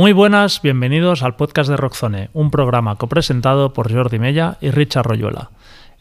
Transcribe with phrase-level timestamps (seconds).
[0.00, 5.04] Muy buenas, bienvenidos al podcast de Rockzone, un programa copresentado por Jordi Mella y Richard
[5.04, 5.50] Royuela.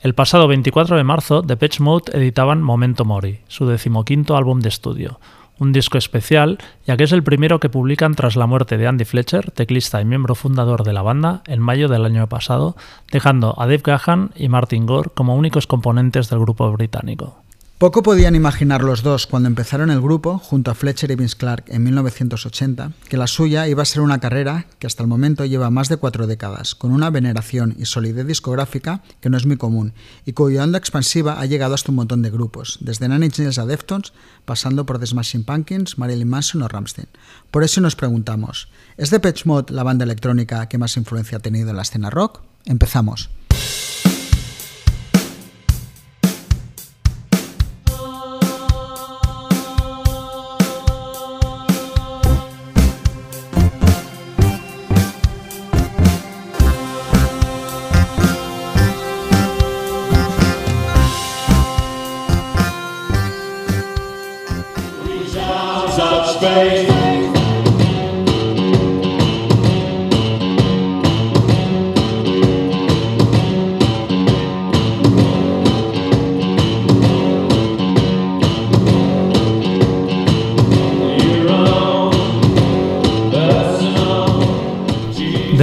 [0.02, 4.70] El pasado 24 de marzo, The Patch Mode editaban Momento Mori, su decimoquinto álbum de
[4.70, 5.20] estudio,
[5.58, 9.04] un disco especial, ya que es el primero que publican tras la muerte de Andy
[9.04, 12.78] Fletcher, teclista y miembro fundador de la banda, en mayo del año pasado,
[13.12, 17.44] dejando a Dave Gahan y Martin Gore como únicos componentes del grupo británico.
[17.80, 21.64] Poco podían imaginar los dos cuando empezaron el grupo, junto a Fletcher y Vince Clark
[21.70, 25.70] en 1980, que la suya iba a ser una carrera que hasta el momento lleva
[25.70, 29.94] más de cuatro décadas, con una veneración y solidez discográfica que no es muy común,
[30.26, 33.66] y cuya onda expansiva ha llegado hasta un montón de grupos, desde Nine Inch a
[33.66, 34.12] Deftones,
[34.44, 37.08] pasando por The Smashing Pumpkins, Marilyn Manson o Rammstein.
[37.50, 38.68] Por eso nos preguntamos,
[38.98, 42.42] ¿es Depeche Mode la banda electrónica que más influencia ha tenido en la escena rock?
[42.66, 43.30] Empezamos.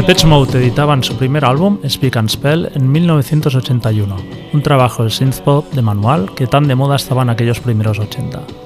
[0.06, 4.16] Depeche Mode editaban su primer álbum, Speak and Spell, en 1981,
[4.52, 8.65] un trabajo de synthpop de manual que tan de moda estaba en aquellos primeros 80.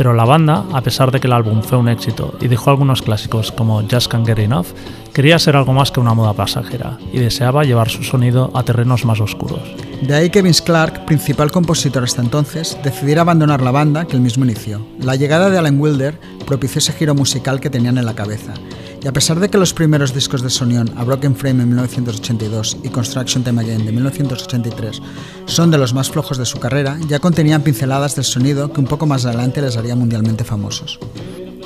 [0.00, 3.02] Pero la banda, a pesar de que el álbum fue un éxito y dejó algunos
[3.02, 4.68] clásicos como Just Can't Get Enough,
[5.12, 9.04] quería ser algo más que una moda pasajera y deseaba llevar su sonido a terrenos
[9.04, 9.60] más oscuros.
[10.00, 14.22] De ahí que Vince Clark, principal compositor hasta entonces, decidiera abandonar la banda que él
[14.22, 14.80] mismo inició.
[15.00, 18.54] La llegada de Alan Wilder propició ese giro musical que tenían en la cabeza
[19.02, 22.78] y a pesar de que los primeros discos de Sonion, A Broken Frame en 1982
[22.82, 25.00] y Construction Time Again de 1983,
[25.46, 28.86] son de los más flojos de su carrera, ya contenían pinceladas del sonido que un
[28.86, 30.98] poco más adelante les haría mundialmente famosos.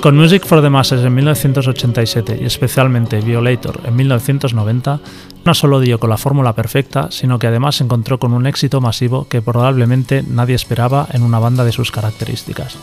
[0.01, 4.99] Con Music for the Masses en 1987 y especialmente Violator en 1990,
[5.43, 8.81] no solo dio con la fórmula perfecta, sino que además se encontró con un éxito
[8.81, 12.77] masivo que probablemente nadie esperaba en una banda de sus características.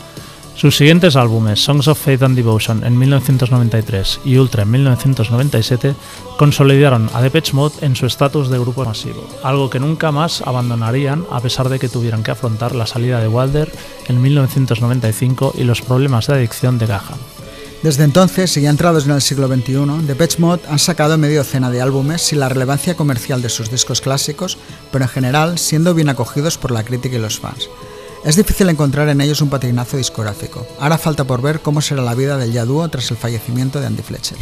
[0.55, 5.95] Sus siguientes álbumes, Songs of Faith and Devotion en 1993 y Ultra en 1997,
[6.37, 11.25] consolidaron a Depeche Mode en su estatus de grupo masivo, algo que nunca más abandonarían
[11.31, 13.71] a pesar de que tuvieran que afrontar la salida de Wilder
[14.07, 17.19] en 1995 y los problemas de adicción de Gahan.
[17.81, 21.69] Desde entonces, y ya entrados en el siglo XXI, Depeche Mode han sacado medio docena
[21.69, 24.57] de álbumes sin la relevancia comercial de sus discos clásicos,
[24.91, 27.69] pero en general siendo bien acogidos por la crítica y los fans.
[28.23, 30.65] Es difícil encontrar en ellos un patinazo discográfico.
[30.79, 33.87] Ahora falta por ver cómo será la vida del ya dúo tras el fallecimiento de
[33.87, 34.37] Andy Fletcher.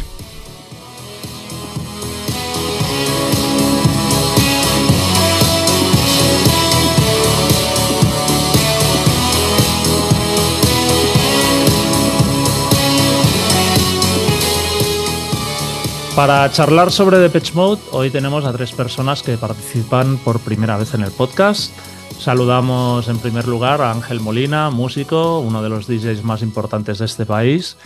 [16.14, 20.94] Para charlar sobre Depeche Mode, hoy tenemos a tres personas que participan por primera vez
[20.94, 21.72] en el podcast.
[22.18, 27.04] Saludamos en primer lugar a Ángel Molina, músico, uno de los DJs más importantes de
[27.04, 27.76] este país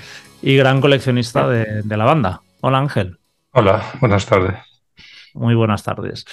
[0.43, 2.43] y gran coleccionista de, la banda.
[2.61, 3.19] Hola Ángel.
[3.53, 4.57] Hola, buenas tardes.
[5.35, 6.27] Muy buenas tardes.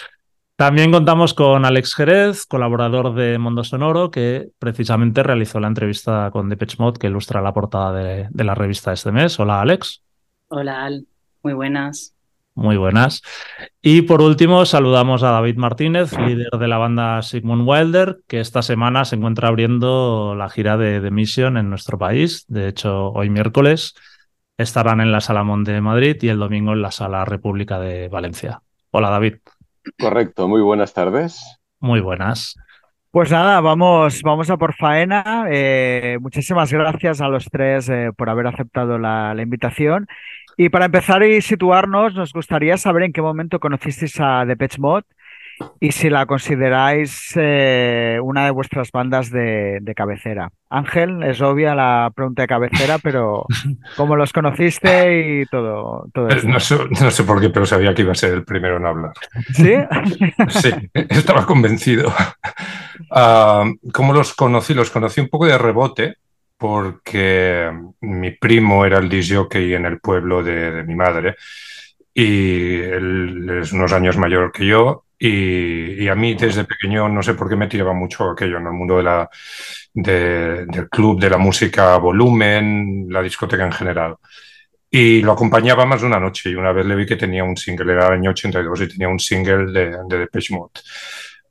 [0.56, 6.50] También contamos con Alex Jerez, colaborador de Mundo Sonoro, que precisamente realizó la entrevista con
[6.50, 9.40] Depeche Mode que ilustra la portada de, de la revista este mes.
[9.40, 10.04] Hola Alex.
[10.50, 11.08] Hola Al,
[11.42, 12.13] muy buenas.
[12.56, 13.24] Muy buenas.
[13.82, 18.62] Y por último, saludamos a David Martínez, líder de la banda Sigmund Wilder, que esta
[18.62, 22.46] semana se encuentra abriendo la gira de The Mission en nuestro país.
[22.48, 23.96] De hecho, hoy miércoles
[24.58, 28.62] estarán en la Sala de Madrid y el domingo en la Sala República de Valencia.
[28.92, 29.38] Hola, David.
[30.00, 31.60] Correcto, muy buenas tardes.
[31.80, 32.56] Muy buenas.
[33.10, 35.46] Pues nada, vamos, vamos a por faena.
[35.52, 40.08] Eh, muchísimas gracias a los tres eh, por haber aceptado la, la invitación.
[40.58, 45.06] Y para empezar y situarnos, nos gustaría saber en qué momento conocisteis a Depeche Mode
[45.80, 50.50] y si la consideráis eh, una de vuestras bandas de, cabecera.
[50.70, 53.46] Ángel, es obvia la pregunta de cabecera, pero
[53.98, 58.14] ¿cómo los conociste y todo, todo eh, No sé, por qué, pero sabía que iba
[58.14, 59.14] a ser el primero en hablar.
[59.54, 59.74] ¿Sí?
[60.50, 62.12] Sí, estaba convencido.
[63.16, 64.74] Ah, ¿Cómo los conocí?
[64.74, 66.18] Los conocí un poco de rebote
[66.64, 67.70] porque
[68.00, 71.36] mi primo era el disjockey en el pueblo de, mi madre
[72.14, 77.34] y él es unos años mayor que yo y, a mí desde pequeño no sé
[77.34, 79.30] por qué me tiraba mucho aquello en el mundo de la,
[79.94, 84.16] del club, de la música volumen, la discoteca en general.
[84.90, 87.58] y lo acompañaba más de una noche y una vez le vi que tenía un
[87.58, 90.80] single, era el año 82 y tenía un single de, de Depeche Mode.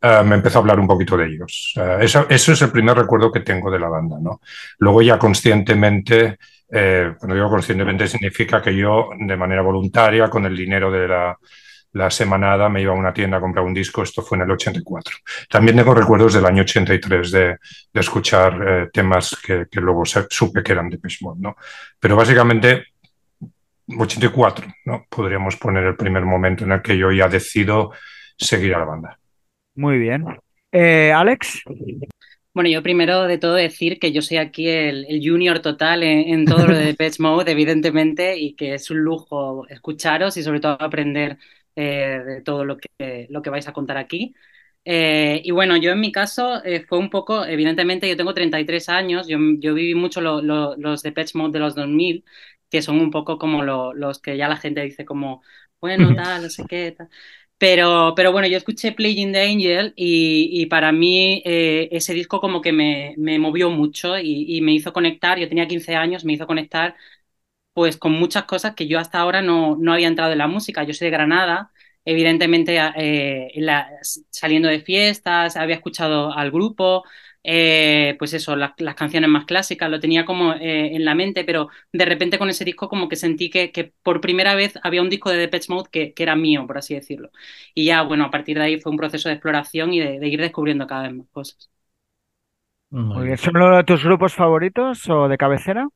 [0.02, 1.74] Uh, me empezó a hablar un poquito de ellos.
[1.76, 4.16] Uh, eso, eso, es el primer recuerdo que tengo de la banda.
[4.20, 4.40] ¿no?
[4.78, 6.38] Luego ya conscientemente,
[6.72, 11.38] eh, cuando digo conscientemente significa que yo de manera voluntaria, con el dinero de la,
[11.92, 14.50] la, semanada, me iba a una tienda a comprar un disco, esto fue en el
[14.50, 15.16] 84.
[15.48, 17.46] También tengo recuerdos del año 83 de,
[17.92, 21.56] de escuchar eh, temas que, que, luego supe que eran de Mode, ¿no?
[22.00, 22.86] Pero básicamente
[23.86, 25.06] 84, ¿no?
[25.08, 27.92] Podríamos poner el primer momento en el que yo ya decido
[28.36, 29.18] seguir a la banda.
[29.74, 30.24] Muy bien.
[30.70, 31.62] Eh, Alex.
[32.54, 36.34] Bueno, yo primero de todo decir que yo soy aquí el, el junior total en,
[36.34, 40.60] en, todo lo de Depeche Mode, evidentemente, y que es un lujo escucharos y sobre
[40.60, 41.38] todo aprender
[41.74, 44.34] eh, de todo lo que, lo que vais a contar aquí.
[44.84, 48.88] Eh, y bueno, yo en mi caso eh, fue un poco, evidentemente yo tengo 33
[48.88, 52.24] años, yo, yo viví mucho lo, lo, los Depeche Mode de los 2000,
[52.68, 55.42] que son un poco como lo, los que ya la gente dice como,
[55.80, 57.08] bueno, tal, no sé qué, tal.
[57.62, 62.40] Pero, pero bueno, yo escuché Playing the Angel y, y para mí eh, ese disco
[62.40, 66.24] como que me, me movió mucho y, y, me hizo conectar, yo tenía 15 años,
[66.24, 66.96] me hizo conectar
[67.74, 70.84] pues con muchas cosas que yo hasta ahora no, no había entrado en la música.
[70.84, 71.72] Yo soy de Granada,
[72.04, 73.52] evidentemente eh,
[74.30, 77.04] saliendo de fiestas, había escuchado al grupo,
[77.44, 81.44] eh, pues eso, las, las, canciones más clásicas, lo tenía como eh, en la mente,
[81.44, 85.02] pero de repente con ese disco como que sentí que, que por primera vez había
[85.02, 87.30] un disco de Depeche Mode que, que, era mío, por así decirlo.
[87.74, 90.28] Y ya, bueno, a partir de ahí fue un proceso de exploración y de, de
[90.28, 91.70] ir descubriendo cada vez más cosas.
[92.90, 93.38] Muy bien.
[93.38, 95.88] ¿Son uno de tus grupos favoritos o de cabecera?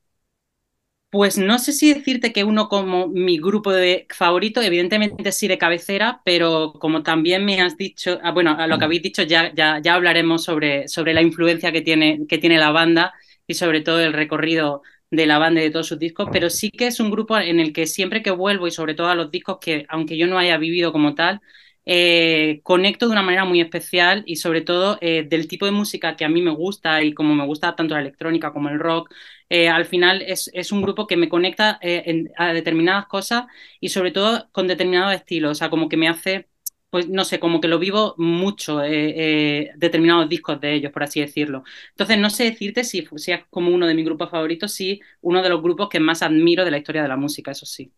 [1.17, 5.57] Pues no sé si decirte que uno como mi grupo de favorito, evidentemente sí de
[5.57, 9.51] cabecera, pero como también me has dicho, ah, bueno, a lo que habéis dicho ya,
[9.55, 13.15] ya, ya hablaremos sobre, sobre la influencia que tiene, que tiene la banda
[13.47, 16.71] y sobre todo el recorrido de la banda y de todos sus discos, pero sí
[16.71, 19.31] que es un grupo en el que siempre que vuelvo y sobre todo a los
[19.31, 21.41] discos que, aunque yo no haya vivido como tal,
[21.87, 26.17] eh, conecto de una manera muy especial y sobre todo eh, del tipo de música
[26.17, 29.12] que a mí me gusta y como me gusta tanto la electrónica como el rock,
[29.49, 33.47] eh, al final es, es, un grupo que me conecta en, a determinadas cosas
[33.81, 36.49] y sobre todo con determinados estilos, o sea, como que me hace,
[36.91, 41.62] pues no sé, como que lo vivo mucho, determinados discos de ellos, por así decirlo.
[41.91, 45.43] Entonces, no sé decirte si, si es como uno de mis grupos favoritos, sí, uno
[45.43, 47.93] de los grupos que más admiro de la historia de la música, eso sí.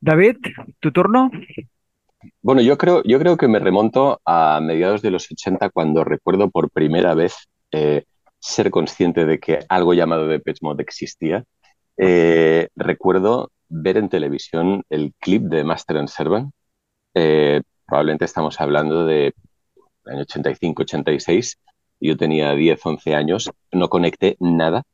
[0.00, 0.36] David,
[0.80, 1.30] tu turno.
[2.42, 6.50] Bueno, yo creo, yo creo que me remonto a mediados de los 80 cuando recuerdo
[6.50, 8.04] por primera vez eh,
[8.38, 11.44] ser consciente de que algo llamado Depeche Mode existía.
[11.96, 16.52] Eh, recuerdo ver en televisión el clip de Master and Servant.
[17.14, 19.34] Eh, probablemente estamos hablando de
[20.06, 21.58] año 85, 86.
[22.00, 23.50] Yo tenía 10, 11 años.
[23.72, 24.84] No conecté nada,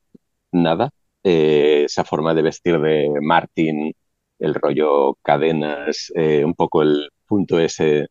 [0.53, 0.91] nada.
[1.23, 3.93] Esa forma de vestir de Martin,
[4.39, 8.09] el rollo cadenas, un poco el punto ese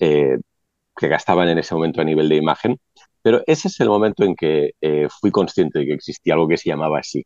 [0.00, 0.38] eh,
[0.96, 2.78] que gastaban en ese momento a nivel de imagen.
[3.22, 6.56] Pero ese es el momento en que eh, fui consciente de que existía algo que
[6.58, 7.24] se llamaba así.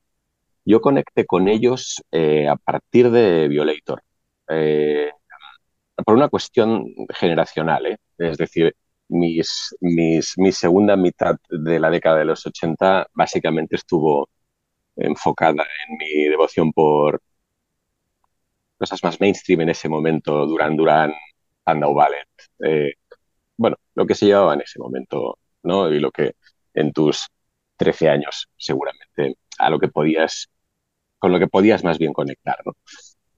[0.65, 4.03] Yo conecté con ellos eh, a partir de Violator,
[4.49, 5.11] eh,
[6.05, 8.75] por una cuestión generacional, es decir,
[9.09, 14.29] mis, mi segunda mitad de la década de los 80 básicamente estuvo
[14.97, 17.21] enfocada en mi devoción por
[18.79, 21.13] cosas más mainstream en ese momento, Duran Duran,
[21.67, 22.29] Andau Ballet,
[23.57, 25.93] bueno, lo que se llevaba en ese momento ¿no?
[25.93, 26.35] Y lo que
[26.75, 27.29] en tus
[27.77, 30.49] 13 años, seguramente, a lo que podías,
[31.19, 32.73] con lo que podías más bien conectar, ¿no?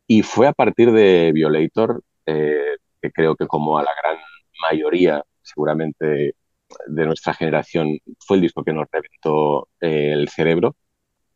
[0.07, 4.19] Y fue a partir de Violator, eh, que creo que como a la gran
[4.63, 6.35] mayoría, seguramente,
[6.87, 10.77] de nuestra generación, fue el disco que nos reventó eh, el cerebro.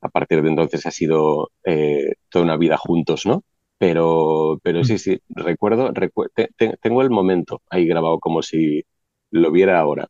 [0.03, 3.45] A partir de entonces ha sido eh, toda una vida juntos, ¿no?
[3.83, 8.85] Pero, pero sí, sí, recuerdo, recu te, te, tengo el momento ahí grabado como si
[9.33, 10.07] lo viera ahora.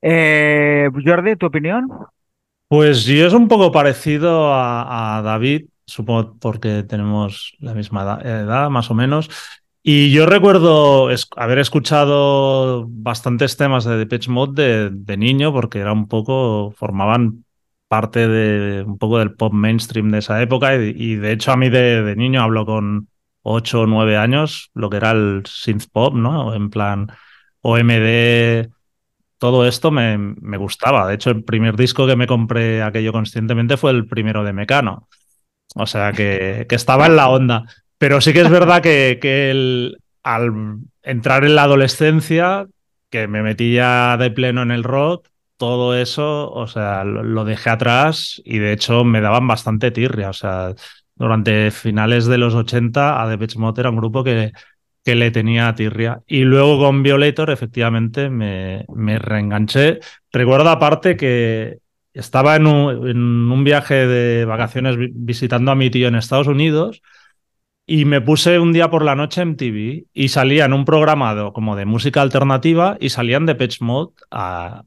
[0.00, 1.90] Eh, Jordi, ¿tu opinión?
[2.68, 8.26] Pues yo es un poco parecido a, a, David, supongo porque tenemos la misma edad,
[8.26, 9.28] edad, más o menos.
[9.82, 15.80] Y yo recuerdo es, haber escuchado bastantes temas de Depeche Mode de, de, niño, porque
[15.80, 17.44] era un poco, formaban
[17.92, 20.76] parte de un poco del pop mainstream de esa época.
[20.76, 23.08] Y, de hecho, a mí de, de, niño hablo con
[23.42, 26.54] 8 o 9 años, lo que era el synth pop, ¿no?
[26.54, 27.08] En plan
[27.60, 28.70] OMD
[29.36, 31.06] todo esto me, me, gustaba.
[31.06, 35.08] De hecho, el primer disco que me compré aquello conscientemente fue el primero de Mecano.
[35.74, 37.64] O sea, que, que estaba en la onda.
[37.98, 42.66] Pero sí que es verdad que, que al entrar en la adolescencia,
[43.10, 45.28] que me metía de pleno en el rock,
[45.62, 50.30] todo eso, o sea, lo, dejé atrás y de hecho me daban bastante tirria.
[50.30, 50.74] O sea,
[51.14, 54.50] durante finales de los 80 a Depeche Mode era un grupo que,
[55.04, 56.20] que le tenía tirria.
[56.26, 60.00] Y luego con Violator efectivamente me, me reenganché.
[60.32, 61.78] Recuerdo aparte que
[62.12, 63.18] estaba en un, en
[63.52, 67.02] un viaje de vacaciones visitando a mi tío en Estados Unidos
[67.86, 71.52] y me puse un día por la noche en TV y salía en un programado
[71.52, 74.82] como de música alternativa y salían de Pitch Mode a,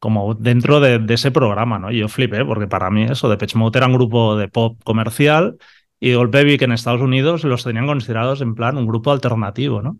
[0.00, 1.92] como dentro de, ese programa, ¿no?
[1.92, 5.58] Yo flipé, porque para mí eso, de Pitch Mode era un grupo de pop comercial
[6.00, 9.98] y vi que en Estados Unidos los tenían considerados en plan un grupo alternativo, ¿no?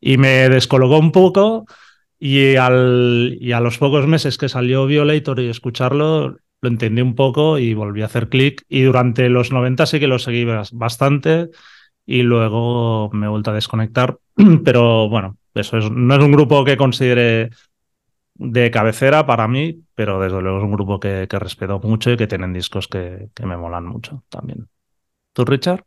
[0.00, 1.66] Y me descolocó un poco
[2.18, 7.14] y, al, y a los pocos meses que salió Violator y escucharlo, lo entendí un
[7.14, 8.64] poco y volví a hacer clic.
[8.68, 11.50] Y durante los 90 sí que lo seguí bastante
[12.06, 14.18] y luego me he vuelto a desconectar.
[14.64, 17.50] Pero bueno, eso no es un grupo que considere
[18.34, 22.26] de cabecera para mí, pero desde luego es un grupo que, respeto mucho y que
[22.26, 24.68] tienen discos que, que, me molan mucho también.
[25.32, 25.84] ¿Tú, Richard?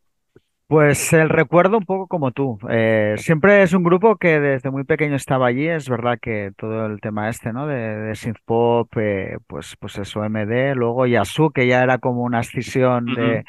[0.68, 2.60] Pues el recuerdo un poco como tú.
[2.70, 5.66] Eh, siempre es un grupo que desde muy pequeño estaba allí.
[5.66, 7.68] Es verdad que todo el tema este, ¿no?
[7.68, 12.24] De, de synth pop, eh, pues, pues eso, MD, luego Yasu, que ya era como
[12.24, 13.46] una escisión de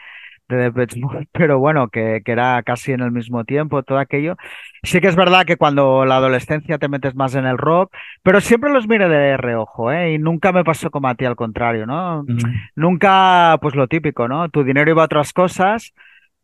[0.48, 0.72] de
[1.32, 4.36] pero bueno, que, que, era casi en el mismo tiempo, todo aquello.
[4.82, 8.40] Sí que es verdad que cuando la adolescencia te metes más en el rock, pero
[8.40, 10.14] siempre los mire de reojo, ¿eh?
[10.14, 12.24] Y nunca me pasó como a ti, al contrario, ¿no?
[12.74, 14.48] Nunca, pues lo típico, ¿no?
[14.48, 15.92] Tu dinero iba a otras cosas,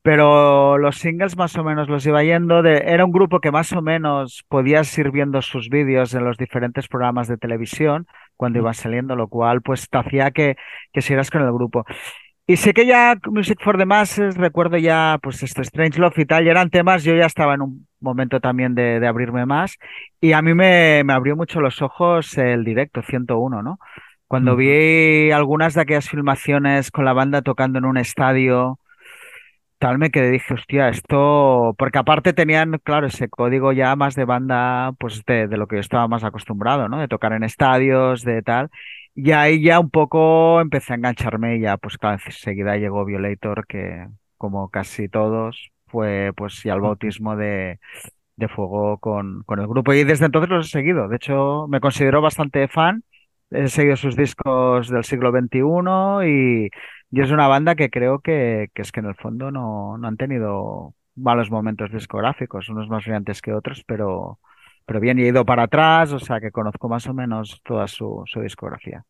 [0.02, 2.62] pero los singles más o menos los iba yendo.
[2.62, 6.37] De, era un grupo que más o menos podías ir viendo sus vídeos en los
[6.37, 8.06] diferentes programas de televisión
[8.37, 10.56] cuando iban saliendo, lo cual pues te hacía que,
[10.92, 11.87] que siguieras con el grupo.
[12.46, 16.26] Y sé que ya Music for the Masses, recuerdo ya, pues esto, Strange Love y
[16.26, 19.78] tal, ya eran temas, yo ya estaba en un momento también de, de abrirme más,
[20.20, 23.78] y a mí me, me, abrió mucho los ojos el directo 101, ¿no?
[24.26, 28.78] Cuando vi algunas de aquellas filmaciones con la banda tocando en un estadio,
[29.78, 34.24] tal, me quedé, dije, hostia, esto, porque aparte tenían, claro, ese código ya más de
[34.26, 36.98] banda, pues de, de lo que yo estaba más acostumbrado, ¿no?
[36.98, 38.70] De tocar en estadios, de tal.
[39.14, 43.66] Y ahí ya un poco empecé a engancharme y ya, pues claro, enseguida llegó Violator,
[43.66, 47.78] que como casi todos, fue pues sí al bautismo de,
[48.37, 49.94] de fuego con, con el grupo.
[49.94, 51.09] Y desde entonces los he seguido.
[51.09, 53.04] De hecho, me considero bastante fan.
[53.50, 56.68] He seguido sus discos del siglo XXI y,
[57.11, 60.09] y es una banda que creo que, que es que en el fondo no, no
[60.09, 64.40] han tenido malos momentos discográficos, unos más brillantes que otros, pero,
[64.86, 68.24] pero bien, he ido para atrás, o sea que conozco más o menos toda su,
[68.42, 69.04] discografía.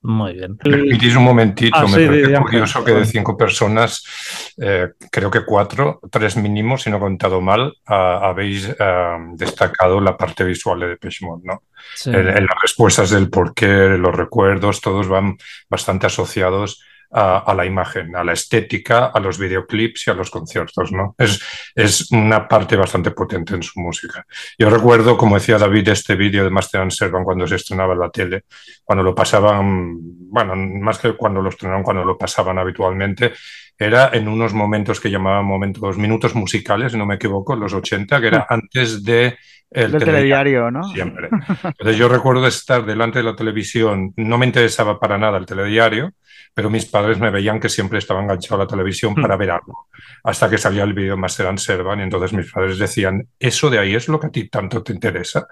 [0.00, 0.56] Muy bien.
[0.56, 6.00] Permitís un momentito, ah, me parece curioso que de cinco personas, eh, creo que cuatro,
[6.08, 11.26] tres mínimos, si no he contado mal, habéis eh, destacado la parte visual de Depeche
[11.42, 11.62] ¿no?
[12.06, 13.66] En, las respuestas del porqué,
[13.98, 15.36] los recuerdos, todos van
[15.68, 20.92] bastante asociados a, la imagen, a la estética, a los videoclips y a los conciertos,
[20.92, 21.14] ¿no?
[21.16, 21.40] Es,
[21.74, 24.26] es una parte bastante potente en su música.
[24.58, 28.00] Yo recuerdo, como decía David, este vídeo de Master and Servant cuando se estrenaba en
[28.00, 28.44] la tele,
[28.84, 33.32] cuando lo pasaban, bueno, más que cuando lo estrenaron, cuando lo pasaban habitualmente,
[33.78, 38.26] era en unos momentos que llamaban momentos, minutos musicales, no me equivoco, los 80, que
[38.26, 39.38] era antes de
[39.70, 40.82] el telediario, ¿no?
[40.82, 41.28] Siempre.
[41.62, 46.12] Entonces yo recuerdo estar delante de la televisión, no me interesaba para nada el telediario,
[46.58, 49.86] pero mis padres me veían que siempre estaba enganchado a la televisión para ver algo,
[50.24, 53.78] hasta que salía el vídeo Master and Servan, y entonces mis padres decían, eso de
[53.78, 55.46] ahí es lo que a ti tanto te interesa.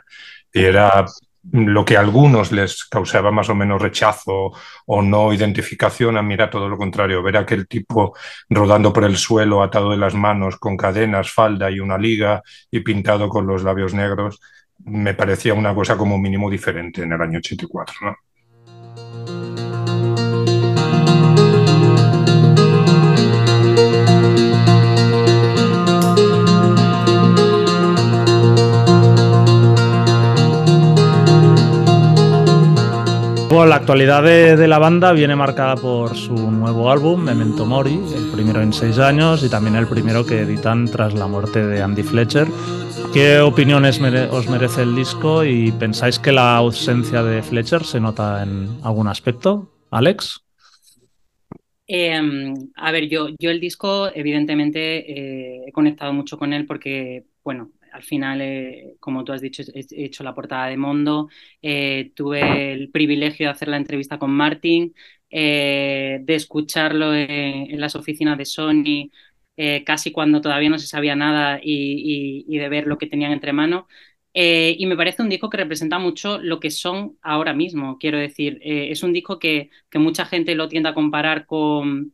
[0.52, 1.04] Y era
[1.52, 4.50] lo que a algunos les causaba más o menos rechazo
[4.86, 8.16] o no identificación, a mí era todo lo contrario, ver a aquel tipo
[8.48, 12.80] rodando por el suelo, atado de las manos, con cadenas, falda y una liga y
[12.80, 14.40] pintado con los labios negros,
[14.84, 17.94] me parecía una cosa como mínimo diferente en el año 84.
[18.02, 18.16] ¿no?
[33.64, 38.60] La actualidad de, la banda viene marcada por su nuevo álbum, Memento Mori, el primero
[38.60, 42.46] en seis años y también el primero que editan tras la muerte de Andy Fletcher.
[43.14, 48.42] ¿Qué opiniones os merece el disco y pensáis que la ausencia de Fletcher se nota
[48.42, 49.70] en algún aspecto?
[49.90, 50.42] Alex.
[51.86, 57.24] Em, a ver, yo, yo el disco, evidentemente, eh, he conectado mucho con él porque,
[57.44, 61.28] bueno, al final, eh, como tú has dicho, he hecho la portada de Mondo,
[61.62, 64.94] eh, tuve el privilegio de hacer la entrevista con Martin,
[65.30, 69.10] eh, de escucharlo en, las oficinas de Sony,
[69.84, 73.84] casi cuando todavía no se sabía nada y, de ver lo que tenían entre manos.
[74.34, 78.60] Y me parece un disco que representa mucho lo que son ahora mismo, quiero decir.
[78.62, 82.12] Es un disco que, que, mucha gente lo tiende a comparar con,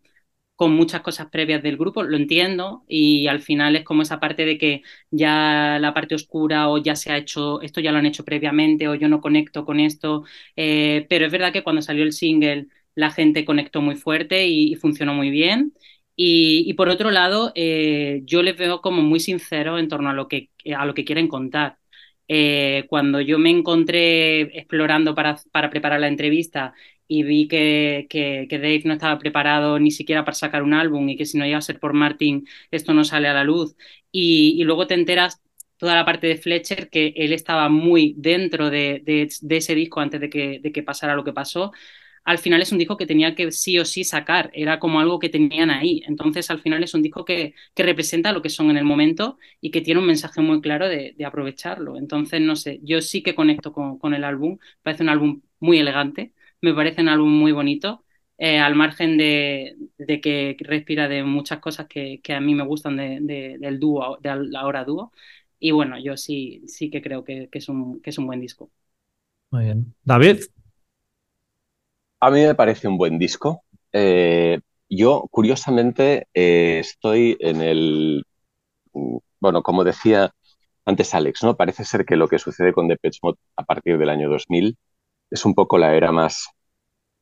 [0.63, 4.45] con muchas cosas previas del grupo, lo entiendo, y al final es como esa parte
[4.45, 8.07] de que ya la parte oscura o ya se ha hecho, esto ya lo han
[8.07, 10.25] hecho previamente o yo no conecto con esto,
[10.57, 14.73] eh, pero es verdad que cuando salió el single la gente conectó muy fuerte y,
[14.73, 15.75] y funcionó muy bien.
[16.15, 20.13] Y, y, por otro lado, eh, yo les veo como muy sinceros en torno a
[20.13, 21.79] lo que, a lo que quieren contar.
[22.29, 26.73] Eh, cuando yo me encontré explorando para, para preparar la entrevista
[27.13, 31.17] y vi que, que, Dave no estaba preparado ni siquiera para sacar un álbum y
[31.17, 33.77] que si no iba a ser por Martin esto no sale a la luz
[34.11, 35.43] y, luego te enteras
[35.77, 40.01] toda la parte de Fletcher que él estaba muy dentro de, de, de ese disco
[40.01, 41.73] antes de que, de que pasara lo que pasó
[42.25, 45.19] al final es un disco que tenía que sí o sí sacar, era como algo
[45.19, 46.03] que tenían ahí.
[46.07, 49.39] Entonces, al final es un disco que, que representa lo que son en el momento
[49.61, 51.97] y que tiene un mensaje muy claro de, de aprovecharlo.
[51.99, 55.79] Entonces, no sé, yo sí que conecto con, con, el álbum, parece un álbum muy
[55.79, 58.05] elegante, me parece un álbum muy bonito,
[58.39, 62.65] eh, al margen de, de, que respira de muchas cosas que, que a mí me
[62.65, 65.13] gustan de, del dúo, de la hora dúo.
[65.59, 68.41] Y bueno, yo sí, sí que creo que, que, es un, que es un buen
[68.41, 68.71] disco.
[69.51, 69.95] Muy bien.
[70.03, 70.41] David.
[72.21, 73.65] A mí me parece un buen disco.
[73.93, 78.25] Eh, yo, curiosamente, eh, estoy en el.
[79.41, 80.33] Bueno, como decía
[80.85, 81.57] antes Alex, ¿no?
[81.57, 84.77] Parece ser que lo que sucede con Depeche Mode a partir del año 2000
[85.33, 86.49] es un poco la era más.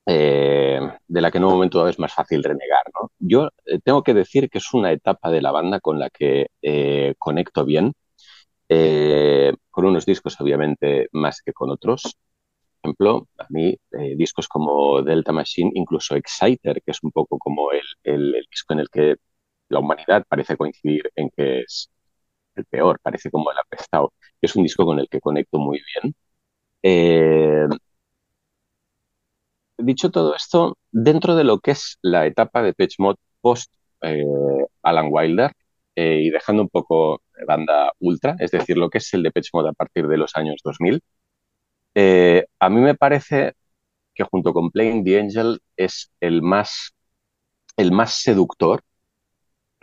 [0.07, 3.13] Eh, de la que en un momento es más fácil renegar, ¿no?
[3.19, 6.49] Yo eh, tengo que decir que es una etapa de la banda con la que
[6.63, 7.93] eh, conecto bien,
[9.71, 12.17] con unos discos obviamente más que con otros,
[12.83, 13.77] ejemplo, a mí
[14.17, 18.81] discos como Delta Machine, incluso Exciter, que es un poco como el, el, disco en
[18.81, 19.17] el que
[19.69, 21.91] la humanidad parece coincidir en que es
[22.57, 26.15] el peor, parece como el apestado, es un disco con el que conecto muy bien.
[29.83, 33.73] Dicho todo esto, dentro de lo que es la etapa de Pitch Mod post
[34.03, 34.25] eh,
[34.83, 35.53] Alan Wilder,
[35.97, 39.51] eh, y dejando un poco banda ultra, es decir, lo que es el de Pitch
[39.53, 41.03] Mod a partir de los años 2000,
[41.95, 43.55] eh, a mí me parece
[44.15, 46.93] que junto con Playing the Angel es el más,
[47.77, 48.83] el más seductor.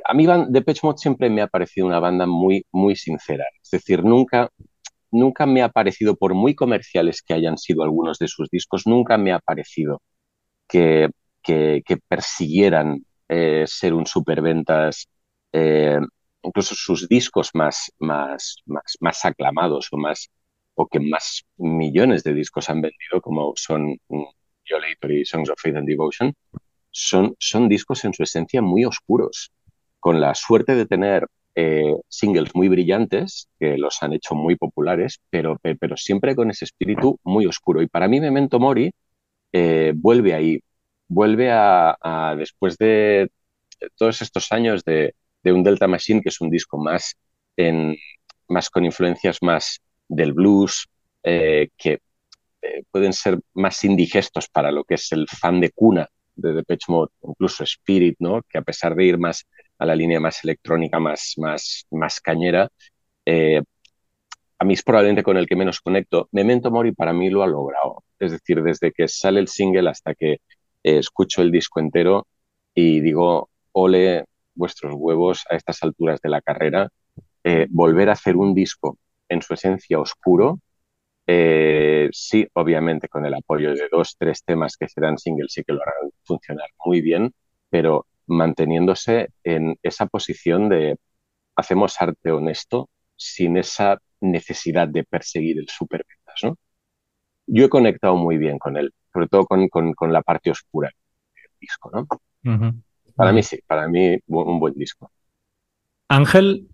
[0.05, 3.45] A mí Depeche Mode siempre me ha parecido una banda muy, muy sincera.
[3.61, 4.49] Es decir, nunca,
[5.17, 9.17] nunca me ha parecido, por muy comerciales que hayan sido algunos de sus discos, nunca
[9.17, 10.01] me ha parecido
[10.67, 11.09] que,
[11.43, 15.07] que, persiguieran eh, ser un superventas.
[15.53, 15.99] Eh,
[16.43, 18.63] incluso sus discos más, más,
[18.99, 20.29] más, aclamados o más,
[20.75, 23.97] o que más millones de discos han vendido, como son
[24.65, 26.33] Violator y Songs of Faith and Devotion,
[26.91, 29.51] son, son discos en su esencia muy oscuros,
[29.99, 31.27] con la suerte de tener
[31.59, 36.65] eh, singles muy brillantes, que los han hecho muy populares, pero, pero siempre con ese
[36.65, 37.81] espíritu muy oscuro.
[37.81, 38.91] Y para mí Memento Mori
[39.51, 40.59] eh, vuelve ahí,
[41.07, 43.31] vuelve a, después de
[43.95, 47.15] todos estos años de, de, un Delta Machine, que es un disco más,
[47.55, 47.95] en,
[48.47, 50.87] más con influencias más del blues,
[51.23, 52.01] eh, que
[52.91, 57.11] pueden ser más indigestos para lo que es el fan de cuna de Depeche Mode,
[57.23, 58.43] incluso Spirit, ¿no?
[58.47, 59.47] que a pesar de ir más
[59.79, 62.69] a la línea más electrónica, más, más, más cañera,
[63.25, 63.61] eh,
[64.59, 66.29] a mí es probablemente con el que menos conecto.
[66.31, 68.03] Memento Mori para mí lo ha logrado.
[68.19, 70.39] Es decir, desde que sale el single hasta que eh,
[70.83, 72.27] escucho el disco entero
[72.73, 76.89] y digo, ole vuestros huevos a estas alturas de la carrera,
[77.43, 78.97] eh, volver a hacer un disco
[79.29, 80.59] en su esencia oscuro,
[82.11, 85.81] sí, obviamente con el apoyo de dos, tres temas que serán singles sí que lo
[85.81, 87.33] harán funcionar muy bien,
[87.69, 90.97] pero manteniéndose en esa posición de
[91.55, 96.57] hacemos arte honesto sin esa necesidad de perseguir el superventas, ¿no?
[97.47, 100.91] Yo he conectado muy bien con él, sobre todo con, con, con la parte oscura
[101.35, 102.01] del disco, ¿no?
[102.01, 102.81] Uh -huh.
[103.15, 103.35] Para uh -huh.
[103.35, 105.11] mí sí, para mí un buen disco.
[106.09, 106.67] Ángel,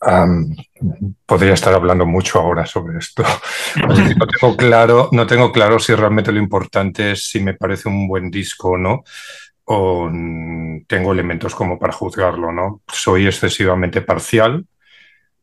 [0.00, 0.54] Um,
[1.26, 3.24] podría estar hablando mucho ahora sobre esto.
[3.76, 8.06] No tengo, claro, no tengo claro si realmente lo importante es si me parece un
[8.06, 9.02] buen disco o no,
[9.70, 10.10] o
[10.86, 12.82] tengo elementos como para juzgarlo, ¿no?
[12.88, 14.66] Soy excesivamente parcial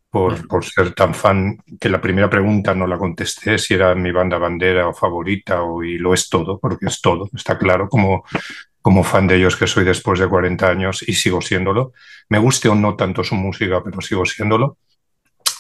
[0.09, 4.11] por, por ser tan fan que la primera pregunta no la contesté si era mi
[4.11, 8.23] banda bandera o favorita o, y lo es todo, porque es todo, está claro, como
[8.81, 11.93] como fan de ellos que soy después de 40 años y sigo siéndolo.
[12.29, 14.77] Me guste o no tanto su música, pero sigo siéndolo.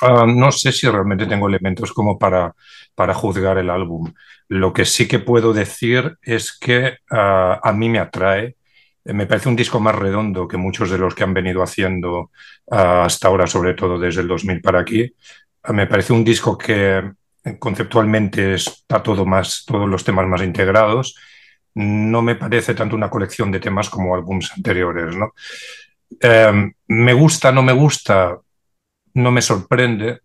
[0.01, 2.53] Uh, no sé si realmente tengo elementos como para,
[2.95, 4.13] para juzgar el álbum.
[4.47, 8.55] Lo que sí que puedo decir es que uh, a mí me atrae.
[9.05, 12.31] Me parece un disco más redondo que muchos de los que han venido haciendo
[12.65, 15.13] uh, hasta ahora, sobre todo desde el 2000 para aquí.
[15.69, 17.03] me parece un disco que
[17.59, 21.15] conceptualmente está todo más, todos los temas más integrados.
[21.75, 25.33] No me parece tanto una colección de temas como álbumes anteriores, ¿no?
[26.21, 28.37] Eh, me gusta, no me gusta,
[29.15, 30.21] no me sorprende.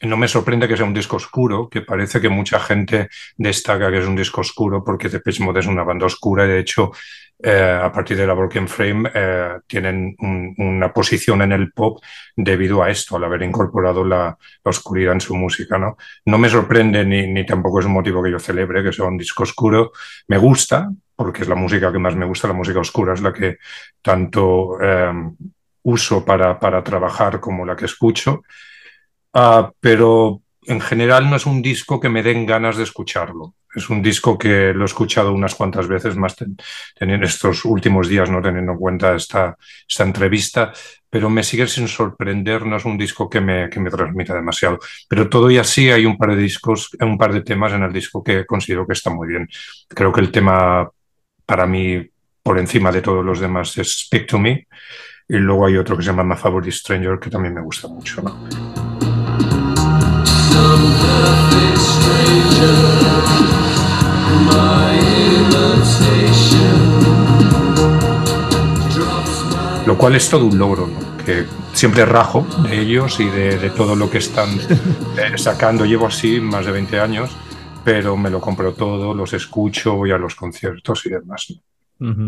[0.00, 3.98] No me sorprende que sea un disco oscuro, que parece que mucha gente destaca que
[3.98, 6.92] es un disco oscuro porque Depeche Mode es una banda oscura y de hecho
[7.40, 10.16] eh, a partir de la Broken Frame, eh, tienen
[10.58, 12.02] una posición en el pop
[12.34, 15.78] debido a esto, al haber incorporado la, oscuridad en su música.
[15.78, 15.96] ¿no?
[16.26, 19.44] no me sorprende ni, tampoco es un motivo que yo celebre que sea un disco
[19.44, 19.92] oscuro.
[20.26, 23.32] Me gusta, porque es la música que más me gusta, la música oscura es la
[23.32, 23.58] que
[24.02, 25.12] tanto eh,
[25.88, 28.42] uso para, para, trabajar como la que escucho.
[29.32, 33.54] Uh, pero en general no es un disco que me den ganas de escucharlo.
[33.74, 38.30] Es un disco que lo he escuchado unas cuantas veces más en estos últimos días,
[38.30, 40.72] no teniendo en cuenta esta, esta entrevista,
[41.10, 44.78] pero me sigue sin sorprender, no es un disco que me, que me transmita demasiado.
[45.08, 47.92] Pero todo y así hay un par de discos, un par de temas en el
[47.92, 49.48] disco que considero que está muy bien.
[49.88, 50.90] Creo que el tema
[51.46, 52.06] para mí,
[52.42, 54.66] por encima de todos los demás, es Speak to Me.
[55.30, 58.22] Y luego hay otro que se llama My Favorite Stranger, que también me gusta mucho.
[58.22, 58.34] ¿no?
[69.84, 70.88] Lo cual es todo un logro,
[71.26, 74.48] que siempre rajo de ellos y de, todo lo que están
[75.18, 75.84] eh, sacando.
[75.84, 77.36] Llevo así más de 20 años,
[77.84, 81.52] pero me lo compro todo, los escucho, voy a los conciertos y demás.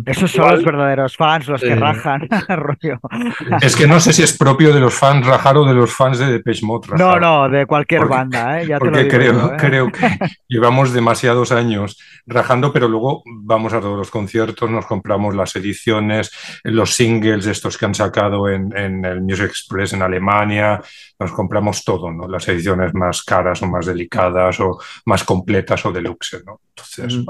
[0.05, 2.29] Esos son los verdaderos fans, los que rajan.
[3.63, 6.19] es que no sé si es propio de los fans rajar o de los fans
[6.19, 6.89] de Depeche Mode.
[6.99, 8.61] No, no, de cualquier banda.
[8.61, 8.77] ¿eh?
[8.79, 9.57] porque creo, ¿eh?
[9.57, 15.37] creo que llevamos demasiados años rajando, pero luego vamos a todos los conciertos, nos compramos
[15.37, 16.33] las ediciones,
[16.65, 18.73] los singles estos que han sacado en,
[19.05, 20.83] el Music Express en Alemania,
[21.19, 22.27] nos compramos todo, ¿no?
[22.27, 26.61] Las ediciones más caras o más delicadas o más completas o deluxe, ¿no?
[26.75, 27.25] Entonces,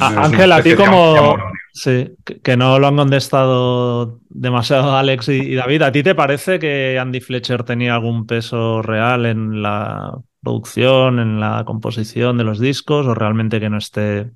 [0.00, 1.36] Ángel, a ti como...
[1.78, 6.98] Sí, que no lo han contestado demasiado Alex y, David, ¿a ti te parece que
[6.98, 13.06] Andy Fletcher tenía algún peso real en la producción, en la composición de los discos
[13.06, 14.28] o realmente que no esté,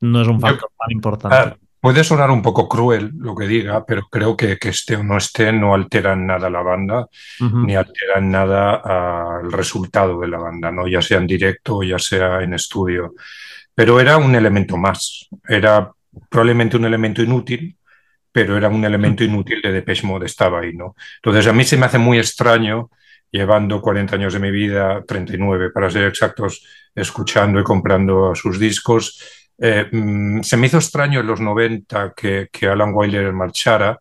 [0.00, 1.36] no es un factor tan importante?
[1.36, 5.02] Ah, puede sonar un poco cruel lo que diga, pero creo que que esté o
[5.02, 7.06] no esté no altera en nada la banda,
[7.40, 10.86] ni altera en nada el resultado de la banda, ¿no?
[10.86, 13.14] ya sea en directo o ya sea en estudio
[13.74, 15.28] pero era un elemento más.
[15.48, 15.90] Era
[16.30, 17.76] probablemente un elemento inútil,
[18.30, 20.96] pero era un elemento inútil de Depeche Mode, estaba ahí, ¿no?
[21.16, 22.90] Entonces a mí se me hace muy extraño,
[23.30, 29.20] llevando 40 años de mi vida, 39 para ser exactos, escuchando y comprando sus discos.
[29.58, 33.98] Eh, mm, se me hizo extraño en los 90 que, que Alan Wilder marchara,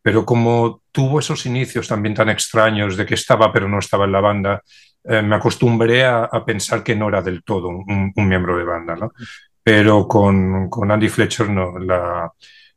[0.00, 4.12] pero como tuvo esos inicios también tan extraños de que estaba pero no estaba en
[4.12, 4.62] la banda,
[5.04, 9.12] eh, me acostumbré a, pensar que no era del todo un, miembro de banda, ¿no?
[9.62, 12.30] Pero con, con Andy Fletcher no, la,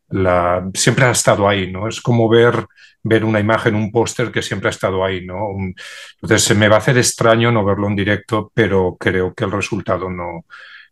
[0.10, 1.88] la, siempre ha estado ahí, ¿no?
[1.88, 2.66] Es como ver,
[3.04, 5.50] ver una imagen, un póster que siempre ha estado ahí, ¿no?
[6.22, 9.52] entonces se me va a hacer extraño no verlo en directo, pero creo que el
[9.52, 10.46] resultado no,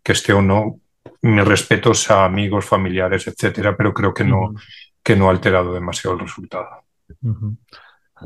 [0.04, 0.80] que esté o no,
[1.24, 4.54] mis respetos a amigos, familiares, etcétera, pero creo que no,
[5.02, 6.84] que no ha alterado demasiado el resultado.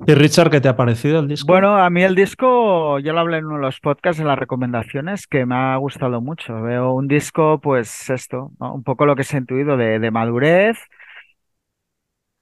[0.05, 1.47] ¿Y Richard, qué te ha parecido el disco?
[1.47, 4.37] Bueno, a mí el disco, yo lo hablé en uno de los podcasts, en las
[4.37, 6.61] recomendaciones, que me ha gustado mucho.
[6.61, 10.77] Veo un disco, pues esto, un poco lo que he intuido de, madurez,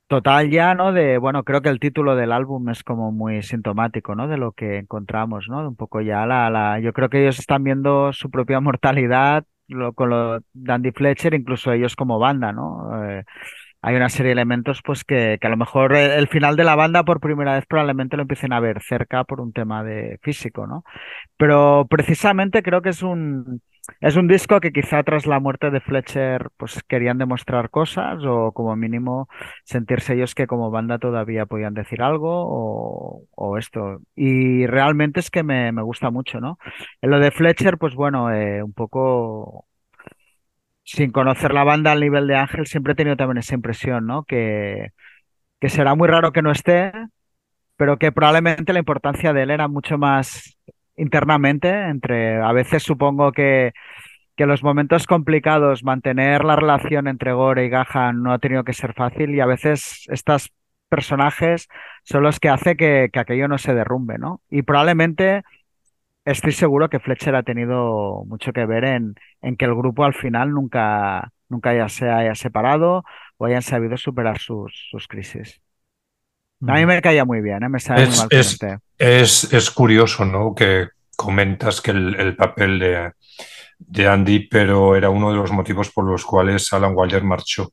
[0.08, 0.91] total ya, ¿no?
[0.94, 4.28] De, bueno, creo que el título del álbum es como muy sintomático, ¿no?
[4.28, 5.68] De lo que encontramos, ¿no?
[5.68, 9.94] Un poco ya la, la, yo creo que ellos están viendo su propia mortalidad lo,
[9.94, 13.04] con lo de Andy Fletcher, incluso ellos como banda, ¿no?
[13.04, 13.24] Eh,
[13.86, 17.04] hay una serie de elementos pues que, a lo mejor el final de la banda
[17.04, 20.84] por primera vez probablemente lo empiecen a ver cerca por un tema de físico, ¿no?
[21.38, 23.62] Pero precisamente creo que es un
[24.02, 28.52] es un disco que quizá tras la muerte de Fletcher pues querían demostrar cosas o
[28.54, 29.30] como mínimo
[29.63, 34.00] sentirse ellos que como banda todavía podían decir algo o, o esto.
[34.15, 36.58] Y realmente es que me, me, gusta mucho, ¿no?
[37.02, 39.67] En lo de Fletcher, pues bueno, eh, un poco
[40.86, 44.24] sin conocer la banda al nivel de Ángel, siempre he tenido también esa impresión, ¿no?
[44.24, 44.91] Que,
[45.60, 46.91] que será muy raro que no esté,
[47.76, 50.58] pero que probablemente la importancia de él era mucho más
[50.95, 53.74] internamente, entre a veces supongo que,
[54.36, 58.74] que los momentos complicados, mantener la relación entre Gore y Gahan no ha tenido que
[58.74, 60.54] ser fácil y a veces estos
[60.89, 61.67] personajes
[62.04, 64.41] son los que hace que, que aquello no se derrumbe, ¿no?
[64.50, 65.43] Y probablemente
[66.26, 70.14] estoy seguro que Fletcher ha tenido mucho que ver en, en que el grupo al
[70.14, 73.04] final nunca, nunca ya se haya separado
[73.38, 75.62] o hayan sabido superar sus, sus crisis.
[76.68, 77.70] A mí me caía muy bien, ¿eh?
[77.70, 80.56] me sabe muy mal Es, es curioso, ¿no?
[80.56, 83.12] Que comentas que el, el papel de,
[83.78, 87.70] de Andy, pero era uno de los motivos por los cuales Alan Wilder marchó.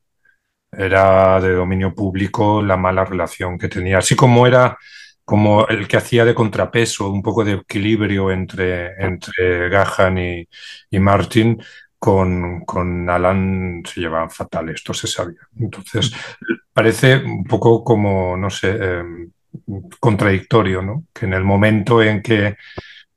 [0.71, 4.77] Era de dominio público la mala relación que tenía, así como era
[5.33, 10.47] como el que hacía de contrapeso, un poco de equilibrio entre, entre Gahan y,
[10.91, 11.59] y Martin,
[11.99, 15.41] con, con, Alan se llevaban fatal, esto se sabía.
[15.59, 16.13] Entonces,
[16.75, 19.03] parece un poco como, no sé, eh,
[19.99, 21.05] contradictorio, ¿no?
[21.15, 22.59] Que en el momento en que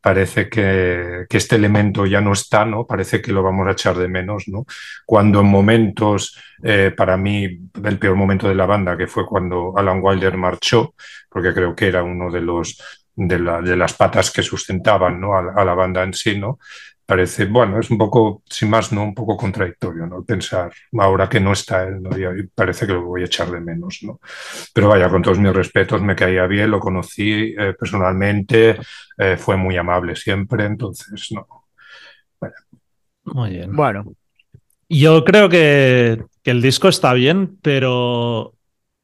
[0.05, 2.85] parece que, este elemento ya no está, ¿no?
[2.85, 4.67] Parece que lo vamos a echar de menos, ¿no?
[5.03, 7.45] Cuando en momentos, eh, para mí,
[7.83, 10.93] el peor momento de la banda, que fue cuando Alan Wilder marchó,
[11.27, 12.79] porque creo que era uno de los
[13.15, 15.33] de, de las patas que sustentaban ¿no?
[15.33, 16.59] a, a, la banda en sí, ¿no?
[17.05, 19.03] Parece, bueno, es un poco, sin más, ¿no?
[19.03, 20.23] Un poco contradictorio, ¿no?
[20.23, 22.17] Pensar, ahora que no está él, ¿no?
[22.17, 24.19] Y parece que lo voy a echar de menos, ¿no?
[24.73, 28.77] Pero vaya, con todos mis respetos, me caía bien, lo conocí eh, personalmente,
[29.17, 31.47] eh, fue muy amable siempre, entonces, no.
[32.39, 32.55] Bueno.
[33.25, 33.75] Muy bien.
[33.75, 34.05] Bueno.
[34.87, 38.53] Yo creo que, que el disco está bien, pero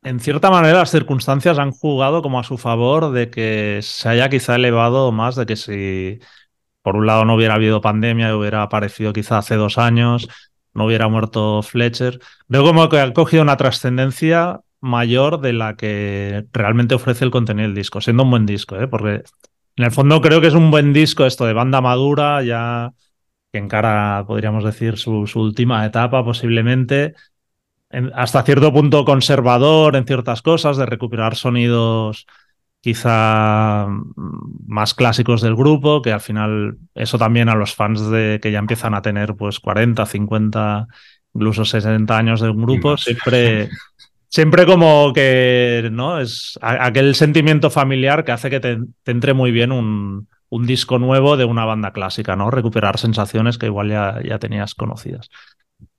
[0.03, 4.29] en cierta manera las circunstancias han jugado como a su favor de que se haya
[4.29, 6.19] quizá elevado más de que si
[6.81, 10.27] por un lado no hubiera habido pandemia, hubiera aparecido quizá hace dos años,
[10.73, 12.19] no hubiera muerto Fletcher.
[12.47, 17.67] Veo como que ha cogido una trascendencia mayor de la que realmente ofrece el contenido
[17.67, 18.87] del disco, siendo un buen disco, ¿eh?
[18.87, 19.23] porque
[19.75, 22.91] en el fondo creo que es un buen disco esto de banda madura, ya
[23.51, 27.13] que encara, podríamos decir, su, última etapa posiblemente,
[27.89, 32.25] en, hasta cierto punto conservador en ciertas cosas, de recuperar sonidos
[32.81, 38.39] quizá mm, más clásicos del grupo, que al final eso también a los fans de
[38.41, 40.87] que ya empiezan a tener pues 40, 50,
[41.33, 43.69] incluso 60 años de un grupo, siempre,
[44.27, 46.19] siempre como que, ¿no?
[46.19, 50.99] Es aquel sentimiento familiar que hace que te, te entre muy bien un, un, disco
[50.99, 52.49] nuevo de una banda clásica, ¿no?
[52.49, 55.29] Recuperar sensaciones que igual ya, ya tenías conocidas.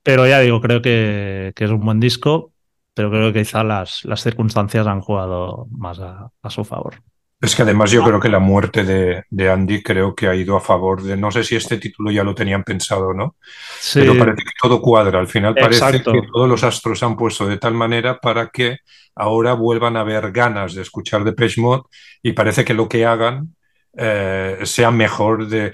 [0.03, 2.52] Pero ya digo, creo que, que es un buen disco
[2.93, 6.95] pero creo que quizá las, las circunstancias han jugado más a, a, su favor.
[7.41, 10.55] Es que además yo creo que la muerte de, de, Andy creo que ha ido
[10.55, 13.35] a favor de, no sé si este título ya lo tenían pensado, ¿no?
[13.79, 13.99] Sí.
[13.99, 16.13] Pero parece que todo cuadra, al final parece Exacto.
[16.13, 18.77] que todos los astros se han puesto de tal manera para que
[19.15, 21.83] ahora vuelvan a haber ganas de escuchar de Mode
[22.21, 23.55] y parece que lo que hagan
[23.95, 25.73] eh, sea mejor de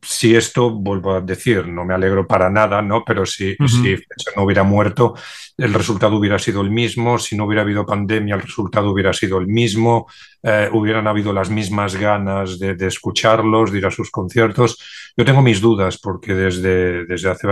[0.00, 3.04] si esto, vuelvo a decir, no me alegro para nada, ¿no?
[3.04, 3.68] Pero si, uh -huh.
[3.68, 3.96] si
[4.34, 5.14] no hubiera muerto,
[5.58, 7.18] el resultado hubiera sido el mismo.
[7.18, 10.06] Si no hubiera habido pandemia, el resultado hubiera sido el mismo.
[10.42, 14.78] Eh, hubieran habido las mismas ganas de, de, escucharlos, de ir a sus conciertos.
[15.16, 17.46] Yo tengo mis dudas porque desde, desde hace,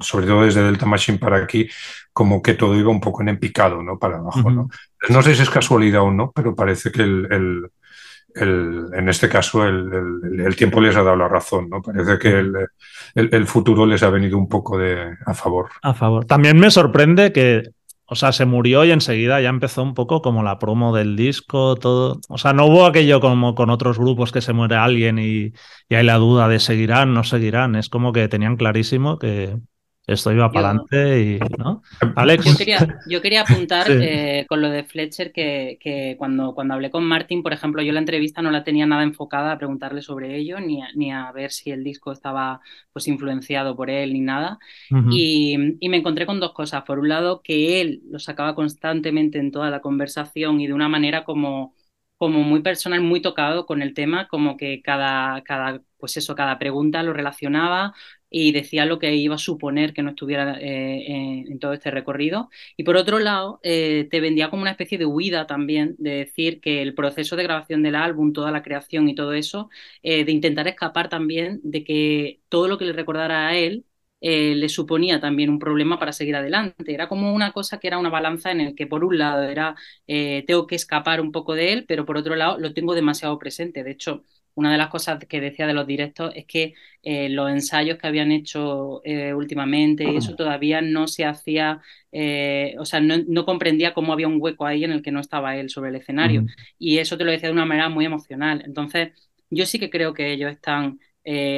[0.00, 1.68] sobre todo desde Delta Machine para aquí,
[2.12, 3.98] como que todo iba un poco en picado, ¿no?
[3.98, 4.54] Para abajo, uh -huh.
[4.54, 4.68] ¿no?
[5.08, 7.70] No sé si es casualidad o no, pero parece que el, el
[8.34, 11.82] en este caso el, tiempo les ha dado la razón, ¿no?
[11.82, 12.44] Parece que
[13.14, 14.78] el, futuro les ha venido un poco
[15.26, 15.70] a favor.
[15.82, 16.24] A favor.
[16.24, 17.70] También me sorprende que,
[18.06, 21.76] o sea, se murió y enseguida ya empezó un poco como la promo del disco,
[21.76, 22.20] todo.
[22.28, 25.52] O sea, no hubo aquello como con otros grupos que se muere alguien y,
[25.88, 27.74] y hay la duda de seguirán, no seguirán.
[27.76, 29.56] Es como que tenían clarísimo que,
[30.08, 31.82] esto iba para adelante y, ¿no?
[32.16, 32.44] Alex.
[32.46, 33.92] Yo quería, yo quería apuntar sí.
[34.00, 37.92] eh, con lo de Fletcher que, que, cuando, cuando hablé con Martin, por ejemplo, yo
[37.92, 41.30] la entrevista no la tenía nada enfocada a preguntarle sobre ello, ni a, ni a
[41.32, 42.60] ver si el disco estaba
[42.92, 44.58] pues influenciado por él ni nada.
[44.90, 45.08] Uh -huh.
[45.12, 46.84] y, y, me encontré con dos cosas.
[46.84, 50.88] Por un lado, que él lo sacaba constantemente en toda la conversación y de una
[50.88, 51.74] manera como
[52.18, 56.58] como muy personal, muy tocado con el tema, como que cada, cada, pues eso, cada
[56.58, 57.94] pregunta lo relacionaba,
[58.30, 62.50] y decía lo que iba a suponer que no estuviera eh, en, todo este recorrido.
[62.76, 66.60] Y por otro lado, eh, te vendía como una especie de huida también, de decir
[66.60, 69.70] que el proceso de grabación del álbum, toda la creación y todo eso,
[70.02, 73.84] eh, de intentar escapar también de que todo lo que le recordara a él
[74.20, 76.92] le suponía también un problema para seguir adelante.
[76.92, 79.76] Era como una cosa que era una balanza en el que por un lado era
[80.06, 83.84] tengo que escapar un poco de él, pero por otro lado lo tengo demasiado presente.
[83.84, 84.24] De hecho,
[84.58, 88.08] una de las cosas que decía de los directos es que eh, los ensayos que
[88.08, 93.44] habían hecho eh, últimamente y eso todavía no se hacía, eh, o sea, no, no,
[93.44, 96.40] comprendía cómo había un hueco ahí en el que no estaba él sobre el escenario.
[96.40, 96.54] Uh -huh.
[96.76, 98.60] Y eso te lo decía de una manera muy emocional.
[98.66, 99.12] Entonces,
[99.48, 100.98] yo sí que creo que ellos están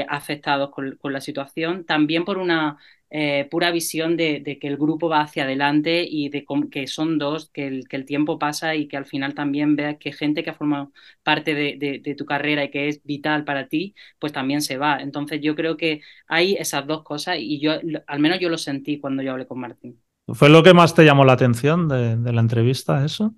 [0.08, 2.76] afectados con, con, la situación, también por una
[3.10, 7.50] eh, pura visión de, que el grupo va hacia adelante y de que son dos,
[7.50, 10.92] que el, tiempo pasa y que al final también veas que gente que ha formado
[11.22, 15.00] parte de, tu carrera y que es vital para ti, pues también se va.
[15.00, 17.72] Entonces yo creo que hay esas dos cosas y yo,
[18.06, 20.00] al menos yo lo sentí cuando yo hablé con Martín.
[20.32, 23.34] ¿Fue lo que más te llamó la atención de, la entrevista, eso?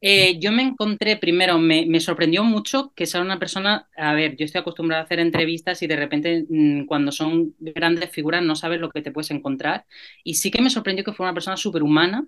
[0.00, 4.44] Eh, yo me encontré, primero, me, sorprendió mucho que sea una persona, a ver, yo
[4.44, 8.78] estoy acostumbrada a hacer entrevistas y de repente mmm, cuando son grandes figuras no sabes
[8.80, 9.86] lo que te puedes encontrar.
[10.22, 12.26] Y sí que me sorprendió que fuera una persona superhumana,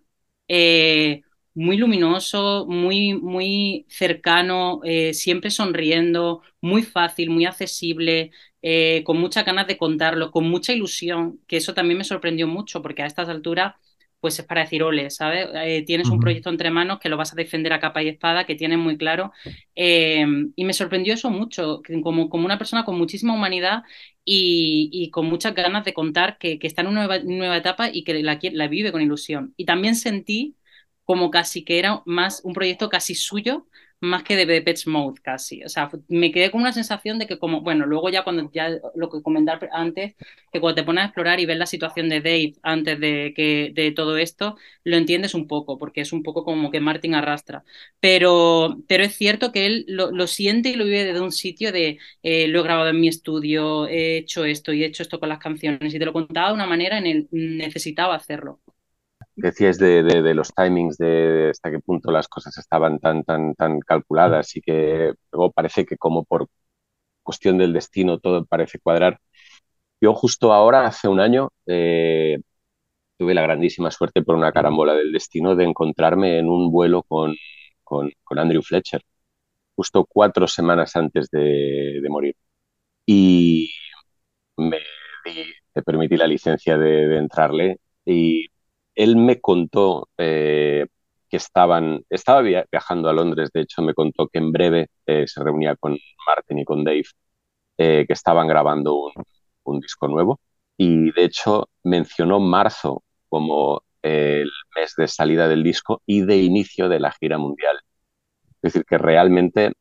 [0.48, 1.22] eh,
[1.54, 8.32] muy luminoso, muy, muy cercano, eh, siempre sonriendo, muy fácil, muy accesible,
[9.04, 13.02] con muchas ganas de contarlo, con mucha ilusión, que eso también me sorprendió mucho porque
[13.02, 13.74] a estas alturas
[14.20, 15.48] pues es para decir, ole, ¿sabes?
[15.54, 16.14] Eh, tienes uh -huh.
[16.14, 18.78] un proyecto entre manos que lo vas a defender a capa y espada, que tienes
[18.78, 19.32] muy claro.
[19.74, 23.82] Eh, y me sorprendió eso mucho, como, como una persona con muchísima humanidad
[24.24, 27.88] y, y con muchas ganas de contar que, que está en una nueva, nueva, etapa
[27.92, 29.54] y que la, la vive con ilusión.
[29.56, 30.56] Y también sentí
[31.04, 33.66] como casi que era más un proyecto casi suyo,
[34.00, 35.62] más que de Depeche Mode casi.
[35.64, 38.70] O sea, me quedé con una sensación de que como, bueno, luego ya cuando ya
[38.94, 40.14] lo que comentar antes,
[40.52, 43.72] que cuando te pones a explorar y ves la situación de Dave antes de que
[43.74, 47.64] de todo esto, lo entiendes un poco, porque es un poco como que Martin arrastra.
[48.00, 51.72] Pero, pero es cierto que él lo, lo siente y lo vive desde un sitio
[51.72, 55.20] de eh, lo he grabado en mi estudio, he hecho esto y he hecho esto
[55.20, 58.60] con las canciones, y te lo contaba de una manera en el necesitaba hacerlo
[59.40, 64.56] decías de, los timings, de hasta qué punto las cosas estaban tan, tan, tan calculadas
[64.56, 66.48] y que luego parece que como por
[67.22, 69.20] cuestión del destino todo parece cuadrar.
[70.00, 72.38] Yo justo ahora, hace un año, eh,
[73.18, 77.34] tuve la grandísima suerte por una carambola del destino de encontrarme en un vuelo con,
[77.84, 79.02] con, Andrew Fletcher,
[79.76, 82.36] justo cuatro semanas antes de, morir.
[83.06, 83.70] Y
[84.56, 84.78] me,
[85.74, 88.46] me permití la licencia de entrarle y
[88.94, 90.86] él me contó eh,
[91.28, 95.42] que estaban, estaba viajando a Londres, de hecho me contó que en breve eh, se
[95.42, 97.04] reunía con Martin y con Dave,
[97.78, 99.12] eh, que estaban grabando un,
[99.64, 100.40] un, disco nuevo
[100.76, 106.88] y de hecho mencionó marzo como el mes de salida del disco y de inicio
[106.88, 107.78] de la gira mundial.
[108.62, 109.72] Es decir, que realmente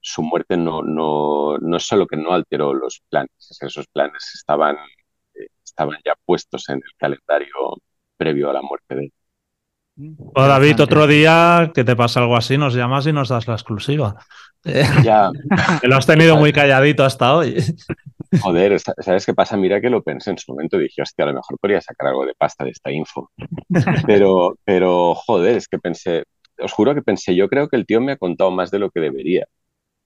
[0.00, 4.76] su muerte no, no, no es solo que no alteró los planes, esos planes estaban
[5.64, 7.54] estaban ya puestos en el calendario
[8.16, 9.12] previo a la muerte de él.
[10.34, 13.54] Oh, David, otro día que te pasa algo así, nos llamas y nos das la
[13.54, 14.16] exclusiva.
[15.04, 15.30] Ya.
[15.80, 17.62] que lo has tenido muy calladito hasta hoy.
[18.40, 19.56] Joder, ¿sabes qué pasa?
[19.56, 20.78] Mira que lo pensé en su momento.
[20.78, 23.30] Dije, hostia, a lo mejor podría sacar algo de pasta de esta info.
[24.06, 26.24] Pero, pero joder, es que pensé,
[26.58, 28.90] os juro que pensé, yo creo que el tío me ha contado más de lo
[28.90, 29.46] que debería.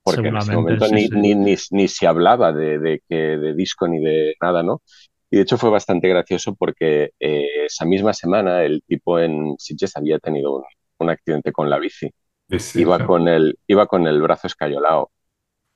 [0.03, 1.11] Porque en ese momento sí, ni, sí.
[1.15, 4.83] Ni, ni, ni, se hablaba de, de, que, de disco ni de nada, ¿no?
[5.31, 9.97] Y de hecho fue bastante gracioso porque eh, esa misma semana el tipo en Sitges
[9.97, 10.65] había tenido un,
[10.99, 12.11] un accidente con la bici.
[12.49, 13.09] Sí, sí, iba, claro.
[13.09, 15.11] con el, iba con el brazo escayolado.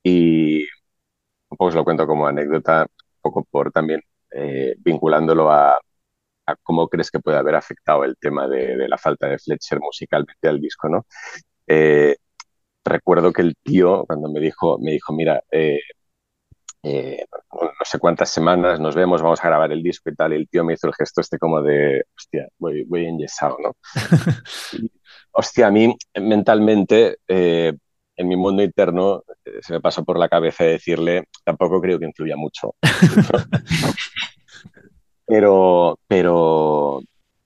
[0.03, 0.69] Y un
[1.51, 4.01] poco os lo cuento como anécdota, un poco por también
[4.33, 5.73] eh, vinculándolo a,
[6.47, 9.81] a, cómo crees que puede haber afectado el tema de, de la falta de Fletcher
[9.81, 11.07] musicalmente al disco, ¿no?
[11.67, 12.17] Eh,
[12.85, 15.81] recuerdo que el tío, cuando me dijo, me dijo, mira, eh,
[16.83, 20.37] eh, no sé cuántas semanas nos vemos, vamos a grabar el disco y tal, y
[20.37, 23.77] el tío me hizo el gesto este como de, hostia, voy, voy enyesado, ¿no?
[24.73, 24.91] y,
[25.33, 27.75] hostia, a mí mentalmente, eh,
[28.17, 32.07] en mi mundo interno, eh, se me pasó por la cabeza decirle, tampoco creo que
[32.07, 32.75] influya mucho.
[35.27, 37.01] pero, pero...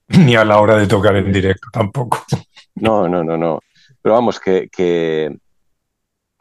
[0.09, 2.25] Ni a la hora de tocar en directo tampoco.
[2.77, 3.61] No, no, no, no.
[4.03, 5.35] Pero vamos, que, que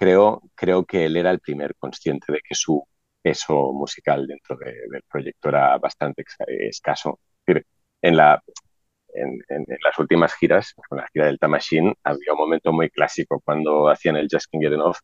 [0.03, 2.85] creo, creo que él era el primer consciente de que su
[3.21, 6.25] peso musical dentro de, del proyecto era bastante
[6.69, 7.19] escaso.
[8.01, 8.41] En, la,
[9.13, 9.39] en,
[9.83, 14.17] las últimas giras, con la gira del Machine, había un momento muy clásico cuando hacían
[14.17, 14.97] el Just Can't Get Enough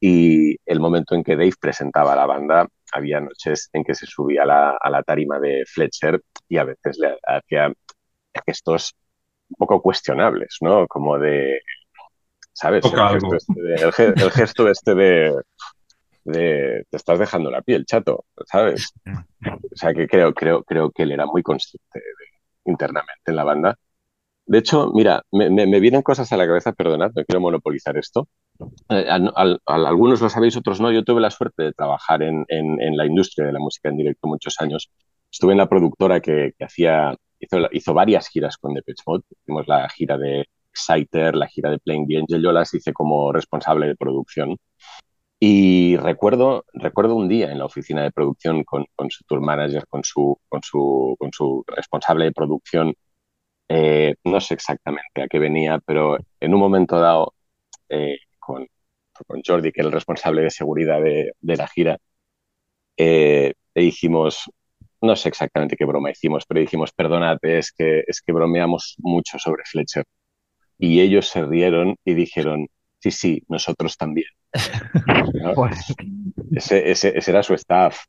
[0.00, 4.06] y el momento en que Dave presentaba a la banda, había noches en que se
[4.06, 7.72] subía a la, a la tarima de Fletcher y a veces le hacía
[8.46, 8.94] gestos
[9.58, 10.88] poco cuestionables, ¿no?
[10.88, 11.60] Como de,
[12.62, 12.84] ¿sabes?
[12.84, 15.42] El gesto, este de, el, el gesto este de,
[16.24, 18.92] de, te estás dejando la piel, chato, ¿sabes?
[19.44, 23.44] O sea que creo, creo, creo que él era muy consciente de, internamente en la
[23.44, 23.76] banda.
[24.46, 27.96] De hecho, mira, me, me, me, vienen cosas a la cabeza, perdonad, no quiero monopolizar
[27.96, 28.28] esto.
[28.88, 30.92] Eh, a, a, a, algunos lo sabéis, otros no.
[30.92, 33.96] Yo tuve la suerte de trabajar en, en, en, la industria de la música en
[33.96, 34.90] directo muchos años.
[35.30, 39.24] Estuve en la productora que, que hacía, hizo, hizo, varias giras con Depeche Mode.
[39.30, 42.42] Hicimos la gira de Exciter, la gira de Playing the Angel.
[42.42, 44.58] Yo las hice como responsable de producción.
[45.40, 49.86] Y recuerdo, recuerdo un día en la oficina de producción con, con su tour manager,
[49.88, 52.94] con su, con, su, con su responsable de producción,
[53.68, 57.34] eh, no sé exactamente a qué venía, pero en un momento dado,
[57.88, 58.66] eh, con,
[59.26, 61.98] con, Jordi, que era el responsable de seguridad de, de la gira,
[62.96, 64.50] eh, le dijimos,
[65.00, 69.38] no sé exactamente qué broma hicimos, pero dijimos, perdónate, es que, es que bromeamos mucho
[69.38, 70.04] sobre Fletcher.
[70.82, 72.66] Y ellos se rieron y dijeron,
[72.98, 74.26] sí, sí, nosotros también.
[76.56, 78.00] ese, ese, era su staff.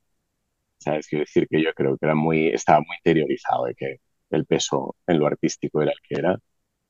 [0.79, 1.07] ¿Sabes?
[1.07, 3.97] Quiero decir que yo creo que era muy, estaba muy interiorizado de que
[4.31, 6.39] el peso en lo artístico era el que era.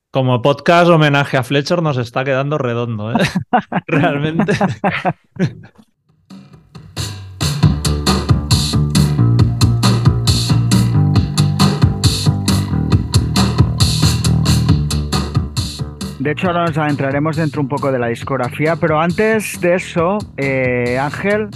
[0.09, 3.15] Como podcast homenaje a Fletcher nos está quedando redondo, ¿eh?
[3.87, 4.53] Realmente.
[16.23, 20.19] De hecho, ahora nos adentraremos dentro un poco de la discografía, pero antes de eso,
[20.37, 21.49] eh, Ángel,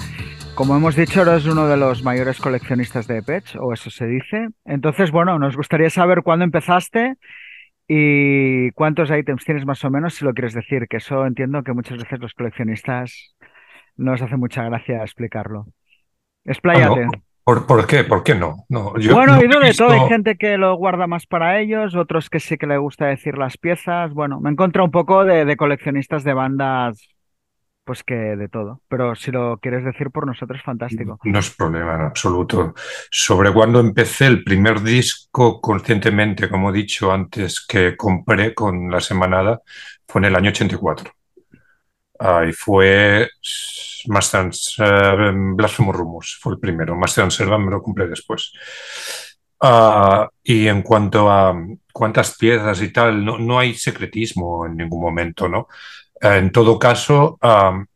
[0.55, 4.49] como hemos dicho, eres uno de los mayores coleccionistas de Patch, o eso se dice.
[4.65, 7.13] Entonces, bueno, nos gustaría saber cuándo empezaste
[7.88, 11.72] y cuántos ítems tienes más o menos, si lo quieres decir, que eso entiendo que
[11.72, 13.38] muchas veces los coleccionistas
[13.95, 15.68] nos hace mucha gracia explicarlo.
[16.43, 17.05] Expláyate.
[17.05, 18.04] Ah, ¿Por, qué?
[18.04, 18.66] ¿Por qué no?
[18.68, 19.91] no bueno, he de todo.
[19.91, 23.38] Hay gente que lo guarda más para ellos, otros que sí que le gusta decir
[23.38, 24.14] las piezas.
[24.14, 27.08] Bueno, me encontrado un poco de, coleccionistas de bandas,
[27.86, 28.82] pues que de todo.
[28.89, 31.22] Pero si lo quieres decir por nosotros, fantástico.
[31.24, 32.74] No es problema en absoluto.
[33.10, 39.00] Sobre cuando empecé el primer disco conscientemente, como he dicho antes, que compré con la
[39.00, 39.62] semanada,
[40.06, 41.14] fue en el año 84.
[42.47, 43.30] Y fue
[44.07, 46.95] Master uh, Blasphemous Rumors fue el primero.
[46.95, 48.51] Master and Servant me lo compré después.
[49.59, 51.55] Ah, y en cuanto a
[51.91, 55.68] cuántas piezas y tal, no, no hay secretismo en ningún momento, ¿no?
[56.22, 57.39] Eh, en todo caso,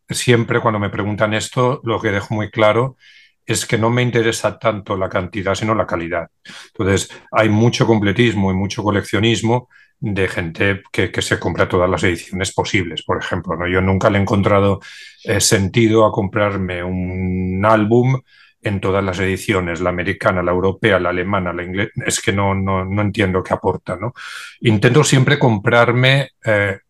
[0.08, 2.96] siempre cuando me preguntan esto, lo que dejo muy claro
[3.44, 6.28] es que no me interesa tanto la cantidad, sino la calidad.
[6.68, 9.68] Entonces, hay mucho completismo y mucho coleccionismo
[10.02, 13.56] de gente que, se compra todas las ediciones posibles, por ejemplo.
[13.56, 13.68] ¿no?
[13.68, 14.80] Yo nunca le he encontrado
[15.22, 18.20] eh, sentido a comprarme un álbum
[18.60, 22.52] en todas las ediciones, la americana, la europea, la alemana, la inglesa, es que no,
[22.52, 23.96] no, no, entiendo qué aporta.
[23.96, 24.12] ¿no?
[24.60, 26.80] Intento siempre comprarme eh,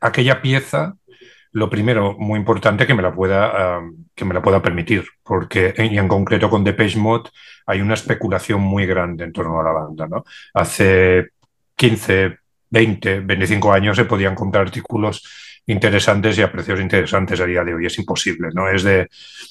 [0.00, 0.94] aquella pieza,
[1.50, 3.80] lo primero, muy importante, que me la pueda,
[4.14, 7.30] que me la pueda permitir, porque y en concreto con Depeche Mode
[7.66, 10.08] hay una especulación muy grande en torno a la banda.
[10.08, 10.24] ¿no?
[10.52, 11.28] Hace
[11.76, 12.38] 15,
[12.74, 15.22] 20, 25 años se podían comprar artículos
[15.66, 17.86] interesantes y a precios interesantes a día de hoy.
[17.86, 18.68] Es imposible, ¿no?
[18.68, 19.08] Es, de,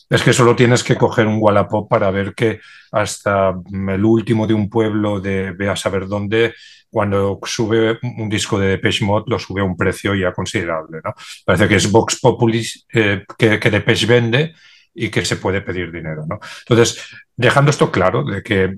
[0.09, 2.59] es que solo tienes que coger un Wallapop para ver que
[2.91, 6.53] hasta el último de un pueblo de ve a saber dónde,
[6.89, 11.13] cuando sube un disco de Depeche Mode, lo sube a un precio ya considerable, ¿no?
[11.45, 14.53] Parece que es Vox Populis eh, que, que Depeche vende
[14.94, 16.26] y que se puede pedir dinero.
[16.28, 16.39] ¿no?
[16.68, 17.04] Entonces,
[17.36, 18.78] dejando esto claro, de que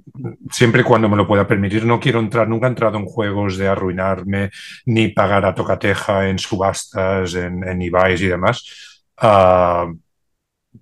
[0.51, 3.57] siempre y cuando me lo pueda permitir, no quiero entrar, nunca he entrado en juegos
[3.57, 4.51] de arruinarme,
[4.85, 9.03] ni pagar a tocateja en subastas, en, en y demás.
[9.17, 9.87] Ah,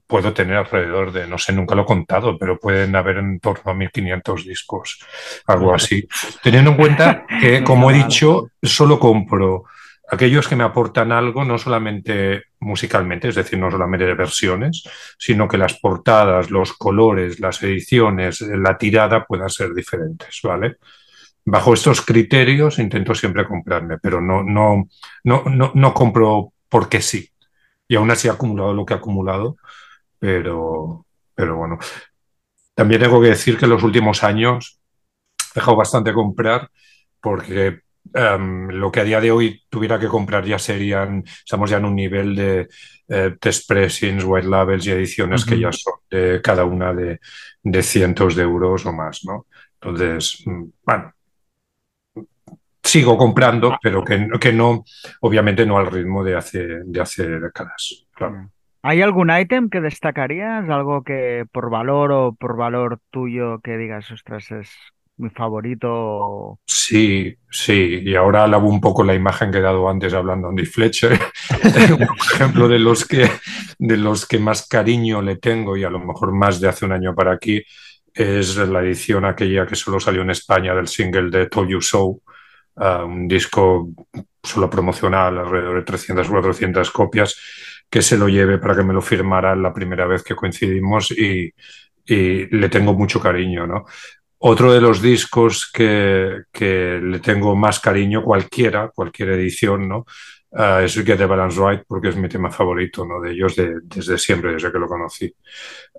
[0.08, 3.72] puedo tener alrededor de, no sé, nunca lo he contado, pero pueden haber en torno
[3.72, 5.00] a 1500 discos,
[5.48, 6.08] algo así.
[6.42, 9.66] Teniendo en cuenta que, como he dicho, solo compro
[10.10, 14.84] aquellos que me aportan algo, no solamente musicalmente, es decir, no solamente de versiones,
[15.18, 20.78] sino que las portadas, los colores, las ediciones, la tirada puedan ser diferentes, ¿vale?
[21.46, 24.88] Bajo estos criterios intento siempre comprarme, pero no, no,
[25.24, 27.30] no, no, no compro porque sí.
[27.88, 29.58] Y aún así he acumulado lo que he acumulado,
[30.20, 31.78] pero, pero bueno.
[32.74, 34.80] También tengo que decir que en los últimos años
[35.52, 36.70] he dejado bastante comprar
[37.22, 37.83] porque
[38.14, 41.86] Em, lo que a día de hoy tuviera que comprar ya serían, estamos ya en
[41.86, 42.68] un nivel de
[43.08, 47.20] eh, test pressings, white labels y ediciones que ya son de cada una de,
[47.82, 49.48] cientos de euros o más, ¿no?
[49.82, 51.14] Entonces, mm, bueno,
[52.84, 53.80] sigo comprando, ah.
[53.82, 54.84] pero que, que, no,
[55.22, 58.06] obviamente no al ritmo de hace, de hace décadas.
[58.84, 60.70] ¿Hay algún ítem que destacarías?
[60.70, 64.70] ¿Algo que por valor o por valor tuyo que digas, ostras, es
[65.24, 66.60] mi favorito.
[66.66, 70.66] Sí, sí, y ahora alabo un poco la imagen que he dado antes hablando de
[70.66, 71.20] Fletcher,
[71.98, 73.30] un ejemplo de los, que,
[73.80, 76.92] de los que más cariño le tengo y a lo mejor más de hace un
[76.92, 77.64] año para aquí,
[78.14, 82.22] es la edición aquella que solo salió en España del single de Told You So,
[82.76, 83.90] ah, un disco
[84.44, 87.36] solo promocional, alrededor de 300 o 400 copias,
[87.90, 91.54] que se lo lleve para que me lo firmara la primera vez que coincidimos y,
[92.06, 93.86] y le tengo mucho cariño, ¿no?
[94.46, 100.06] Otro de los discos que, le tengo más cariño, cualquiera, cualquier edición, ¿no?
[100.52, 103.22] Uh, es Get the Balance Right, porque es mi tema favorito, ¿no?
[103.22, 105.34] De ellos desde siempre, desde que lo conocí.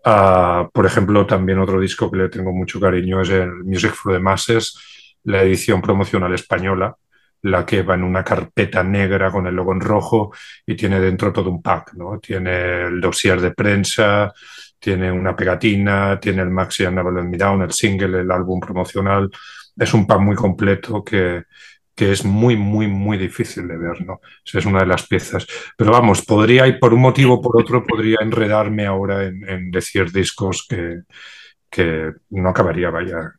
[0.05, 4.13] Ah, por ejemplo, también otro disco que le tengo mucho cariño es el Music for
[4.13, 4.79] the Masses,
[5.25, 6.95] la edición promocional española,
[7.45, 10.35] la que va en una carpeta negra con el logo en rojo
[10.67, 12.19] y tiene dentro todo un pack, ¿no?
[12.19, 14.35] Tiene el dossier de prensa,
[14.85, 18.61] tiene una pegatina, tiene el Maxi and Never Let Me Down, el single, el álbum
[18.61, 19.31] promocional.
[19.75, 21.45] Es un pack muy completo que,
[21.95, 24.21] que es muy, muy, muy difícil de ver, ¿no?
[24.45, 25.47] Esa es una de las piezas.
[25.75, 30.13] Pero vamos, podría, y por un motivo o por otro, podría enredarme ahora en, decir
[30.13, 30.99] discos que,
[31.71, 33.33] que no acabaría, vaya.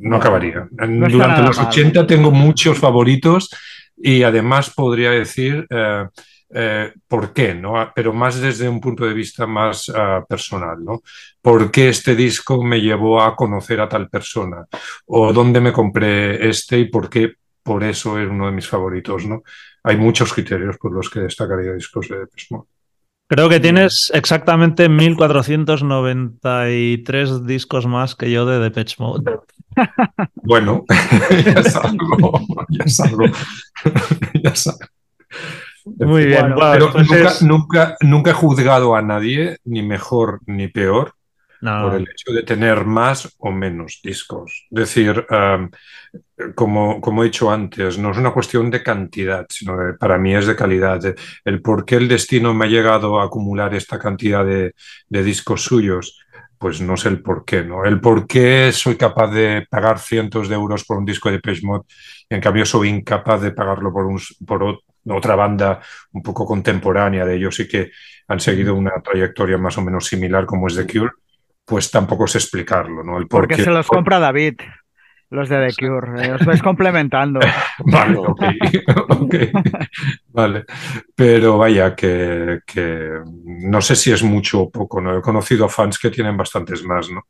[0.00, 0.66] no acabaría.
[0.72, 3.48] Durante los 80 tengo muchos favoritos
[3.96, 6.04] y además podría decir eh,
[6.50, 7.78] eh, por qué, ¿no?
[7.78, 11.02] Ah, pero más desde un punto de vista más ah, personal, ¿no?
[11.42, 14.66] ¿Por qué este disco me llevó a conocer a tal persona?
[15.06, 19.26] ¿O dónde me compré este y por qué por eso es uno de mis favoritos,
[19.26, 19.42] ¿no?
[19.82, 22.56] Hay muchos criterios por los que destacaría discos de Depeche
[23.26, 29.40] Creo que tienes exactamente 1493 discos más que yo de Depeche Mode.
[30.42, 30.86] Bueno,
[31.44, 32.40] ya salgo,
[32.70, 33.26] ya salgo,
[34.42, 34.86] ya salgo.
[35.98, 36.54] Muy bien.
[36.56, 36.92] pero
[37.42, 41.14] nunca, nunca, he juzgado a nadie, ni mejor ni peor,
[41.60, 44.66] por el hecho de tener más o menos discos.
[44.70, 45.26] Es decir,
[46.54, 50.46] como, como he dicho antes, no es una cuestión de cantidad, sino para mí es
[50.46, 51.00] de calidad.
[51.44, 54.74] El por qué el destino me ha llegado a acumular esta cantidad de,
[55.08, 56.24] de discos suyos
[56.58, 57.84] pues no sé el por qué, ¿no?
[57.84, 61.62] El por qué soy capaz de pagar cientos de euros por un disco de Page
[61.62, 65.80] y en cambio soy incapaz de pagarlo por, un, por otra banda
[66.12, 67.90] un poco contemporánea de ellos y que
[68.28, 71.12] han seguido una trayectoria más o menos similar como es The Cure,
[71.64, 73.18] pues tampoco sé explicarlo, ¿no?
[73.18, 74.60] El por Porque se los compra David.
[75.30, 77.40] Los de The Cure, eh, os vais complementando.
[77.84, 78.16] vale,
[79.08, 79.34] ok,
[80.28, 80.64] vale.
[81.14, 82.60] Pero vaya, que,
[83.44, 85.18] no sé si es mucho o poco, ¿no?
[85.18, 87.26] He conocido a fans que tienen bastantes más, ¿no?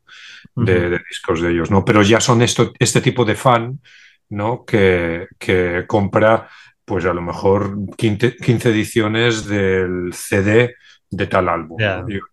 [0.55, 1.83] De, discos de ellos, ¿no?
[1.83, 3.81] Pero ya son esto, este tipo de fan,
[4.29, 4.63] ¿no?
[4.63, 6.47] Que, que compra,
[6.89, 10.73] pues a lo mejor 15, 15 ediciones del CD
[11.11, 11.77] de tal álbum.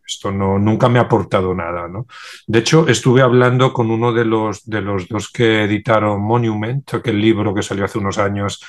[0.06, 1.88] esto no, nunca me ha aportado nada.
[1.88, 2.06] ¿no?
[2.46, 7.20] De hecho, estuve hablando con uno de los, de los dos que editaron Monument, aquel
[7.20, 8.64] libro que salió hace unos años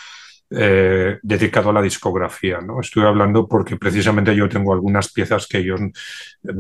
[0.49, 2.59] eh, dedicado a la discografía.
[2.59, 2.81] ¿no?
[2.81, 5.79] Estuve hablando porque precisamente yo tengo algunas piezas que ellos,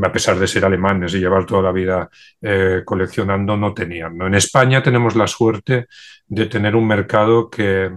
[0.01, 2.09] a pesar de ser alemanes y llevar toda la vida
[2.41, 4.17] eh, coleccionando, no tenían.
[4.17, 4.25] ¿no?
[4.25, 5.87] En España tenemos la suerte
[6.27, 7.91] de tener un mercado que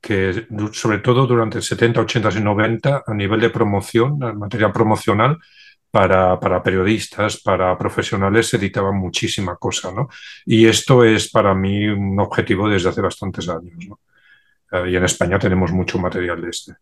[0.00, 5.38] que sobre todo durante 70, 80 y 90 a nivel de promoción, en materia promocional,
[5.90, 10.08] para, para, periodistas, para profesionales, se editaba muchísima cosa, ¿no?
[10.44, 13.74] Y esto es para mí un objetivo desde hace bastantes años.
[14.70, 16.74] Eh, y en España tenemos mucho material de este.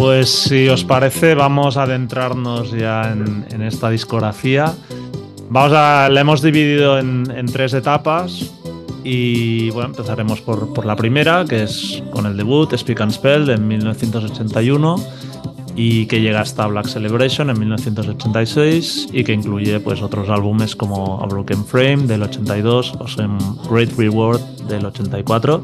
[0.00, 4.72] Pues si os parece, vamos a adentrarnos ya en, esta discografía.
[5.50, 8.50] Vamos a, la hemos dividido en, tres etapas
[9.04, 13.68] y bueno, empezaremos por, la primera, que es con el debut Speak and Spell en
[13.68, 14.96] 1981
[15.76, 21.22] y que llega hasta Black Celebration en 1986 y que incluye pues otros álbumes como
[21.22, 23.38] A Broken Frame del 82 o Some
[23.70, 25.62] Great Reward del 84.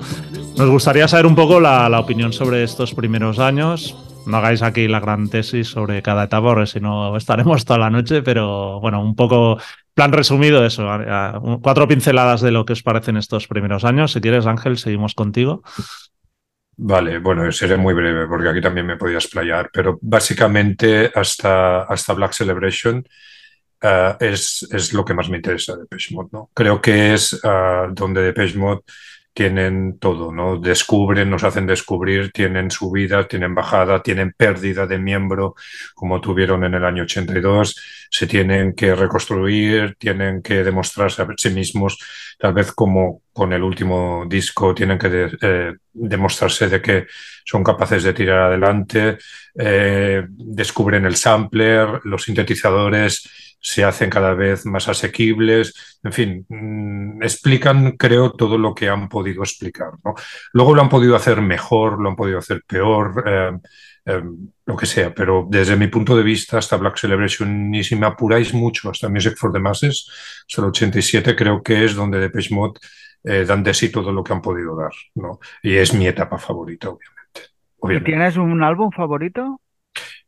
[0.59, 3.97] Nos gustaría saber un poco la opinión sobre estos primeros años,
[4.27, 7.91] no hagáis aquí la gran tesis sobre cada etapa, porque si no estaremos toda la
[7.91, 9.59] noche, pero bueno, un poco
[9.95, 10.87] plan resumido eso,
[11.63, 14.13] cuatro pinceladas de lo que os parecen estos primeros años.
[14.13, 15.63] Si quieres, Ángel, seguimos contigo.
[16.79, 22.13] Vale, bueno, seré muy breve porque aquí también me podía explayar, pero básicamente hasta, hasta
[22.13, 23.03] Black Celebration
[23.81, 26.51] eh, es, es, lo que más me interesa de Depeche ¿no?
[26.53, 28.83] Creo que es uh, donde Depeche Mode
[29.37, 30.59] tienen todo, ¿no?
[30.59, 35.55] Descubren, nos hacen descubrir, tienen subida, tienen bajada, tienen pérdida de miembro,
[35.95, 37.77] como tuvieron en el año 82,
[38.11, 41.99] se tienen que reconstruir, tienen que demostrarse a sí mismos,
[42.39, 47.07] tal vez como con el último disco tienen que eh, demostrarse de que
[47.45, 49.19] son capaces de tirar adelante,
[49.55, 57.23] eh, descubren el sampler, los sintetizadores, se hacen cada vez más asequibles, en fin, mm,
[57.23, 59.91] explican, creo, todo lo que han podido explicar.
[60.05, 60.15] ¿no?
[60.53, 63.59] Luego lo han podido hacer mejor, lo han podido hacer peor, eh,
[64.07, 64.23] eh,
[64.67, 68.07] lo que sea, pero desde mi punto de vista, hasta Black Celebration, y si me
[68.07, 70.09] apuráis mucho, hasta Music for the Masses,
[70.49, 72.79] hasta el 87, creo que es donde Depeche Mode
[73.25, 74.93] eh, dan de sí todo lo que han podido dar.
[75.17, 75.41] ¿no?
[75.63, 78.05] Y es mi etapa favorita, obviamente.
[78.05, 79.61] ¿Tienes un álbum favorito?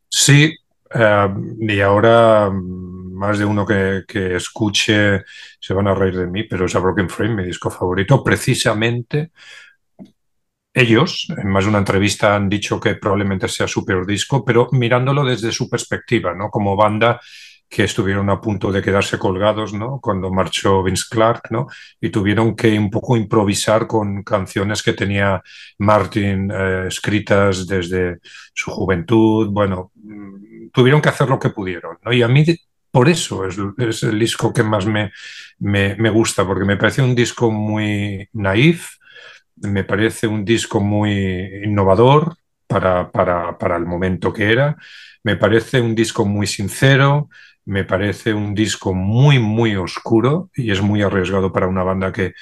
[0.09, 0.55] Sí,
[1.59, 2.49] y ahora
[3.19, 4.05] más de uno que,
[4.35, 5.23] escuche
[5.59, 9.31] se van a reír de mí, pero es a Broken Frame, mi disco favorito, precisamente
[10.73, 14.69] ellos, en más de una entrevista, han dicho que probablemente sea su peor disco, pero
[14.71, 16.49] mirándolo desde su perspectiva, ¿no?
[16.49, 17.19] Como banda,
[17.67, 19.99] que estuvieron a punto de quedarse colgados, ¿no?
[20.01, 21.67] Cuando marchó Vince Clark, ¿no?
[22.01, 25.43] Y tuvieron que un poco improvisar con canciones que tenía
[25.77, 28.19] Martin eh, escritas desde
[28.53, 29.49] su juventud.
[29.51, 32.11] Bueno, mm, tuvieron que hacer lo que pudieron, ¿no?
[32.13, 32.43] Y a mí
[32.91, 35.11] por eso es, es el disco que más me,
[35.59, 38.95] me, me, gusta, porque me parece un disco muy naif,
[39.55, 41.11] me parece un disco muy
[41.63, 42.35] innovador
[42.67, 44.77] para, para, para el momento que era,
[45.23, 47.29] me parece un disco muy sincero,
[47.65, 52.33] me parece un disco muy, muy oscuro y es muy arriesgado para una banda que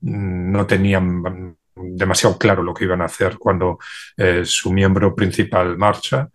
[0.00, 3.78] mm, no tenían demasiado claro lo que iban a hacer cuando
[4.16, 6.28] eh, su miembro principal marcha.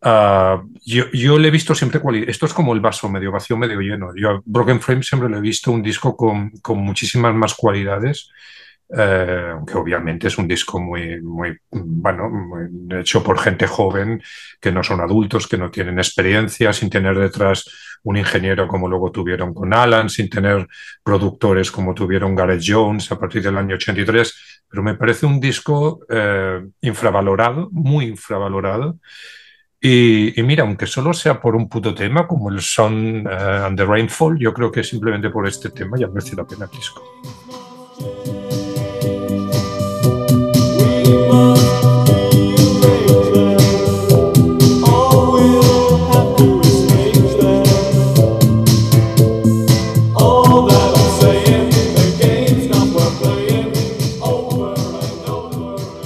[0.00, 2.28] Uh, yo, yo, le he visto siempre cualidad.
[2.28, 4.12] Esto es como el vaso medio vacío, medio lleno.
[4.14, 8.30] Yo a Broken Frame siempre le he visto un disco con, con muchísimas más cualidades
[8.96, 14.22] eh, que obviamente es un disco muy, muy, bueno, muy hecho por gente joven,
[14.60, 17.68] que no son adultos, que no tienen experiencia, sin tener detrás
[18.04, 20.66] un ingeniero como luego tuvieron con Alan, sin tener
[21.02, 26.00] productores como tuvieron Gareth Jones a partir del año 83, pero me parece un disco
[26.08, 28.98] eh, infravalorado, muy infravalorado.
[29.80, 33.84] Y, mira, aunque solo sea por un puto tema como el Sun uh, and the
[33.84, 37.02] Rainfall, yo creo que simplemente por este tema ya merece la pena el disco.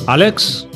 [0.07, 0.72] Alex.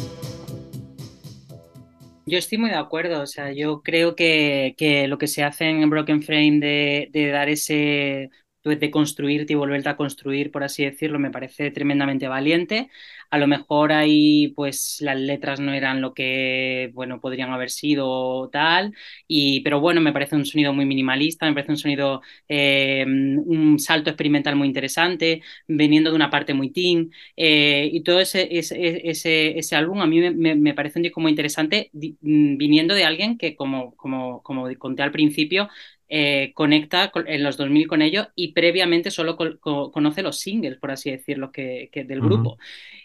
[2.29, 5.66] Yo estoy muy de acuerdo, o sea, yo creo que, que lo que se hace
[5.68, 8.31] en Broken Frame de, de dar ese
[8.64, 12.91] de construirte y volverte a construir, por así decirlo, me parece tremendamente valiente.
[13.37, 18.49] A lo mejor ahí, pues, las letras no eran lo que, bueno, podrían haber sido
[18.51, 18.95] tal,
[19.28, 23.78] y, pero bueno, me parece un sonido muy minimalista, me parece un sonido, eh, un
[23.78, 29.07] salto experimental muy interesante, viniendo de una parte muy teen, eh, y todo ese, ese,
[29.11, 33.37] ese, ese, álbum a mí me, me, parece un disco muy interesante, viniendo de alguien
[33.37, 35.68] que, como, como, como conté al principio,
[36.09, 40.78] eh, conecta en los 2000 con ellos y previamente solo co co conoce los singles,
[40.78, 42.51] por así decirlo, que, que del grupo.
[42.51, 42.59] Uh -huh.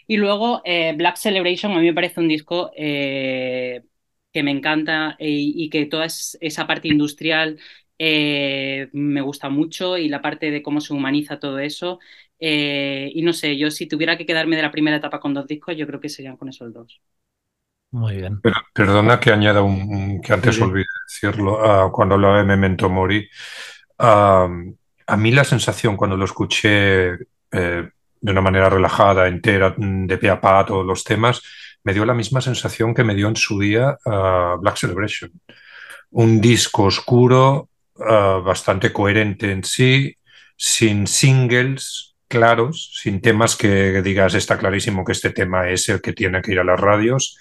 [0.06, 3.82] Y luego eh, Black Celebration a mí me parece un disco eh,
[4.32, 7.58] que me encanta y, y, que toda esa parte industrial
[7.98, 11.98] eh, me gusta mucho y la parte de cómo se humaniza todo eso.
[12.38, 15.76] y no sé, yo si tuviera que quedarme de la primera etapa con dos discos,
[15.76, 17.00] yo creo que serían con esos dos.
[17.92, 18.40] Muy bien.
[18.40, 20.62] Pero, perdona que añada un, un que antes sí.
[20.62, 23.28] olvidé decirlo uh, cuando hablaba de Memento Mori.
[23.98, 24.74] Uh,
[25.06, 27.12] a mí la sensación cuando lo escuché
[27.52, 27.90] eh,
[28.22, 31.42] de una manera relajada, entera, de pe a pa, todos los temas,
[31.84, 35.30] me dio la misma sensación que me dio en su día uh, Black Celebration.
[36.12, 40.16] Un disco oscuro, bastante coherente en sí,
[40.56, 46.12] sin singles claros, sin temas que digas está clarísimo que este tema es el que
[46.12, 47.36] tiene que ir a las radios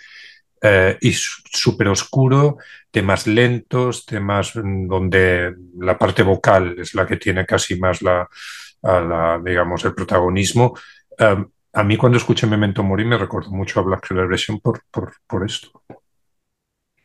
[0.61, 2.57] eh, y súper oscuro,
[2.91, 8.27] temas lentos, temas donde la parte vocal es la que tiene casi más la,
[8.81, 10.73] la digamos, el protagonismo.
[11.19, 15.13] Um, a mí cuando escuché Memento Mori me recordó mucho a Black Celebration por, por,
[15.27, 15.83] por esto.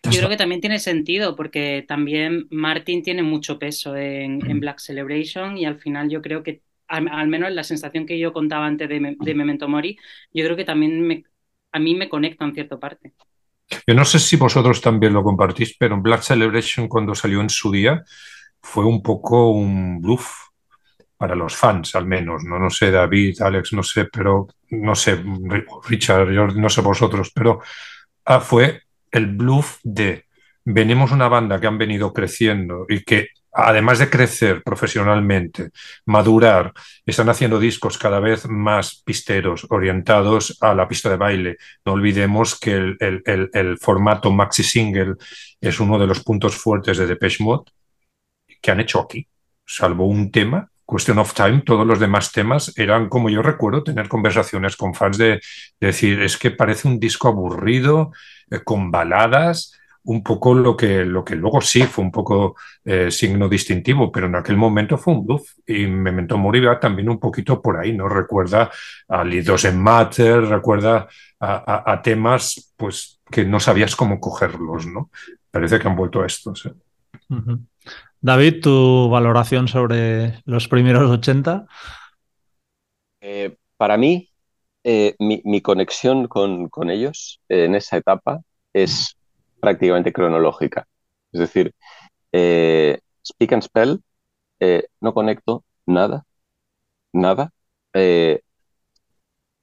[0.02, 4.78] Yo creo que también tiene sentido porque también Martin tiene mucho peso en, en Black
[4.78, 8.66] Celebration y al final yo creo que, al, al, menos la sensación que yo contaba
[8.66, 9.98] antes de, de Memento Mori,
[10.32, 11.24] yo creo que también me,
[11.72, 13.14] a mí me conecta en cierta parte.
[13.86, 17.72] Yo no sé si vosotros también lo compartís, pero Black Celebration cuando salió en su
[17.72, 18.04] día
[18.60, 20.46] fue un poco un bluff
[21.16, 22.44] para los fans, al menos.
[22.44, 25.22] No, no sé, David, Alex, no sé, pero no sé,
[25.88, 27.60] Richard, yo no sé vosotros, pero
[28.24, 30.26] ah, fue el bluff de
[30.64, 35.70] venimos una banda que han venido creciendo y que además de crecer profesionalmente,
[36.04, 36.72] madurar,
[37.06, 41.56] están haciendo discos cada vez más pisteros, orientados a la pista de baile.
[41.84, 45.14] No olvidemos que el, el, el, el formato maxi single
[45.58, 47.70] es uno de los puntos fuertes de Depeche Mode
[48.60, 49.26] que han hecho aquí,
[49.64, 50.68] salvo un tema.
[50.88, 55.18] Question of Time, todos los demás temas eran, como yo recuerdo, tener conversaciones con fans
[55.18, 55.40] de,
[55.80, 58.12] de decir, es que parece un disco aburrido,
[58.50, 59.72] eh, con baladas,
[60.06, 64.26] un poco lo que, lo que luego sí fue un poco eh, signo distintivo, pero
[64.26, 65.50] en aquel momento fue un bluff.
[65.66, 68.08] Y Memento Mori va también un poquito por ahí, ¿no?
[68.08, 68.70] Recuerda
[69.08, 71.08] a Lidos en Matter, recuerda
[71.40, 75.10] a, temas pues que no sabías cómo cogerlos, ¿no?
[75.50, 76.70] Parece que han vuelto a estos.
[78.20, 81.66] David, tu valoración sobre los primeros 80.
[83.20, 84.30] Eh, para mí,
[84.84, 88.40] eh, mi, conexión con, con ellos en esa etapa
[88.72, 89.16] es
[89.60, 90.86] prácticamente cronológica.
[91.32, 91.74] Es decir,
[92.32, 94.00] eh, Speak and Spell,
[94.60, 96.24] eh, no conecto nada,
[97.12, 97.52] nada.
[97.94, 98.40] Eh,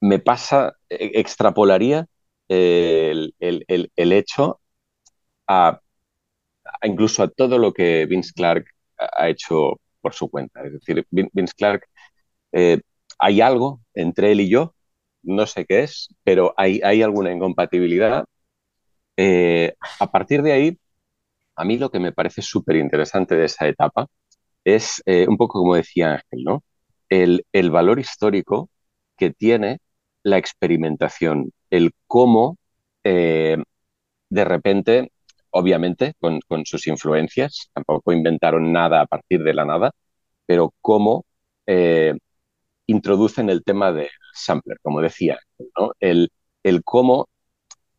[0.01, 2.07] me pasa, e, extrapolaría
[2.47, 3.33] el,
[3.95, 4.59] hecho
[5.47, 5.79] a,
[6.83, 8.65] incluso a todo lo que Vince Clark
[8.97, 10.63] ha hecho por su cuenta.
[10.65, 11.87] Es decir, Vince Clark,
[13.19, 14.75] hay algo entre él y yo,
[15.23, 18.25] no sé qué es, pero hay, hay alguna incompatibilidad.
[19.99, 20.77] a partir de ahí,
[21.55, 24.07] a mí lo que me parece súper interesante de esa etapa
[24.63, 26.63] es eh, un poco como decía Ángel, ¿no?
[27.09, 28.69] El, valor histórico
[29.17, 29.79] que tiene
[30.23, 32.57] la experimentación, el cómo
[33.03, 33.57] eh,
[34.29, 35.11] de repente,
[35.53, 39.91] obviamente con, sus influencias, tampoco inventaron nada a partir de la nada,
[40.45, 41.25] pero cómo
[41.67, 42.15] eh,
[42.87, 45.39] introducen el tema del sampler, como decía,
[45.77, 45.93] ¿no?
[45.99, 46.31] el,
[46.63, 47.27] el cómo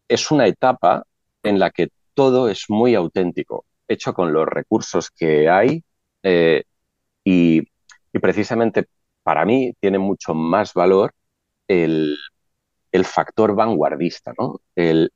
[0.08, 1.04] es una etapa
[1.42, 5.82] en la que todo es muy auténtico, hecho con los recursos que hay
[6.22, 6.64] eh,
[7.24, 7.62] y,
[8.20, 8.86] precisamente
[9.22, 11.12] para mí tiene mucho más valor
[11.68, 12.16] el,
[13.04, 14.60] factor vanguardista, ¿no?
[14.76, 15.10] El,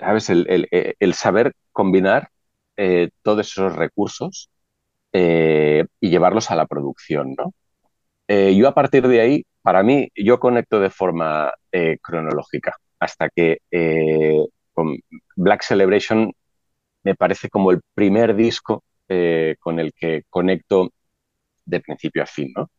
[0.00, 0.30] ¿sabes?
[0.30, 2.30] el, saber combinar
[2.76, 4.50] eh, todos esos recursos
[5.12, 7.52] eh, y llevarlos a la producción, ¿no?
[8.28, 11.52] yo a partir de ahí, para mí, yo conecto de forma
[12.00, 13.58] cronológica hasta que
[14.72, 14.96] con
[15.36, 16.32] Black Celebration
[17.02, 20.90] me parece como el primer disco eh, con el que conecto
[21.64, 22.70] de principio a fin, ¿no?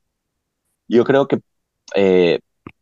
[0.88, 1.40] Yo creo que
[1.96, 2.40] eh,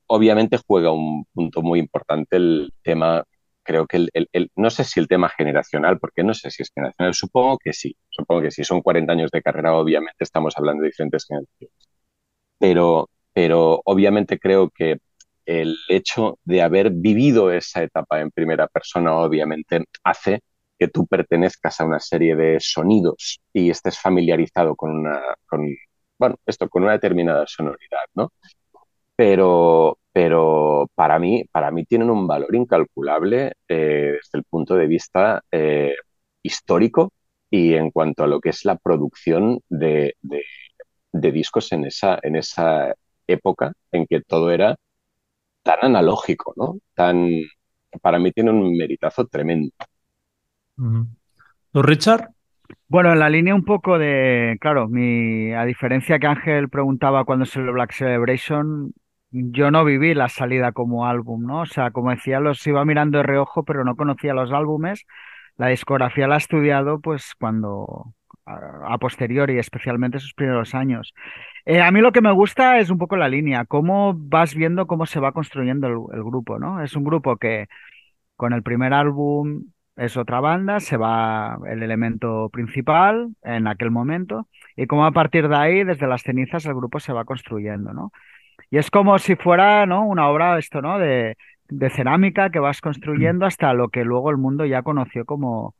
[0.07, 3.23] obviamente juega un punto muy importante el tema,
[3.63, 7.13] creo que el, no sé si el tema generacional, porque no sé si es generacional,
[7.13, 10.89] supongo que sí, supongo que sí, son 40 años de carrera, obviamente estamos hablando de
[10.89, 11.73] diferentes generaciones,
[12.59, 14.97] pero, pero obviamente creo que
[15.45, 20.41] el hecho de haber vivido esa etapa en primera persona obviamente hace
[20.79, 25.67] que tú pertenezcas a una serie de sonidos y estés familiarizado con una, con,
[26.17, 28.31] bueno, esto, con una determinada sonoridad, ¿no?
[29.15, 34.87] Pero, pero para mí, para mí tienen un valor incalculable eh, desde el punto de
[34.87, 35.95] vista eh,
[36.43, 37.13] histórico
[37.49, 40.15] y en cuanto a lo que es la producción de,
[41.11, 42.93] de discos en esa, en esa
[43.27, 44.75] época en que todo era
[45.63, 46.77] tan analógico, ¿no?
[46.93, 47.29] Tan,
[48.01, 49.71] para mí tiene un meritazo tremendo.
[51.71, 52.29] ¿Tú, Richard?
[52.87, 57.45] Bueno, en la línea un poco de, claro, mi, a diferencia que Ángel preguntaba cuando
[57.45, 58.93] se lo Black Celebration,
[59.31, 61.61] yo no viví la salida como álbum, ¿no?
[61.61, 65.05] O sea, como decía, los iba mirando de reojo, pero no conocía los álbumes.
[65.57, 68.13] La discografía la he estudiado, pues, cuando,
[68.45, 71.13] a, posteriori, especialmente esos primeros años.
[71.65, 74.87] Eh, a mí lo que me gusta es un poco la línea, cómo vas viendo
[74.87, 76.81] cómo se va construyendo el, grupo, ¿no?
[76.83, 77.67] Es un grupo que
[78.35, 79.65] con el primer álbum
[79.95, 85.47] es otra banda, se va el elemento principal en aquel momento y cómo a partir
[85.49, 88.11] de ahí, desde las cenizas, el grupo se va construyendo, ¿no?
[88.71, 90.05] Y es como si fuera, ¿no?
[90.07, 90.97] Una obra, esto, ¿no?
[90.99, 91.37] De,
[91.69, 95.75] de cerámica que vas construyendo hasta lo que luego el mundo ya conoció como,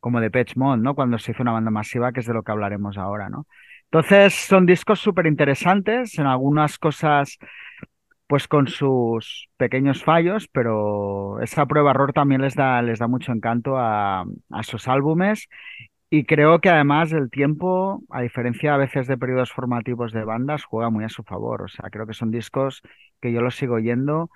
[0.00, 0.94] como de Mode, ¿no?
[0.94, 3.46] Cuando se hizo una banda masiva, que es de lo que hablaremos ahora, ¿no?
[3.90, 7.38] Entonces, son discos súper interesantes, en algunas cosas,
[8.26, 13.76] pues con sus pequeños fallos, pero esa prueba-error también les da, les da mucho encanto
[13.78, 15.48] a, a sus álbumes.
[16.08, 20.64] Y creo que además el tiempo, a diferencia a veces de periodos formativos de bandas,
[20.64, 21.62] juega muy a su favor.
[21.62, 22.82] O sea, creo que son discos
[23.20, 24.30] que yo los sigo oyendo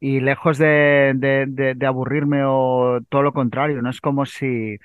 [0.00, 4.78] y lejos de, de, de aburrirme o todo lo contrario, no es como si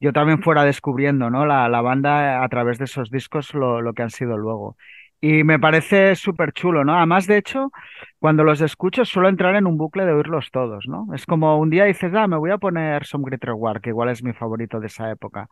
[0.00, 1.46] yo también fuera descubriendo ¿no?
[1.46, 4.76] la, la banda a través de esos discos lo, lo que han sido luego.
[5.20, 6.96] Y me parece súper chulo, ¿no?
[6.96, 7.72] Además, de hecho,
[8.20, 11.08] cuando los escucho suelo entrar en un bucle de oírlos todos, ¿no?
[11.14, 14.10] Es como un día dices, ah, me voy a poner Some Greater War, que igual
[14.10, 15.48] es mi favorito de esa época.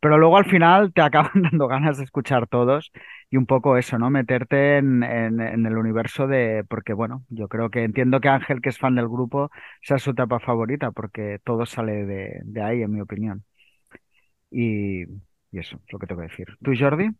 [0.00, 2.92] Pero luego al final te acaban dando ganas de escuchar todos
[3.30, 4.10] y un poco eso, ¿no?
[4.10, 6.64] Meterte en, en, el universo de...
[6.68, 9.50] Porque, bueno, yo creo que entiendo que Ángel, que es fan del grupo,
[9.82, 13.44] sea su etapa favorita, porque todo sale de, de ahí, en mi opinión.
[14.50, 15.04] Y,
[15.52, 16.46] eso es lo que tengo que decir.
[16.62, 17.10] ¿Tú, Jordi?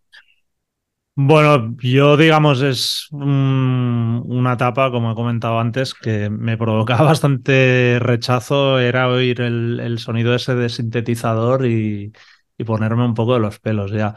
[1.14, 8.78] Bueno, yo digamos es una etapa, como he comentado antes, que me provocaba bastante rechazo,
[8.78, 12.12] era oír el, sonido ese de sintetizador y,
[12.64, 14.16] ponerme un poco de los pelos ya.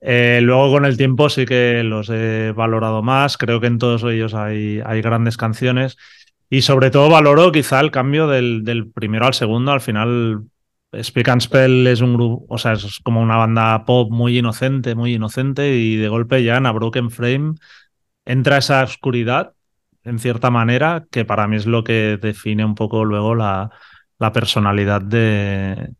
[0.00, 4.02] Eh, luego con el tiempo sí que los he valorado más, creo que en todos
[4.04, 5.96] ellos hay, grandes canciones.
[6.50, 10.44] Y sobre todo valoro quizá el cambio del primero al segundo, al final
[11.00, 14.94] Speak and Spell es un grupo, o sea, es como una banda pop muy inocente,
[14.94, 17.54] muy inocente, y de golpe ya en A Broken Frame
[18.24, 19.54] entra esa oscuridad,
[20.04, 23.70] en cierta manera, que para mí es lo que define un poco luego la,
[24.32, 25.90] personalidad de,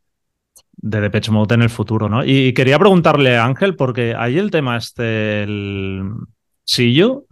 [0.77, 2.25] de Depeche Mode en el futuro, ¿no?
[2.25, 6.13] Y quería preguntarle a Ángel, porque ahí el tema este, el
[6.65, 7.25] sillo,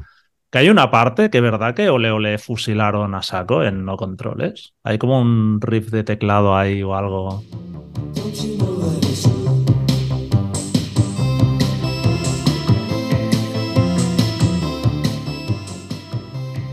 [0.51, 4.75] que hay una parte que verdad que ole ole fusilaron a saco en no controles.
[4.83, 7.45] Hay como un riff de teclado ahí o algo.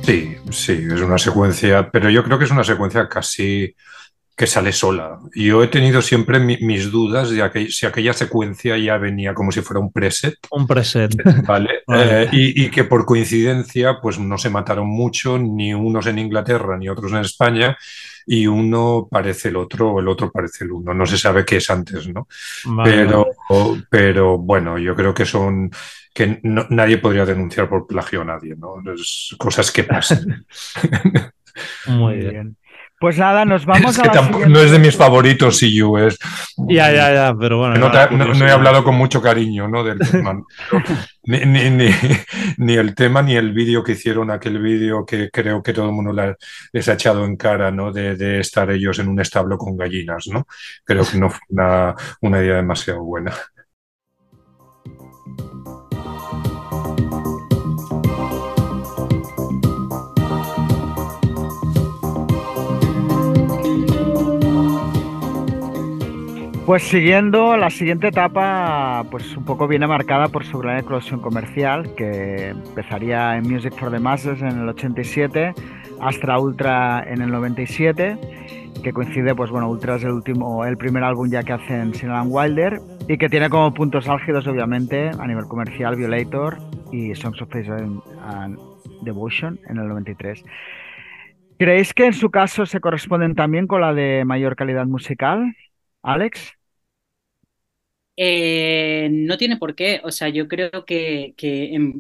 [0.02, 3.76] Sí, sí, es una secuencia, pero yo creo que es una secuencia casi
[4.38, 5.18] que sale sola.
[5.34, 9.80] Yo he tenido siempre mis dudas de si aquella secuencia ya venía como si fuera
[9.80, 10.36] un preset.
[10.52, 11.12] Un preset.
[11.48, 11.82] Vale.
[11.88, 16.88] Eh, y, que por coincidencia, pues no se mataron mucho, ni unos en Inglaterra ni
[16.88, 17.76] otros en España,
[18.28, 20.94] y uno parece el otro, el otro parece el uno.
[20.94, 22.28] No se sabe qué es antes, ¿no?
[22.84, 23.26] pero,
[23.90, 25.72] pero bueno, yo creo que son
[26.14, 28.76] que nadie podría denunciar por plagio a nadie, ¿no?
[28.94, 30.46] Es cosas que pasan.
[31.88, 32.58] Muy bien.
[33.00, 34.30] Pues nada, nos vamos a.
[34.48, 36.18] no es de mis favoritos, si you es.
[36.58, 37.76] Ya, ya, ya, pero bueno.
[37.78, 39.84] No, he hablado con mucho cariño ¿no?
[39.84, 40.42] del tema.
[41.24, 41.92] ni, ni,
[42.58, 45.92] ni, el tema ni el vídeo que hicieron, aquel vídeo que creo que todo el
[45.92, 46.12] mundo
[46.72, 47.92] les ha echado en cara, ¿no?
[47.92, 50.48] De, de, estar ellos en un establo con gallinas, ¿no?
[50.84, 53.32] Creo que no fue una, una idea demasiado buena.
[66.68, 71.96] Pues siguiendo, la siguiente etapa, pues un poco viene marcada por su gran eclosión comercial,
[71.96, 75.54] que empezaría en Music for the Masses en el 87,
[76.02, 78.18] Astra Ultra en el 97,
[78.84, 82.28] que coincide, pues bueno, Ultra es el último, el primer álbum ya que hacen Sinal
[82.28, 86.58] Wilder, y que tiene como puntos álgidos, obviamente, a nivel comercial, Violator
[86.92, 88.60] y Songs of Face and
[89.04, 90.44] Devotion en el 93.
[91.58, 95.56] ¿Creéis que en su caso se corresponden también con la de mayor calidad musical?
[96.04, 96.57] Alex?
[98.20, 100.02] Eh, no tiene por qué.
[100.04, 101.36] O sea, yo creo que,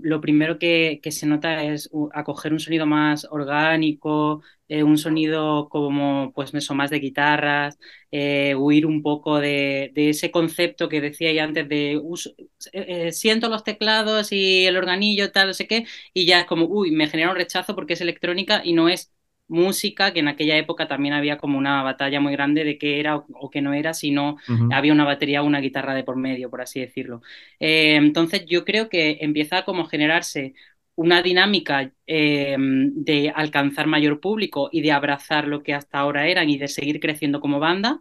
[0.01, 6.33] lo primero que, se nota es acoger un sonido más orgánico, eh, un sonido como,
[6.33, 7.77] pues eso, más de guitarras,
[8.11, 12.01] eh, huir un poco de, ese concepto que decía ya antes de
[13.11, 16.91] siento los teclados y el organillo, tal, no sé qué, y ya es como, uy,
[16.91, 19.11] me genera un rechazo porque es electrónica y no es
[19.47, 23.17] música, que en aquella época también había como una batalla muy grande de qué era
[23.17, 24.37] o, qué no era, si no
[24.69, 27.21] había una batería o una guitarra de por medio, por así decirlo.
[27.59, 30.53] Eh, entonces yo creo que empieza como a generarse
[30.95, 36.49] una dinámica eh, de alcanzar mayor público y de abrazar lo que hasta ahora eran
[36.49, 37.99] y de seguir creciendo como banda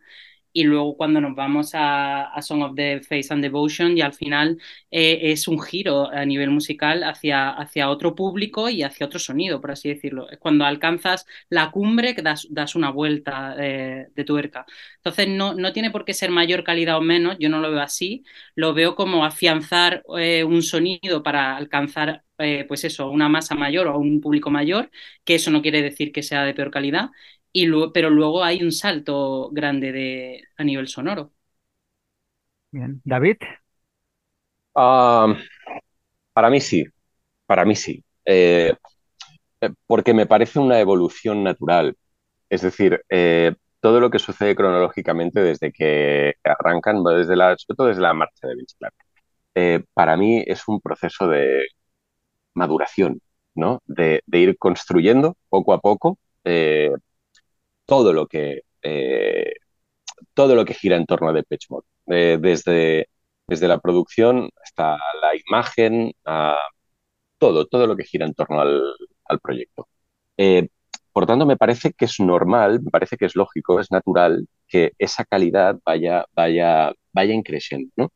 [0.56, 4.58] y luego cuando nos vamos a, Song of the Face and Devotion y al final
[4.90, 9.60] eh, es un giro a nivel musical hacia, hacia otro público y hacia otro sonido,
[9.60, 10.30] por así decirlo.
[10.30, 14.64] Es cuando alcanzas la cumbre que das, das una vuelta eh, de tuerca.
[14.96, 17.82] Entonces no, no tiene por qué ser mayor calidad o menos, yo no lo veo
[17.82, 22.22] así, lo veo como afianzar eh, un sonido para alcanzar
[22.68, 24.90] pues eso, una masa mayor o un público mayor,
[25.24, 27.08] que eso no quiere decir que sea de peor calidad,
[27.92, 31.32] pero luego hay un salto grande de, a nivel sonoro.
[32.70, 33.00] Bien.
[33.04, 33.36] David.
[34.74, 35.34] Ah,
[36.32, 36.84] para mí sí,
[37.46, 38.04] para mí sí.
[38.24, 38.74] Eh,
[39.60, 41.96] eh, porque me parece una evolución natural.
[42.50, 47.86] Es decir, eh, todo lo que sucede cronológicamente desde que arrancan, desde la, sobre todo
[47.88, 48.94] desde la marcha de Vince Clark,
[49.94, 51.66] para mí es un proceso de
[52.54, 53.20] maduración,
[53.54, 53.82] ¿no?
[53.86, 56.18] De, ir construyendo poco a poco
[57.86, 59.54] todo lo que, eh,
[60.34, 63.08] todo lo que gira en torno a Depeche Mode, eh, desde,
[63.46, 66.12] desde la producción hasta la imagen,
[67.38, 69.88] todo, todo lo que gira en torno al, proyecto.
[70.36, 70.68] Eh,
[71.12, 74.92] por tanto, me parece que es normal, me parece que es lógico, es natural que
[74.98, 77.90] esa calidad vaya, vaya, vaya increciendo.
[77.96, 78.10] ¿no?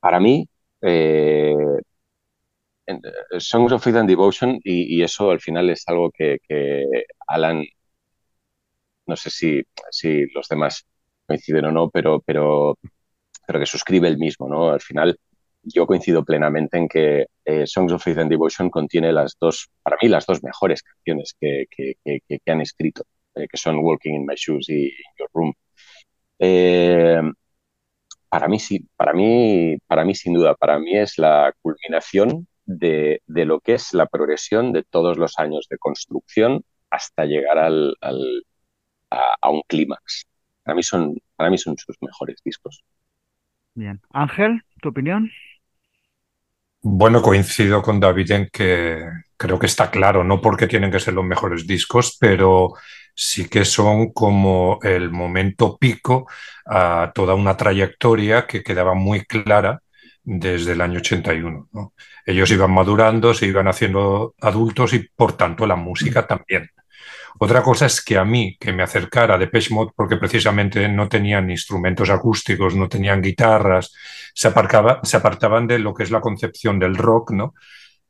[0.00, 0.48] para mí,
[3.38, 6.38] Songs of Faith and Devotion, y, eso al final es algo que
[7.26, 7.64] Alan
[9.06, 10.86] no sé si, si los demás
[11.26, 12.78] coinciden o no, pero, pero,
[13.46, 14.70] pero que suscribe el mismo, ¿no?
[14.70, 15.18] Al final,
[15.62, 19.96] yo coincido plenamente en que eh, Songs of Faith and Devotion contiene las dos, para
[20.02, 24.26] mí, las dos mejores canciones que, que, que, han escrito, eh, que son Walking in
[24.26, 25.52] My Shoes y Your Room.
[26.38, 27.20] Eh,
[28.28, 33.20] para mí sí, para mí, para mí sin duda, para mí es la culminación de,
[33.26, 37.94] de, lo que es la progresión de todos los años de construcción hasta llegar al,
[39.40, 40.26] a, un clímax.
[40.62, 42.82] Para mí, son, para mí son sus mejores discos.
[43.74, 44.00] Bien.
[44.10, 45.30] Ángel, ¿tu opinión?
[46.82, 49.04] Bueno, coincido con David en que,
[49.36, 52.74] creo que está claro, no porque tienen que ser los mejores discos, pero
[53.14, 56.28] sí que son como el momento pico
[56.66, 59.82] a toda una trayectoria que quedaba muy clara
[60.24, 61.68] desde el año 81.
[62.26, 66.70] Ellos iban madurando, se iban haciendo adultos y por tanto la música también.
[67.38, 71.50] Otra cosa es que a mí, que me acercara de Mode, porque precisamente no tenían
[71.50, 73.92] instrumentos acústicos, no tenían guitarras,
[74.34, 74.52] se,
[75.02, 77.54] se apartaban de lo que es la concepción del rock, ¿no?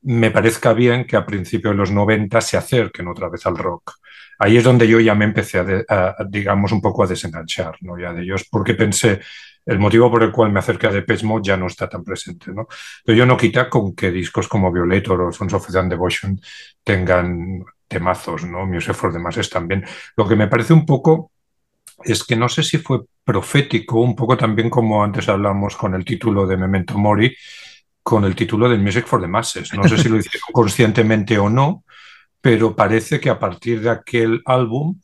[0.02, 3.92] Me parezca bien que a principios de los 90 se acerquen otra vez al rock.
[4.38, 7.98] Ahí es donde yo ya me empecé a, digamos, un poco a desenganchar, ¿no?
[7.98, 9.20] Ya de ellos, porque pensé,
[9.64, 12.52] el motivo por el cual me acerqué a Depeche Mode ya no está tan presente,
[12.52, 12.66] ¿no?
[13.04, 16.40] Pero yo no quita con que discos como Violator o Sons of the Devotion
[16.82, 18.64] tengan temazos, ¿no?
[18.66, 19.84] Music for the Masses también.
[20.16, 21.30] Lo que me parece un poco
[22.02, 26.04] es que no sé si fue profético, un poco también como antes hablamos con el
[26.04, 27.36] título de Memento Mori,
[28.02, 29.72] con el título de Music for the Masses.
[29.74, 31.84] No sé si lo hicieron conscientemente o no,
[32.40, 34.98] pero parece que a partir de aquel álbum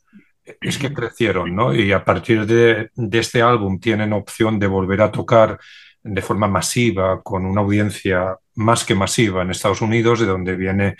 [0.59, 1.73] es que crecieron, ¿no?
[1.73, 5.59] Y a partir de, de este álbum tienen opción de volver a tocar
[6.01, 10.97] de forma masiva, con una audiencia más que masiva en Estados Unidos, de donde viene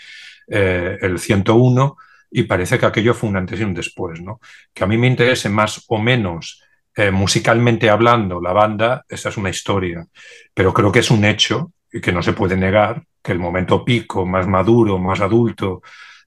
[0.50, 1.96] eh, el 101,
[2.30, 4.40] y parece que aquello fue un antes y un después, ¿no?
[4.74, 6.62] Que a mí me interese más o menos
[6.94, 10.04] eh, musicalmente hablando la banda, esa es una historia,
[10.52, 13.84] pero creo que es un hecho y que no se puede negar que el momento
[13.84, 15.82] pico, más maduro, más adulto,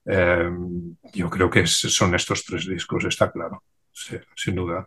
[0.06, 0.50] eh,
[1.12, 3.62] yo creo que son estos tres discos, está claro,
[3.92, 4.86] sin duda.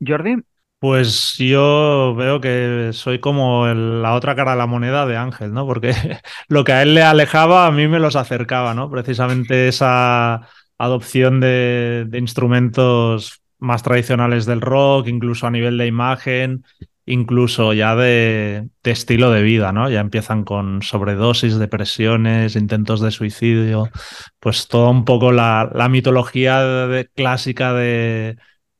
[0.00, 0.36] Jordi,
[0.78, 5.66] pues yo veo que soy como la otra cara de la moneda de Ángel, ¿no?
[5.66, 5.92] Porque
[6.48, 8.90] lo que a él le alejaba, a mí me los acercaba, ¿no?
[8.90, 10.42] Precisamente esa
[10.78, 16.64] adopción de, instrumentos más tradicionales del rock, incluso a nivel de imagen,
[17.06, 19.90] incluso ya de, estilo de vida, ¿no?
[19.90, 23.90] Ya empiezan con sobredosis, depresiones, intentos de suicidio,
[24.38, 28.36] pues todo un poco la, mitología clásica de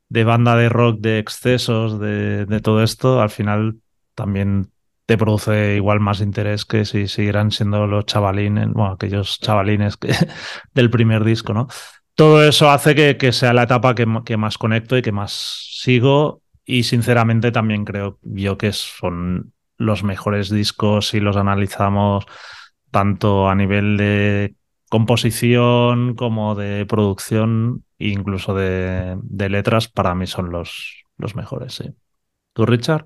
[0.09, 3.77] de banda de rock, de excesos, de, todo esto, al final
[4.15, 4.71] también
[5.05, 10.13] te produce igual más interés que si siguieran siendo los chavalines, bueno, aquellos chavalines que,
[10.73, 11.67] del primer disco, ¿no?
[12.15, 15.31] Todo eso hace que, sea la etapa que, que, más conecto y que más
[15.79, 22.25] sigo y sinceramente también creo yo que son los mejores discos si los analizamos
[22.91, 24.55] tanto a nivel de
[24.89, 29.17] composición como de producción incluso de,
[29.49, 31.83] letras, para mí son los, los mejores.
[32.53, 33.05] ¿Tú, Richard?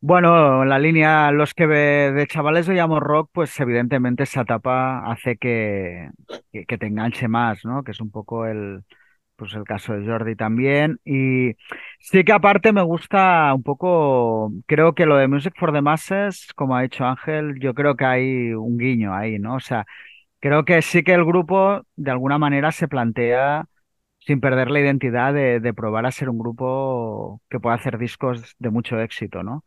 [0.00, 6.10] Bueno, la línea, los que de chavales llamo rock, pues evidentemente esa etapa hace que,
[6.52, 7.82] que, te enganche más, ¿no?
[7.82, 8.84] Que es un poco el,
[9.36, 11.00] pues el caso de Jordi también.
[11.04, 11.56] Y
[12.00, 16.52] sí que aparte me gusta un poco, creo que lo de Music for the Masses,
[16.54, 19.56] como ha dicho Ángel, yo creo que hay un guiño ahí, ¿no?
[19.56, 19.86] O sea,
[20.46, 23.66] creo que sí que el grupo de alguna manera se plantea
[24.20, 28.70] sin perder la identidad de, probar a ser un grupo que pueda hacer discos de
[28.70, 29.64] mucho éxito, ¿no?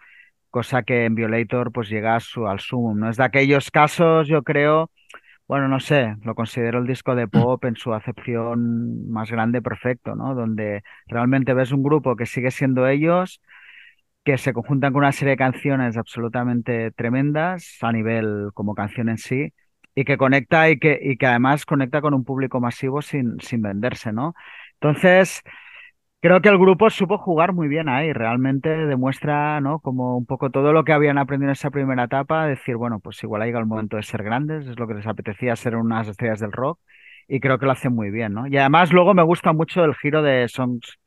[0.50, 3.10] Cosa que en Violator pues llega a su, al sumum, ¿no?
[3.10, 4.92] Es de aquellos casos, yo creo,
[5.48, 10.16] bueno, no sé, lo considero el disco de pop en su acepción más grande, perfecto,
[10.16, 10.36] ¿no?
[10.36, 13.42] Donde realmente ves un grupo que sigue siendo ellos,
[14.24, 19.18] que se conjuntan con una serie de canciones absolutamente tremendas a nivel como canción en
[19.18, 19.54] sí,
[19.96, 23.62] y que conecta y que, y que además conecta con un público masivo sin, sin
[23.62, 24.34] venderse, ¿no?
[24.76, 25.44] Entonces,
[26.22, 29.80] creo que el grupo supo jugar muy bien ahí, realmente demuestra, ¿no?
[29.80, 33.22] Como un poco todo lo que habían aprendido en esa primera etapa, decir, bueno, pues
[33.24, 36.08] igual ha llegado el momento de ser grandes, es lo que les apetecía ser unas
[36.08, 36.80] estrellas del rock,
[37.28, 38.48] y creo que lo hacen muy bien, ¿no?
[38.48, 41.00] Y además luego me gusta mucho el giro de Songs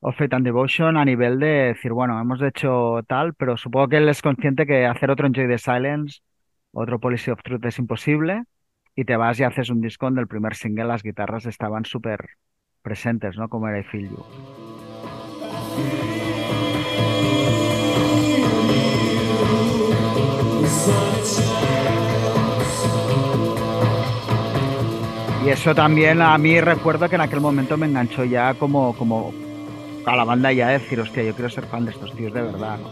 [0.00, 3.96] of Fate and Devotion a nivel de decir, bueno, hemos hecho tal, pero supongo que
[3.98, 6.20] él es consciente que hacer otro Enjoy the Silence
[6.72, 8.44] otro Policy of Truth es imposible,
[8.94, 12.30] y te vas y haces un disco donde el primer single las guitarras estaban súper
[12.82, 13.48] presentes, ¿no?
[13.48, 14.24] Como era I Feel You.
[25.44, 29.32] Y eso también a mí recuerdo que en aquel momento me enganchó ya como, como
[30.04, 32.78] a la banda ya decir, hostia, yo quiero ser fan de estos tíos de verdad,
[32.78, 32.88] ¿no?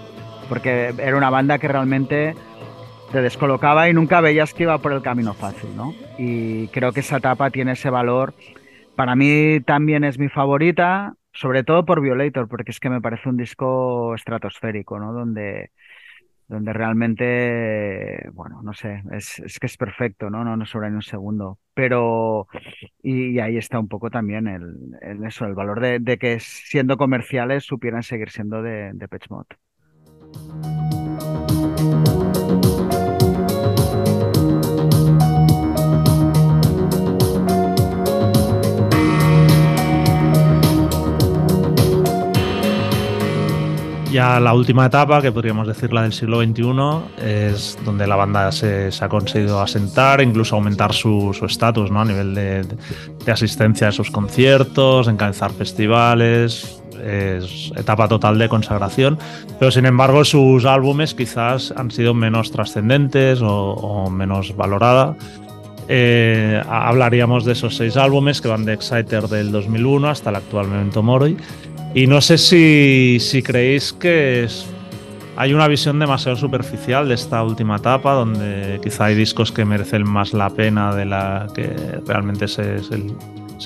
[0.49, 2.35] Porque era una banda que realmente
[3.13, 5.95] te descolocaba y nunca veías que iba por el camino fácil, ¿no?
[6.19, 8.35] Y creo que esa etapa tiene ese valor.
[8.97, 13.29] Para mí también es mi favorita, sobre todo por Violator, porque es que me parece
[13.29, 15.13] un disco estratosférico, ¿no?
[15.13, 15.71] Donde,
[16.49, 20.45] donde realmente, bueno, no sé, es, que es perfecto, ¿no?
[20.45, 21.59] No nos sobra ni un segundo.
[21.75, 22.49] Pero,
[23.03, 28.03] y, ahí está un poco también el, eso, el valor de, que siendo comerciales supieran
[28.03, 29.09] seguir siendo de, de
[44.11, 48.51] ya la última etapa, que podríamos decir la del siglo XXI, es donde la banda
[48.53, 52.01] se, ha conseguido asentar, incluso aumentar su estatus ¿no?
[52.01, 52.67] a nivel de,
[53.31, 59.19] asistencia a sus conciertos, encabezar festivales, es etapa total de consagración,
[59.59, 65.15] pero sin embargo sus álbumes quizás han sido menos trascendentes o, menos valorada.
[65.91, 70.69] Eh, hablaríamos de esos seis álbumes que van de Exciter del 2001 hasta el actual
[70.69, 71.39] Memento Mori
[71.95, 74.47] y no sé si, creéis que
[75.37, 80.09] hay una visión demasiado superficial de esta última etapa, donde quizá hay discos que merecen
[80.09, 81.69] más la pena de la que
[82.07, 82.81] realmente se,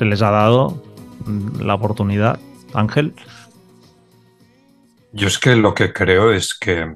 [0.05, 0.83] les ha dado
[1.59, 2.39] la oportunidad.
[2.75, 3.13] Ángel.
[5.13, 6.91] Yo es que lo que creo es que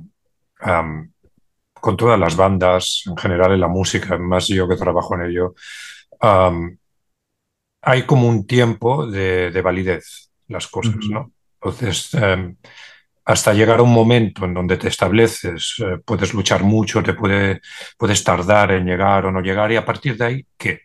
[1.75, 5.55] con todas las bandas, en general en la música, más yo que trabajo en ello,
[7.83, 11.33] hay como un tiempo de validez las cosas, ¿no?
[11.61, 12.57] Entonces, em,
[13.25, 17.61] hasta llegar a un momento en donde te estableces, eh, puedes luchar mucho, te puede,
[17.99, 20.83] puedes tardar en llegar o no llegar, y a partir de ahí, ¿qué?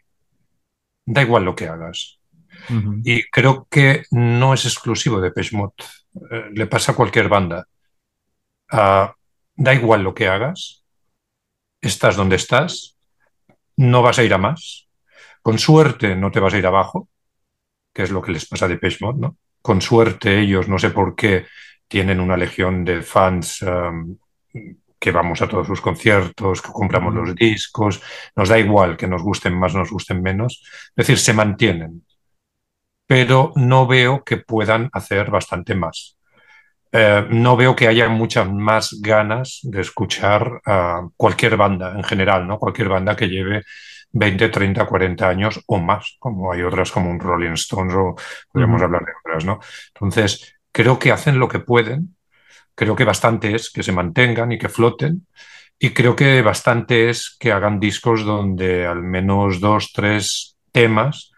[1.05, 2.19] Da igual lo que hagas.
[3.03, 5.73] Y creo que no es exclusivo de Peshmot,
[6.31, 7.67] eh, le pasa a cualquier banda.
[8.71, 9.13] Ah,
[9.55, 10.83] da igual lo que hagas,
[11.81, 12.97] estás donde estás,
[13.77, 14.87] no vas a ir a más.
[15.41, 17.09] Con suerte no te vas a ir abajo,
[17.93, 19.37] que es lo que les pasa de Peshmot, ¿no?
[19.61, 21.45] Con suerte ellos, no sé por qué,
[21.87, 24.17] tienen una legión de fans um,
[24.99, 28.01] que vamos a todos sus conciertos, que compramos los discos,
[28.35, 32.05] nos da igual que nos gusten más, nos gusten menos, es decir, se mantienen,
[33.07, 36.17] pero no veo que puedan hacer bastante más.
[36.93, 42.47] Eh, no veo que haya muchas más ganas de escuchar a cualquier banda en general,
[42.47, 42.59] ¿no?
[42.59, 43.63] Cualquier banda que lleve
[44.13, 48.15] 20, 30, 40 años o más, como hay otras como un Rolling Stones o
[48.51, 49.59] podríamos hablar de otras, ¿no?
[49.93, 52.15] Entonces, creo que hacen lo que pueden,
[52.75, 55.27] creo que bastante es que se mantengan y que floten,
[55.79, 61.31] y creo que bastante es que hagan discos donde al menos dos, tres temas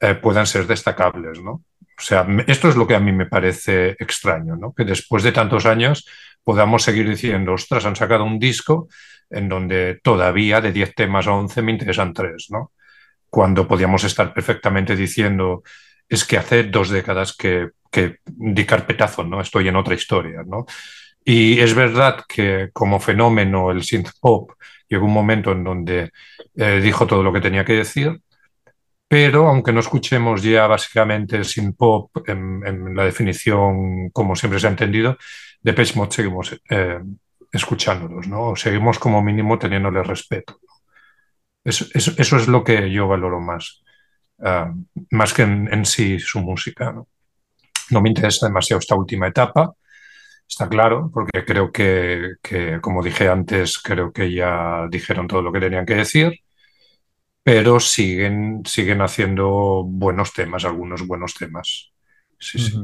[0.00, 1.64] eh, puedan ser destacables, ¿no?
[1.98, 4.72] O sea, esto es lo que a mí me parece extraño, ¿no?
[4.72, 6.06] Que después de tantos años
[6.44, 8.88] podamos seguir diciendo, ostras, han sacado un disco
[9.30, 12.72] en donde todavía de 10 temas a 11 me interesan 3, ¿no?
[13.30, 15.62] Cuando podíamos estar perfectamente diciendo,
[16.08, 19.40] es que hace dos décadas que, que di carpetazo, ¿no?
[19.40, 20.66] Estoy en otra historia, ¿no?
[21.24, 24.52] Y es verdad que como fenómeno el synth pop
[24.88, 26.10] llegó un momento en donde
[26.56, 28.18] eh, dijo todo lo que tenía que decir,
[29.06, 34.66] pero aunque no escuchemos ya básicamente el synth pop en, la definición como siempre se
[34.68, 35.18] ha entendido,
[35.60, 37.00] de Mode seguimos eh,
[37.52, 38.54] escuchándolos, ¿no?
[38.56, 40.60] Seguimos como mínimo teniéndole respeto.
[41.64, 43.82] Eso, es lo que yo valoro más,
[44.40, 44.72] ah,
[45.10, 46.92] más que en, sí su música.
[46.92, 47.08] ¿no?
[47.90, 48.00] ¿no?
[48.00, 49.74] me interesa demasiado esta última etapa,
[50.48, 52.36] está claro, porque creo que,
[52.80, 56.40] como dije antes, creo que ya dijeron todo lo que tenían que decir,
[57.42, 61.92] pero siguen, siguen haciendo buenos temas, algunos buenos temas.
[62.38, 62.78] Sí, sí.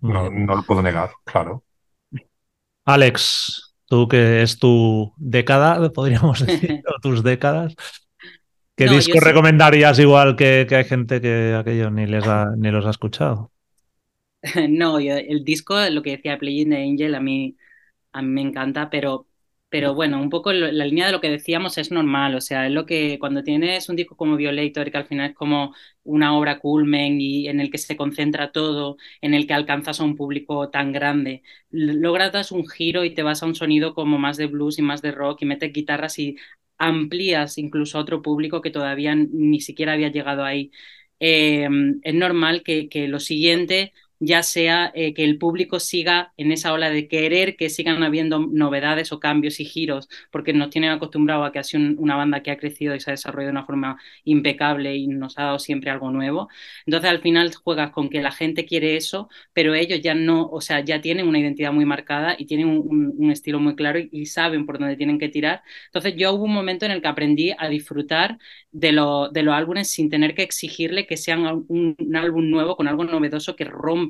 [0.00, 1.64] no, no lo puedo negar, claro.
[2.84, 7.74] Alex, Tú que es tu década, podríamos decir, o tus décadas.
[8.74, 12.24] ¿Qué discos recomendarías igual que, hay gente que aquello ni, les
[12.58, 13.50] ni los ha escuchado?
[14.68, 17.56] No, el disco, lo que decía Playing the Angel, a mí,
[18.12, 19.25] a mí me encanta, pero
[19.68, 22.72] pero bueno, un poco la línea de lo que decíamos es normal, o sea, es
[22.72, 26.58] lo que cuando tienes un disco como Violator, que al final es como una obra
[26.60, 30.70] culmen y en el que se concentra todo, en el que alcanzas a un público
[30.70, 34.78] tan grande, logras un giro y te vas a un sonido como más de blues
[34.78, 36.36] y más de rock y metes guitarras y
[36.78, 40.70] amplías incluso a otro público que todavía ni siquiera había llegado ahí.
[41.20, 41.68] Eh,
[42.02, 46.72] es normal que, que lo siguiente ya sea eh, que el público siga en esa
[46.72, 51.44] ola de querer que sigan habiendo novedades o cambios y giros, porque nos tienen acostumbrado
[51.44, 53.66] a que ha sido una banda que ha crecido y se ha desarrollado de una
[53.66, 56.48] forma impecable y nos ha dado siempre algo nuevo.
[56.86, 60.60] Entonces al final juegas con que la gente quiere eso, pero ellos ya no, o
[60.60, 64.66] sea, ya tienen una identidad muy marcada y tienen un, estilo muy claro y, saben
[64.66, 65.62] por dónde tienen que tirar.
[65.86, 68.38] Entonces yo hubo un momento en el que aprendí a disfrutar
[68.72, 68.88] de,
[69.32, 73.56] de los álbumes sin tener que exigirle que sean un álbum nuevo con algo novedoso
[73.56, 74.05] que rompa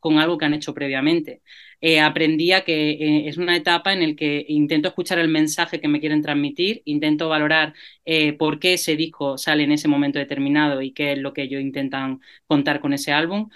[0.00, 1.42] con algo que han hecho previamente.
[1.80, 5.88] Eh, aprendía que eh, es una etapa en la que intento escuchar el mensaje que
[5.88, 7.74] me quieren transmitir, intento valorar
[8.06, 11.42] eh, por qué ese disco sale en ese momento determinado y qué es lo que
[11.42, 13.50] ellos intentan contar con ese álbum.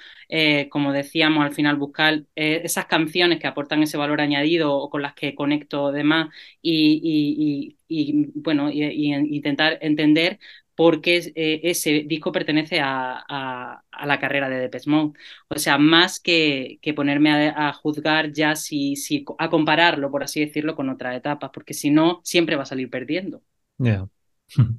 [0.70, 5.14] como decíamos, al final buscar esas canciones que aportan ese valor añadido o con las
[5.14, 6.28] que conecto demás
[6.62, 10.38] y, y bueno, intentar entender
[10.78, 15.18] por qué eh, ese disco pertenece a, la carrera de Depeche Mode.
[15.48, 20.38] O sea, más que, que ponerme a, juzgar ya si, si, a compararlo, por así
[20.38, 23.42] decirlo, con otras etapas, porque si no, siempre va a salir perdiendo.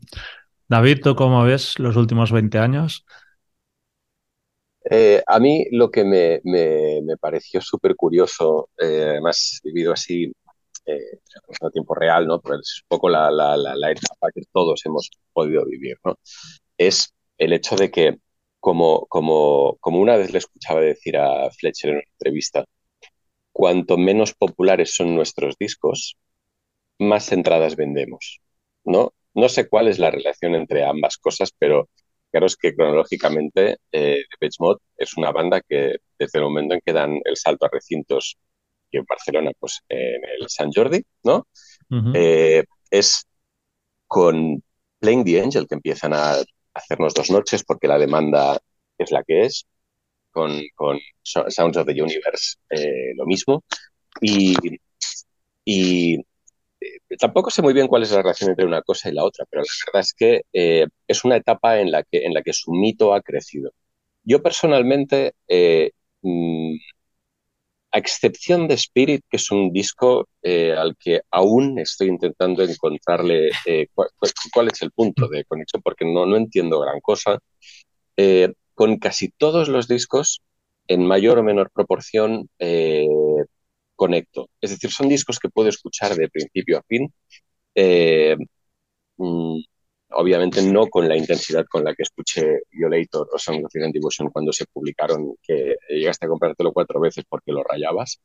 [0.69, 3.05] David, ¿tú cómo ves los últimos 20 años?
[4.89, 10.31] Eh, a mí lo que me, me, pareció súper curioso, eh, además vivido así
[10.89, 12.41] eh, tiempo real, ¿no?
[12.61, 13.29] Es un poco la,
[13.91, 16.15] etapa que todos hemos podido vivir, ¿no?
[16.77, 18.17] Es el hecho de que,
[18.59, 22.65] como, como, como una vez le escuchaba decir a Fletcher en una entrevista,
[23.51, 26.17] cuanto menos populares son nuestros discos,
[26.99, 28.39] más entradas vendemos,
[28.85, 29.13] ¿no?
[29.33, 31.89] No sé cuál es la relación entre ambas cosas, pero
[32.31, 36.81] claro es que cronológicamente eh, Depeche Mode es una banda que desde el momento en
[36.85, 38.37] que dan el salto a recintos
[38.91, 41.47] y en Barcelona, pues en el San Jordi, ¿no?
[42.13, 43.25] Eh, es
[44.07, 44.63] con
[44.99, 46.35] Playing the Angel que empiezan a
[46.73, 48.59] hacernos dos noches porque la demanda
[48.97, 49.65] es la que es,
[50.31, 53.63] con, con Sounds of the Universe eh, lo mismo,
[54.21, 54.55] y,
[55.65, 59.23] y eh, tampoco sé muy bien cuál es la relación entre una cosa y la
[59.23, 60.43] otra, pero la verdad es que
[61.07, 63.71] es una etapa en la que, en la que su mito ha crecido.
[64.23, 65.33] Yo personalmente
[66.21, 66.75] mm,
[67.91, 73.49] a excepción de Spirit, que es un disco eh, al que aún estoy intentando encontrarle
[73.65, 77.39] eh, cuál, es el punto de conexión, porque no, no entiendo gran cosa,
[78.17, 80.41] eh, con casi todos los discos,
[80.87, 82.49] en mayor o menor proporción,
[83.95, 84.49] conecto.
[84.61, 87.13] Es decir, son discos que puedo escuchar de principio a fin.
[89.17, 89.61] Mm,
[90.11, 94.51] obviamente no con la intensidad con la que escuché Violator o Song of Devotion cuando
[94.51, 98.19] se publicaron, que llegaste a comprártelo cuatro veces porque lo rayabas.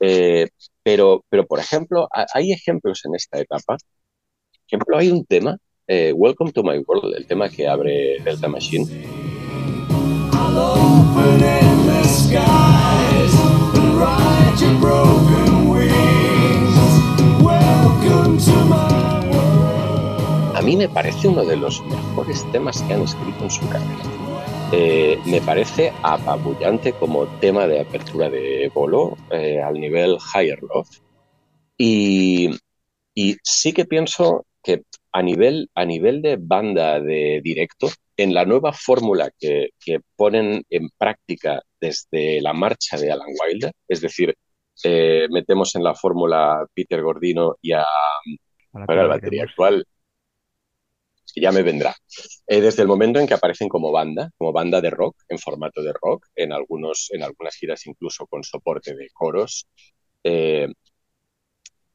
[0.00, 0.48] Eh,
[0.82, 3.76] pero, pero, por ejemplo, hay ejemplos en esta etapa.
[3.76, 5.56] Por ejemplo, hay un tema,
[5.86, 8.86] eh, Welcome to My World, el tema que abre Delta Machine.
[10.32, 11.03] a
[20.94, 24.24] parece uno de los mejores temas que han escrito en su carrera.
[24.72, 30.88] Eh, me parece apabullante como tema de apertura de bolo eh, al nivel Higher Love.
[31.76, 32.50] Y,
[33.42, 38.72] sí que pienso que a nivel, a nivel de banda de directo, en la nueva
[38.72, 39.70] fórmula que,
[40.16, 44.34] ponen en práctica desde la marcha de Alan Wilder, es decir,
[44.84, 47.84] eh, metemos en la fórmula Peter Gordino y a,
[48.86, 49.84] para la batería actual
[51.40, 51.94] ya me vendrá.
[52.46, 55.82] Eh, desde el momento en que aparecen como banda, como banda de rock, en formato
[55.82, 59.66] de rock, en, algunos, en algunas giras incluso con soporte de coros,
[60.22, 60.68] eh,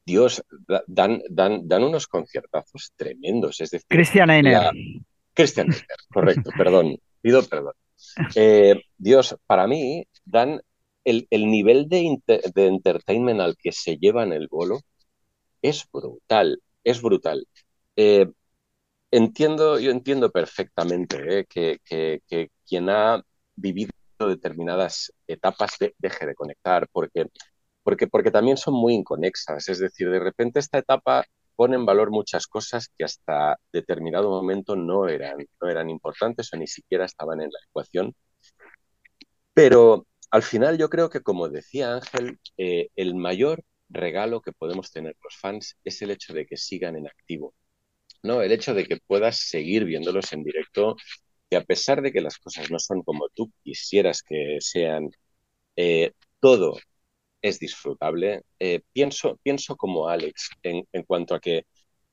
[0.04, 0.42] Dios,
[0.86, 3.60] dan, dan, dan unos conciertazos tremendos.
[3.60, 4.70] Es decir, Christian Einer.
[5.34, 7.74] Christian Einer, correcto, perdón, pido perdón.
[8.34, 10.60] Eh, Dios, para mí, dan
[11.04, 14.80] el, el nivel de, de entertainment al que se llevan el bolo
[15.62, 17.46] es brutal, es brutal.
[17.96, 18.30] Eh,
[19.10, 21.46] entiendo, yo entiendo perfectamente ¿eh?
[21.48, 23.22] que, quien ha
[23.56, 27.26] vivido determinadas etapas deje de conectar, porque,
[27.82, 29.68] porque, porque también son muy inconexas.
[29.68, 31.24] Es decir, de repente esta etapa
[31.56, 36.56] pone en valor muchas cosas que hasta determinado momento no eran, no eran importantes o
[36.56, 38.14] ni siquiera estaban en la ecuación.
[39.54, 44.90] Pero al final yo creo que, como decía Ángel, eh, el mayor regalo que podemos
[44.90, 47.54] tener los fans es el hecho de que sigan en activo,
[48.22, 48.42] ¿no?
[48.42, 50.96] El hecho de que puedas seguir viéndolos en directo,
[51.50, 55.10] que a pesar de que las cosas no son como tú quisieras que sean,
[55.76, 56.78] eh, todo
[57.42, 58.42] es disfrutable.
[58.58, 61.66] Eh, pienso, pienso como Alex en, cuanto a que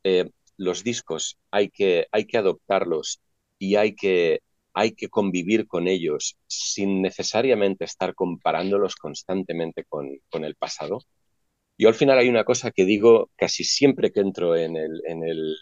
[0.03, 3.21] eh, los discos hay que, hay que adoptarlos
[3.59, 4.41] y hay que,
[4.73, 10.99] hay que convivir con ellos sin necesariamente estar comparándolos constantemente con, con el pasado.
[11.77, 15.23] Yo al final hay una cosa que digo casi siempre que entro en el, en
[15.23, 15.55] el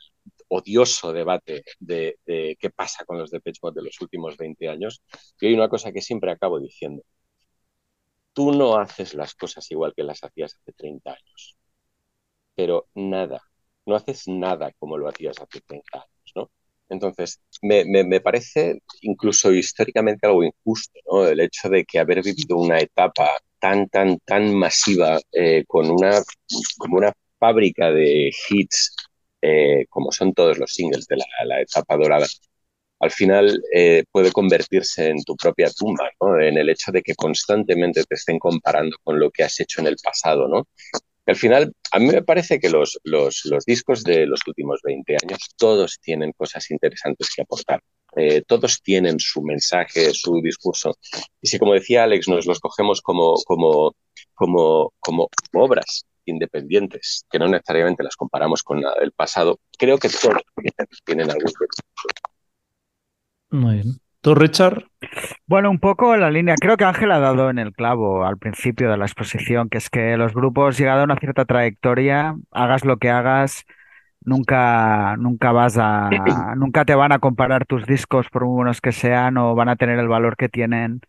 [0.55, 2.17] odioso debate de,
[2.59, 5.01] qué pasa con los de de los últimos 20 años,
[5.39, 7.03] y hay una cosa que siempre acabo diciendo.
[8.33, 11.55] Tú no haces las cosas igual que las hacías hace 30 años,
[12.55, 13.41] pero nada,
[13.85, 16.51] no haces nada como lo hacías hace 30 años, ¿no?
[16.89, 21.27] Entonces, me, parece incluso históricamente algo injusto, ¿no?
[21.27, 26.21] El hecho de que haber vivido una etapa tan, tan, tan masiva, eh, con una,
[26.77, 28.95] como una fábrica de hits
[29.41, 32.27] eh, como son todos los singles de la, etapa dorada,
[32.99, 36.09] al final eh, puede convertirse en tu propia tumba,
[36.41, 39.87] en el hecho de que constantemente te estén comparando con lo que has hecho en
[39.87, 40.47] el pasado.
[40.47, 40.67] ¿no?
[41.27, 45.39] al final, a mí me parece que los, los, discos de los últimos 20 años,
[45.57, 47.81] todos tienen cosas interesantes que aportar.
[48.15, 50.95] Eh, todos tienen su mensaje, su discurso.
[51.41, 53.95] Y si, como decía Alex, nos los cogemos como, como,
[54.33, 60.09] como, como obras independientes, que no necesariamente las comparamos con la del pasado, creo que
[60.09, 60.41] todos
[61.05, 61.51] tienen algún
[63.51, 63.99] Muy bien.
[64.21, 64.85] ¿Tú, Richard?
[65.45, 66.55] Bueno, un poco la línea.
[66.59, 69.91] Creo que Ángel ha dado en el clavo al principio de la exposición, que es
[69.91, 73.65] que los grupos, llegado a una cierta trayectoria, hagas lo que hagas,
[74.21, 76.09] nunca, nunca vas a,
[76.57, 79.75] nunca te van a comparar tus discos por muy buenos que sean o van a
[79.75, 81.01] tener el valor que tienen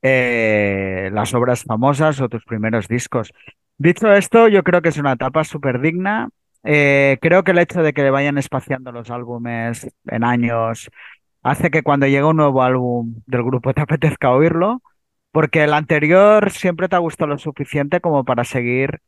[0.00, 3.32] eh, las obras famosas o tus primeros discos.
[3.78, 6.28] Dicho esto, yo creo que es una etapa súper digna.
[6.62, 10.90] Eh, creo que el hecho de que le vayan espaciando los álbumes en años
[11.42, 14.82] hace que cuando llega un nuevo álbum del grupo te apetezca oírlo,
[15.32, 19.00] porque el anterior siempre te ha gustado lo suficiente como para seguir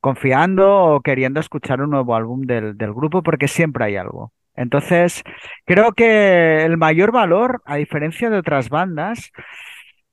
[0.00, 4.32] confiando o queriendo escuchar un nuevo álbum del, del grupo, porque siempre hay algo.
[4.56, 5.22] Entonces,
[5.64, 9.32] creo que el mayor valor, a diferencia de otras bandas,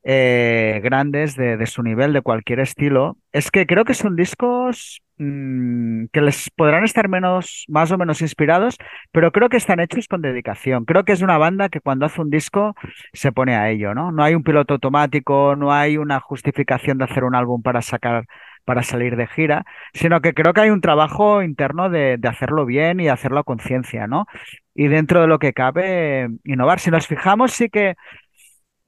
[0.03, 5.01] eh, grandes de, de, su nivel, de cualquier estilo, es que creo que son discos
[5.17, 8.77] mm, que les podrán estar menos, más o menos inspirados,
[9.11, 10.85] pero creo que están hechos con dedicación.
[10.85, 12.75] Creo que es una banda que cuando hace un disco
[13.13, 14.11] se pone a ello, ¿no?
[14.11, 18.25] No hay un piloto automático, no hay una justificación de hacer un álbum para sacar
[18.65, 22.65] para salir de gira, sino que creo que hay un trabajo interno de, de hacerlo
[22.65, 24.27] bien y hacerlo a conciencia, ¿no?
[24.75, 26.79] Y dentro de lo que cabe, innovar.
[26.79, 27.95] Si nos fijamos, sí que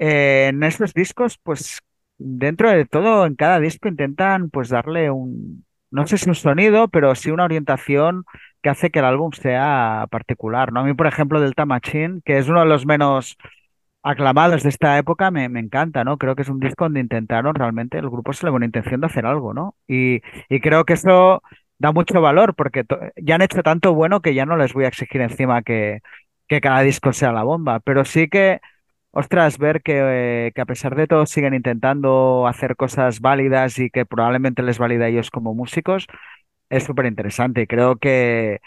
[0.08, 1.80] eh, en estos discos, pues
[2.18, 6.88] dentro de todo, en cada disco intentan pues darle un, no sé si un sonido,
[6.90, 8.26] pero sí una orientación
[8.62, 10.82] que hace que el álbum sea particular, ¿no?
[10.82, 13.38] A mí, por ejemplo, Delta Machine, que es uno de los menos
[14.04, 16.18] aclamados de esta época, me, me encanta, ¿no?
[16.18, 19.08] Creo que es un disco donde intentaron realmente, el grupo se le buena intención de
[19.08, 19.76] hacer algo, ¿no?
[19.88, 21.42] Y, y creo que eso
[21.80, 22.84] da mucho valor porque
[23.18, 26.00] ya han hecho tanto bueno que ya no les voy a exigir encima que,
[26.48, 28.60] que cada disco sea la bomba, pero sí que
[29.14, 34.06] ostras, ver que, que, a pesar de todo siguen intentando hacer cosas válidas y que
[34.06, 36.08] probablemente les valida a ellos como músicos,
[36.70, 37.68] es súper interesante.
[37.68, 38.62] Creo que,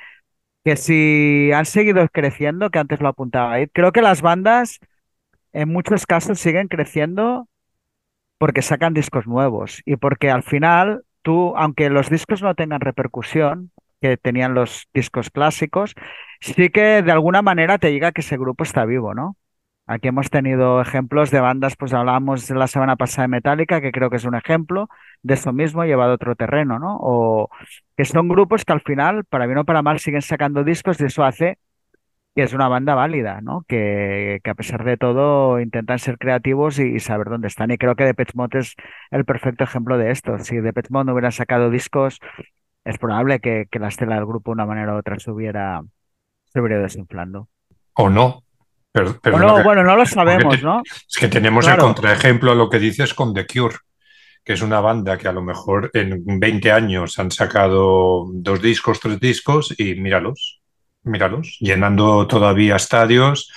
[0.64, 4.80] que si han seguido creciendo, que antes lo apuntaba ahí, creo que las bandas
[5.52, 7.48] en muchos casos siguen creciendo
[8.38, 13.72] porque sacan discos nuevos y porque al final tú, aunque los discos no tengan repercusión,
[14.00, 15.94] que tenían los discos clásicos,
[16.40, 19.36] sí que de alguna manera te llega que ese grupo está vivo, ¿no?
[19.88, 24.10] Aquí hemos tenido ejemplos de bandas, pues hablábamos la semana pasada de Metallica, que creo
[24.10, 24.88] que es un ejemplo
[25.22, 26.96] de eso mismo llevado a otro terreno, ¿no?
[27.00, 27.50] O
[27.96, 31.04] que son grupos que al final, para bien o para mal, siguen sacando discos y
[31.04, 31.58] eso hace
[32.34, 33.64] que es una banda válida, ¿no?
[33.66, 37.70] Que, a pesar de todo intentan ser creativos y, saber dónde están.
[37.70, 38.74] Y creo que Depeche Mode es
[39.10, 40.38] el perfecto ejemplo de esto.
[40.40, 42.20] Si Depeche Mode no hubiera sacado discos,
[42.84, 45.82] es probable que, que la estela del grupo de una manera u otra se hubiera,
[46.44, 47.48] se hubiera desinflando.
[47.94, 48.42] O no,
[49.62, 50.82] bueno, no lo sabemos, ¿no?
[50.84, 53.76] Es que tenemos el contraejemplo a lo que dices con The Cure,
[54.44, 59.00] que es una banda que a lo mejor en 20 años han sacado dos discos,
[59.00, 60.60] tres discos y míralos,
[61.02, 63.50] míralos, llenando todavía estadios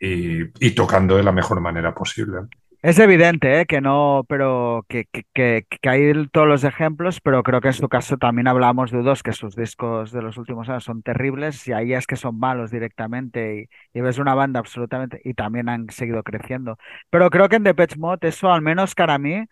[0.00, 2.40] y, tocando de la mejor manera posible.
[2.82, 3.66] Es evidente ¿eh?
[3.66, 7.88] que no, pero que, que, que, hay todos los ejemplos, pero creo que en su
[7.88, 11.72] caso también hablamos de dos, que sus discos de los últimos años son terribles y
[11.72, 16.24] ahí es que son malos directamente y, ves una banda absolutamente y también han seguido
[16.24, 16.76] creciendo.
[17.08, 19.44] Pero creo que en Depeche Mode eso al menos para mí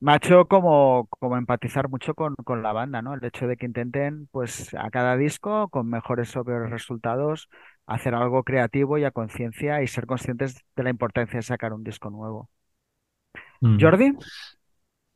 [0.00, 3.14] me ha hecho como, como empatizar mucho con, con la banda, ¿no?
[3.14, 7.48] El hecho de que intenten pues a cada disco con mejores o peores resultados
[7.86, 11.84] hacer algo creativo y a conciencia y ser conscientes de la importancia de sacar un
[11.84, 12.48] disco nuevo.
[13.60, 13.80] Mm.
[13.80, 14.12] Jordi.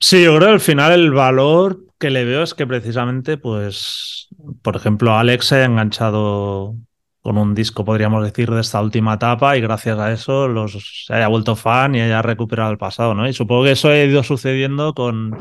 [0.00, 4.28] Sí, yo creo que al final el valor que le veo es que precisamente, pues,
[4.62, 6.76] por ejemplo, Alex se ha enganchado
[7.22, 11.14] con un disco, podríamos decir, de esta última etapa y gracias a eso los, se
[11.14, 13.26] haya vuelto fan y haya recuperado el pasado, ¿no?
[13.26, 15.38] Y supongo que eso ha ido sucediendo con,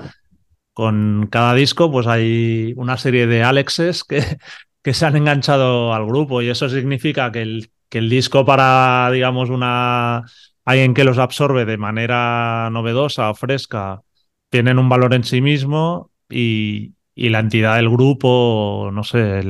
[0.71, 4.37] con cada disco, pues hay una serie de Alexes que,
[4.81, 9.09] que se han enganchado al grupo y eso significa que el, que el disco para,
[9.11, 10.23] digamos, una
[10.65, 14.01] alguien que los absorbe de manera novedosa fresca,
[14.49, 19.41] tienen un valor en sí mismo y, la entidad del grupo, no sé,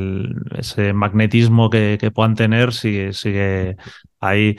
[0.57, 3.77] ese magnetismo que, puedan tener sigue, sigue
[4.19, 4.57] ahí.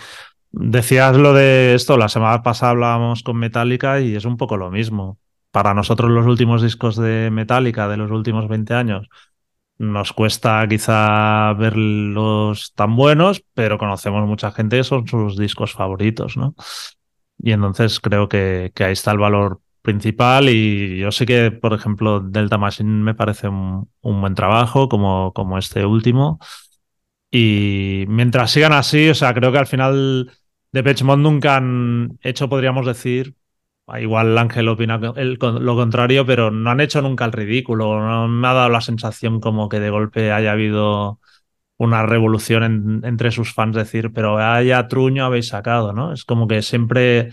[0.52, 4.70] Decías lo de esto, la semana pasada hablábamos con Metallica y es un poco lo
[4.70, 5.18] mismo.
[5.50, 9.08] Para nosotros los últimos discos de Metallica de los últimos 20 años
[9.78, 16.36] nos cuesta quizá verlos tan buenos, pero conocemos mucha gente que son sus discos favoritos,
[16.36, 16.54] ¿no?
[17.38, 22.20] Y entonces creo que, ahí está el valor principal y yo sé que, por ejemplo,
[22.20, 26.38] Delta Machine me parece un, buen trabajo como, como este último.
[27.30, 30.30] Y mientras sigan así, o sea, creo que al final
[30.72, 33.34] de Mode nunca han hecho, podríamos decir,
[34.00, 38.00] igual Ángel opina lo contrario, pero no han hecho nunca el ridículo.
[38.00, 41.20] No me ha dado la sensación como que de golpe haya habido
[41.76, 46.12] una revolución entre sus fans, decir, pero haya truño habéis sacado, ¿no?
[46.12, 47.30] Es como que siempre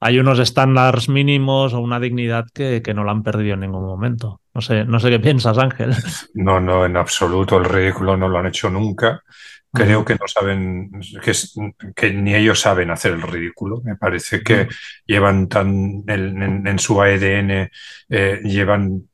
[0.00, 3.84] hay unos estándares mínimos o una dignidad que, que, no la han perdido en ningún
[3.84, 4.39] momento.
[4.54, 5.94] No sé, no sé qué piensas, Ángel.
[6.34, 7.56] No, no, en absoluto.
[7.58, 9.22] El ridículo no lo han hecho nunca.
[9.72, 10.90] Creo que no saben,
[11.22, 11.32] que,
[11.94, 13.80] que, ni ellos saben hacer el ridículo.
[13.84, 14.66] Me parece que
[15.06, 17.70] llevan tan en, su ADN,
[18.08, 19.08] eh, llevan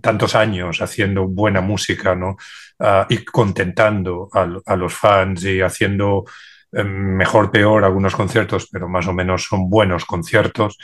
[0.00, 2.36] tantos años haciendo buena música, ¿no?
[2.80, 6.24] Ah, y contentando a, a, los fans y haciendo
[6.72, 10.78] eh, mejor, peor algunos conciertos, pero más o menos son buenos conciertos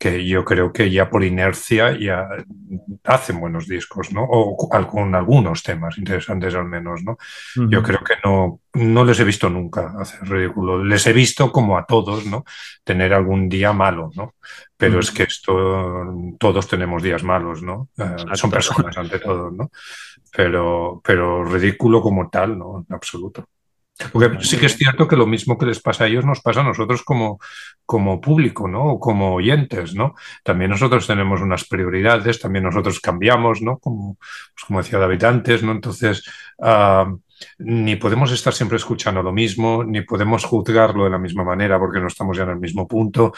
[0.00, 2.26] que yo creo que ya por inercia ya
[3.04, 4.24] hacen buenos discos, ¿no?
[4.24, 7.18] O con algunos temas interesantes al menos, ¿no?
[7.68, 10.82] Yo creo que no, no les he visto nunca hacer ridículo.
[10.82, 12.46] Les he visto como a todos, ¿no?
[12.82, 14.36] Tener algún día malo, ¿no?
[14.74, 15.54] Pero es que esto,
[16.38, 17.90] todos tenemos días malos, ¿no?
[17.98, 19.70] Eh, son personas ante todo, ¿no?
[20.34, 22.86] Pero, pero ridículo como tal, ¿no?
[22.88, 23.44] En absoluto.
[24.12, 26.60] Porque sí que es cierto que lo mismo que les pasa a ellos nos pasa
[26.60, 27.38] a nosotros como,
[27.84, 28.84] como público, ¿no?
[28.84, 30.14] O como oyentes, ¿no?
[30.42, 33.78] También nosotros tenemos unas prioridades, también nosotros cambiamos, ¿no?
[33.78, 35.72] Como, pues como decía David antes, ¿no?
[35.72, 36.24] Entonces,
[36.58, 37.18] uh,
[37.58, 42.00] ni podemos estar siempre escuchando lo mismo, ni podemos juzgarlo de la misma manera porque
[42.00, 43.32] no estamos ya en el mismo punto.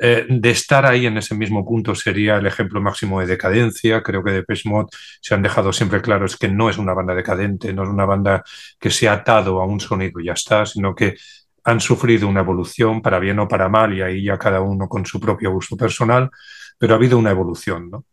[0.00, 4.02] Eh, de estar ahí en ese mismo punto sería el ejemplo máximo de decadencia.
[4.02, 4.88] Creo que de Mod
[5.20, 8.04] se han dejado siempre claro es que no es una banda decadente, no es una
[8.04, 8.42] banda
[8.78, 11.16] que se ha atado a un sonido y ya está, sino que
[11.64, 15.06] han sufrido una evolución para bien o para mal y ahí ya cada uno con
[15.06, 16.30] su propio gusto personal,
[16.78, 18.04] pero ha habido una evolución, ¿no?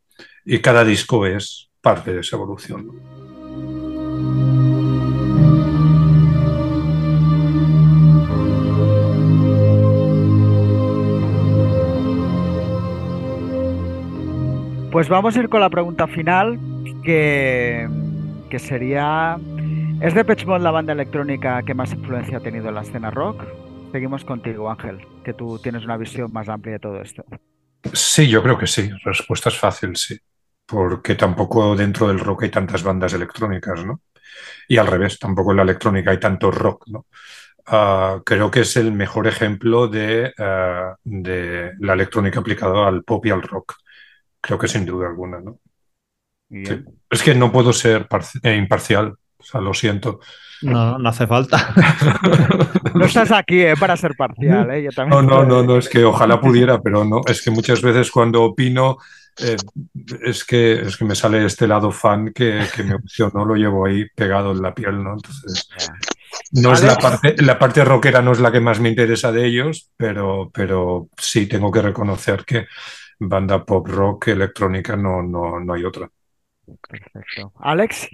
[0.45, 2.91] Y cada disco es parte de esa evolución.
[14.91, 16.59] Pues vamos a ir con la pregunta final,
[17.01, 17.87] que,
[18.49, 19.37] que sería,
[20.01, 23.41] ¿es de Mode la banda electrónica que más influencia ha tenido en la escena rock?
[23.93, 27.23] Seguimos contigo, Ángel, que tú tienes una visión más amplia de todo esto.
[27.93, 28.89] Sí, yo creo que sí.
[29.05, 30.19] Respuesta es fácil, sí.
[30.65, 34.01] Porque tampoco dentro del rock hay tantas bandas electrónicas, ¿no?
[34.67, 37.05] Y al revés, tampoco en la electrónica hay tanto rock, ¿no?
[37.65, 43.25] Ah, creo que es el mejor ejemplo de, ah, de, la electrónica aplicada al pop
[43.25, 43.75] y al rock.
[44.41, 45.59] Creo que sin duda alguna, ¿no?
[47.09, 48.07] Es que no puedo ser
[48.43, 50.19] eh, imparcial, o sea, lo siento.
[50.61, 51.73] No, no hace falta.
[52.93, 54.89] no estás aquí eh, para ser parcial, ¿eh?
[55.07, 58.43] no, no, no, no, es que ojalá pudiera, pero no, es que muchas veces cuando
[58.43, 58.97] opino
[59.39, 59.55] eh,
[60.23, 62.97] es, que, es que me sale este lado fan que, que me
[63.33, 65.13] no lo llevo ahí pegado en la piel, ¿no?
[65.13, 65.69] Entonces,
[66.51, 69.45] no es la parte, la parte rockera no es la que más me interesa de
[69.45, 72.67] ellos, pero, pero sí tengo que reconocer que
[73.21, 76.11] banda pop rock electrónica no, no, no hay otra.
[76.87, 77.53] Perfecto.
[77.59, 78.09] Alex.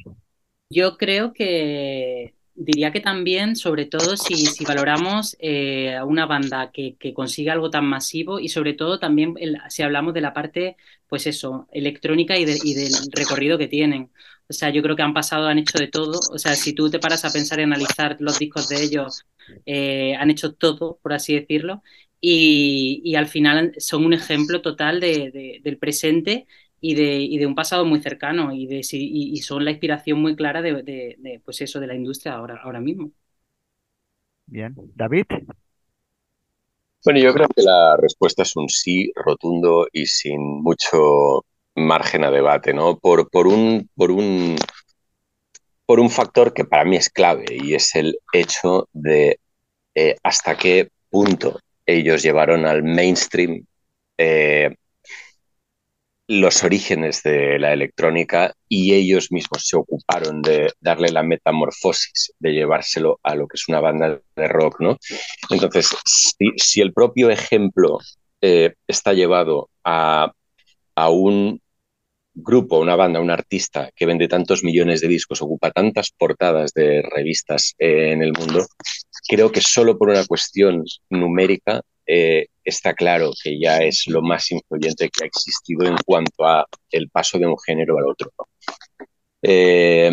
[0.69, 6.71] Yo creo que diría que también, sobre todo si, si valoramos eh, a una banda
[6.73, 9.35] que, que, consigue algo tan masivo y sobre todo también
[9.69, 10.75] si hablamos de la parte,
[11.07, 14.11] pues eso, electrónica y, y, del recorrido que tienen.
[14.49, 16.19] O sea, yo creo que han pasado, han hecho de todo.
[16.31, 19.25] O sea, si tú te paras a pensar y analizar los discos de ellos,
[19.65, 21.81] eh, han hecho todo, por así decirlo
[22.19, 26.47] y, al final son un ejemplo total de, del presente
[26.79, 30.61] y de, de, un pasado muy cercano y, de, y, son la inspiración muy clara
[30.61, 33.11] de, pues eso, de la industria ahora, ahora mismo.
[34.45, 35.25] Bien, David.
[37.03, 41.45] Bueno, yo creo que la respuesta es un sí rotundo y sin mucho
[41.75, 42.97] margen a debate, ¿no?
[42.97, 44.55] Por, por, un, por, un,
[45.85, 49.39] por un factor que para mí es clave y es el hecho de
[49.95, 53.65] eh, hasta qué punto ellos llevaron al mainstream
[54.17, 54.75] eh,
[56.27, 62.51] los orígenes de la electrónica y ellos mismos se ocuparon de darle la metamorfosis, de
[62.51, 64.97] llevárselo a lo que es una banda de rock, ¿no?
[65.49, 65.89] Entonces,
[66.57, 67.99] si, el propio ejemplo
[68.41, 70.33] eh, está llevado a,
[70.95, 71.61] a un
[72.37, 77.01] grupo, una banda, un artista que vende tantos millones de discos, ocupa tantas portadas de
[77.01, 78.65] revistas eh, en el mundo,
[79.27, 84.51] creo que solo por una cuestión numérica eh, está claro que ya es lo más
[84.51, 88.31] influyente que ha existido en cuanto a el paso de un género al otro.
[89.41, 90.11] Eh,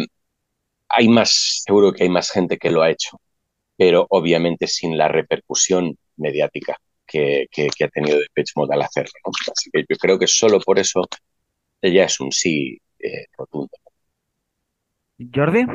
[0.89, 3.21] hay más, seguro que hay más gente que lo ha hecho,
[3.77, 7.49] pero obviamente sin la repercusión mediática que,
[7.85, 9.13] ha tenido Depeche Mode al hacerlo.
[9.53, 11.07] Así que yo creo que solo por eso
[11.85, 13.71] ella es un sí eh, rotundo.
[15.33, 15.67] Jordi.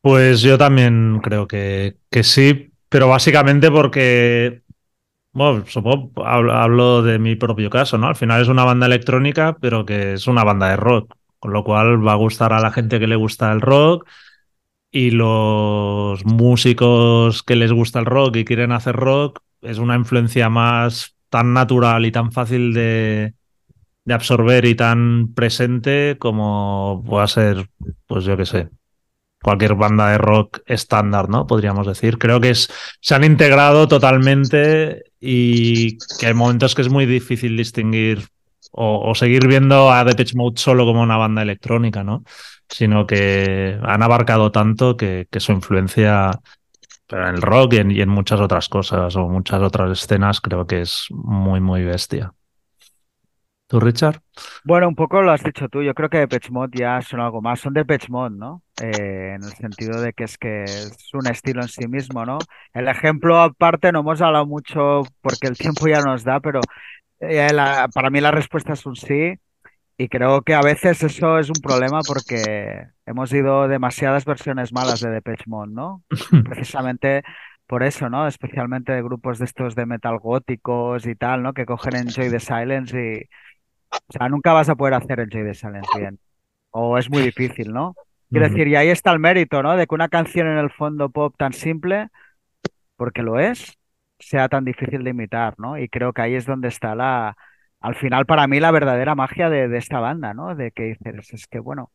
[0.00, 4.62] Pues yo también creo que, que sí, pero básicamente porque
[5.32, 8.06] bueno, supongo, hablo, de mi propio caso, ¿no?
[8.06, 11.62] Al final es una banda electrónica, pero que es una banda de rock, con lo
[11.62, 14.08] cual va a gustar a la gente que le gusta el rock
[14.90, 20.48] y los músicos que les gusta el rock y quieren hacer rock es una influencia
[20.48, 23.34] más tan natural y tan fácil de,
[24.06, 27.68] de absorber y tan presente como pueda ser,
[28.06, 28.68] pues yo qué sé,
[29.42, 31.46] cualquier banda de rock estándar, ¿no?
[31.46, 32.16] Podríamos decir.
[32.16, 32.68] Creo que es,
[33.00, 38.24] se han integrado totalmente y que hay momentos que es muy difícil distinguir
[38.72, 42.24] o, seguir viendo a Depeche Mode solo como una banda electrónica, ¿no?
[42.68, 46.30] Sino que han abarcado tanto que, su influencia
[47.08, 51.06] en el rock y en, muchas otras cosas o muchas otras escenas creo que es
[51.10, 52.35] muy, muy bestia.
[53.68, 54.20] ¿Tú, Richard?
[54.64, 55.82] Bueno, un poco lo has dicho tú.
[55.82, 57.58] Yo creo que Depeche Mode ya son algo más.
[57.58, 58.62] Son Depeche Mode, ¿no?
[58.80, 62.38] Eh, en el sentido de que es que es un estilo en sí mismo, ¿no?
[62.72, 66.60] El ejemplo aparte no hemos hablado mucho porque el tiempo ya nos da, pero
[67.20, 67.48] eh,
[67.92, 69.34] para mí la respuesta es un sí.
[69.98, 75.00] Y creo que a veces eso es un problema porque hemos ido demasiadas versiones malas
[75.00, 76.04] de Depeche Mode, ¿no?
[76.44, 77.22] Precisamente
[77.66, 78.26] por eso, ¿no?
[78.28, 81.52] Especialmente de grupos de estos de metal góticos y tal, ¿no?
[81.54, 83.28] Que cogen Enjoy the Silence y
[83.90, 86.18] o sea, nunca vas a poder hacer el Joy de Silence bien.
[86.70, 87.94] O es muy difícil, ¿no?
[88.30, 89.76] Quiero decir, y ahí está el mérito, ¿no?
[89.76, 92.08] De que una canción en el fondo pop tan simple,
[92.96, 93.78] porque lo es,
[94.18, 95.78] sea tan difícil de imitar, ¿no?
[95.78, 97.36] Y creo que ahí es donde está la,
[97.80, 100.54] al final para mí la verdadera magia de, de esta banda, ¿no?
[100.54, 101.92] De que dices, es que bueno,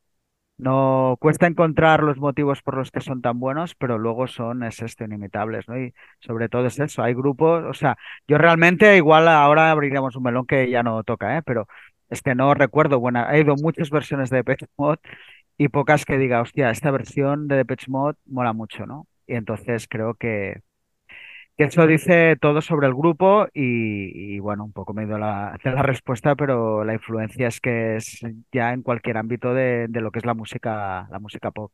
[0.62, 4.82] no cuesta encontrar los motivos por los que son tan buenos, pero luego son, es
[4.82, 5.78] esto, inimitables, ¿no?
[5.80, 7.98] Y sobre todo es eso, hay grupos, o sea,
[8.28, 11.42] yo realmente igual ahora abriríamos un melón que ya no toca, ¿eh?
[11.44, 11.68] Pero
[12.10, 15.00] es que no recuerdo, bueno, he ido muchas versiones de Depeche Mode
[15.58, 19.08] y pocas que diga, hostia, esta versión de Depeche Mode mola mucho, ¿no?
[19.28, 20.62] Y entonces creo que,
[21.62, 25.84] que eso dice todo sobre el grupo y, bueno, un poco me a la, la
[25.84, 28.20] respuesta, pero la influencia es que es
[28.52, 31.72] ya en cualquier ámbito de, de lo que es la música, la música pop.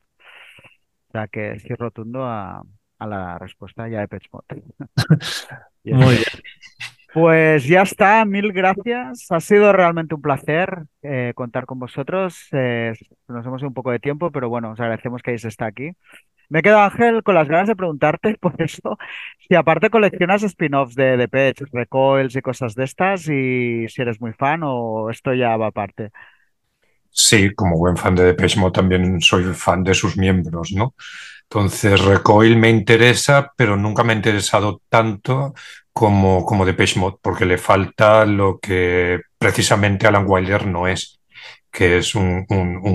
[1.07, 2.61] O sea que sí rotundo a,
[2.99, 4.63] a la respuesta ya de Mode.
[5.85, 6.25] Muy bien.
[7.13, 9.27] Pues ya está, mil gracias.
[9.29, 12.49] Ha sido realmente un placer eh, contar con vosotros.
[12.51, 12.93] Eh,
[13.29, 15.91] nos hemos ido un poco de tiempo, pero bueno, os agradecemos que hayáis estado aquí.
[16.49, 18.97] Me quedo, Ángel, con las ganas de preguntarte por eso,
[19.47, 24.21] si aparte coleccionas spin-offs de, de Pets, recoils y cosas de estas, y si eres
[24.21, 26.11] muy fan o esto ya va aparte.
[27.09, 30.93] Sí, como buen fan de Depeche también soy fan de sus miembros, ¿no?
[31.43, 35.53] Entonces, Recoil me interesa, pero nunca me ha interesado tanto
[35.93, 41.16] como, como Depeche porque le falta lo que precisamente Alan Wilder no es,
[41.77, 42.43] que es un,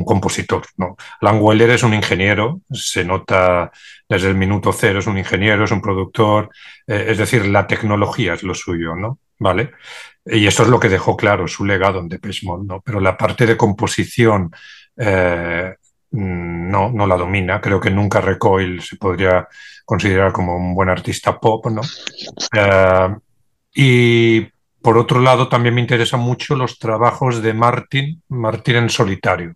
[0.05, 0.65] compositor.
[0.77, 0.97] ¿no?
[1.21, 3.71] Alan Wilder es un ingeniero, se nota
[4.09, 6.51] desde el minuto cero, es un ingeniero, es un productor,
[6.89, 9.21] eh, es decir, la tecnología es lo suyo, ¿no?
[9.39, 9.71] ¿Vale?
[10.27, 12.81] Y eso es lo que dejó claro su legado en Depeche Mode, ¿no?
[12.81, 14.51] Pero la parte de composición
[14.97, 15.77] eh,
[16.11, 17.61] no, no la domina.
[17.61, 19.47] Creo que nunca Recoil se podría
[19.85, 21.83] considerar como un buen artista pop, ¿no?
[22.53, 23.17] Eh,
[23.77, 24.52] y
[24.83, 29.55] por otro lado, también me interesan mucho los trabajos de Martin, Martin en solitario.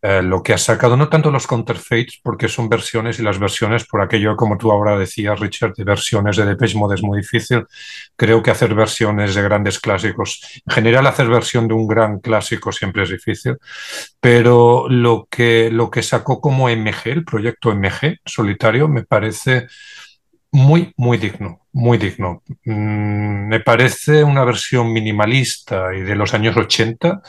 [0.00, 3.84] Eh, lo que ha sacado, no tanto los counterfeits, porque son versiones y las versiones,
[3.84, 7.64] por aquello, como tú ahora decías, Richard, de versiones de Depeche Mode es muy difícil.
[8.14, 12.70] Creo que hacer versiones de grandes clásicos, en general, hacer versión de un gran clásico
[12.70, 13.56] siempre es difícil,
[14.20, 19.66] pero lo que, lo que sacó como MG, el proyecto MG solitario, me parece
[20.58, 22.42] muy, muy digno, muy digno.
[22.64, 27.22] Mm, me parece una versión minimalista y de los años 80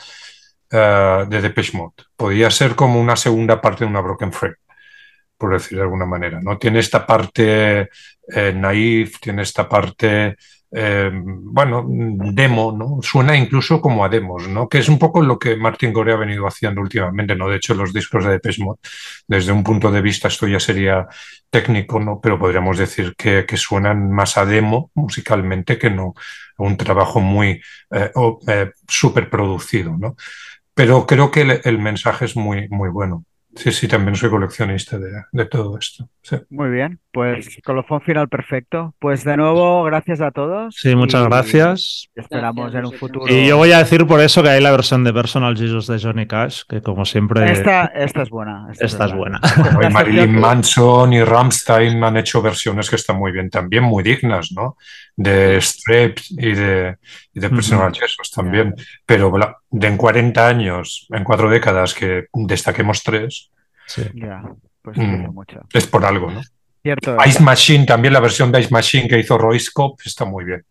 [0.70, 1.94] eh, de Depeche Mode.
[2.16, 4.56] Podría ser como una segunda parte de una Broken Frame,
[5.38, 6.40] por decir de alguna manera.
[6.42, 6.58] ¿no?
[6.58, 7.88] Tiene esta parte
[8.28, 10.36] eh, naif, tiene esta parte,
[10.72, 12.98] eh, bueno, demo, ¿no?
[13.02, 14.68] Suena incluso como a demos, ¿no?
[14.68, 17.48] Que es un poco lo que Martin Gore ha venido haciendo últimamente, ¿no?
[17.48, 18.80] De hecho, los discos de Depeche Mode,
[19.26, 21.08] desde un punto de vista, esto ya sería
[21.50, 22.20] técnico, ¿no?
[22.20, 26.14] Pero podríamos decir que, suenan más a demo musicalmente que no
[26.58, 27.60] un trabajo muy
[28.86, 30.16] súper producido, ¿no?
[30.80, 33.26] pero creo que el, mensaje es muy, muy bueno.
[33.56, 36.08] Sí, sí, también soy coleccionista de, todo esto.
[36.50, 38.94] Muy bien, pues colofón final perfecto.
[39.00, 40.76] Pues de nuevo, gracias a todos.
[40.78, 42.08] Sí, muchas gracias.
[42.14, 43.26] Esperamos en un futuro.
[43.28, 45.98] Y yo voy a decir por eso que hay la versión de Personal Jesus de
[45.98, 47.50] Johnny Cash, que como siempre.
[47.50, 48.68] Esta, esta es buena.
[48.78, 49.40] Esta, es, buena.
[49.40, 54.52] Como Marilyn Manson y Ramstein han hecho versiones que están muy bien, también muy dignas,
[54.52, 54.76] ¿no?
[55.16, 56.96] De Streps y de,
[57.32, 58.74] y de Personal Jesus también.
[59.06, 59.32] Pero
[59.70, 63.50] de en 40 años, en cuatro décadas, que destaquemos tres.
[63.86, 64.02] Sí.
[64.82, 65.32] pues mm.
[65.32, 65.60] mucho.
[65.72, 66.40] Es por algo, ¿no?
[66.82, 67.16] Cierto.
[67.26, 70.64] Ice Machine, también la versión de Ice Machine que hizo Royce Cobb está muy bien,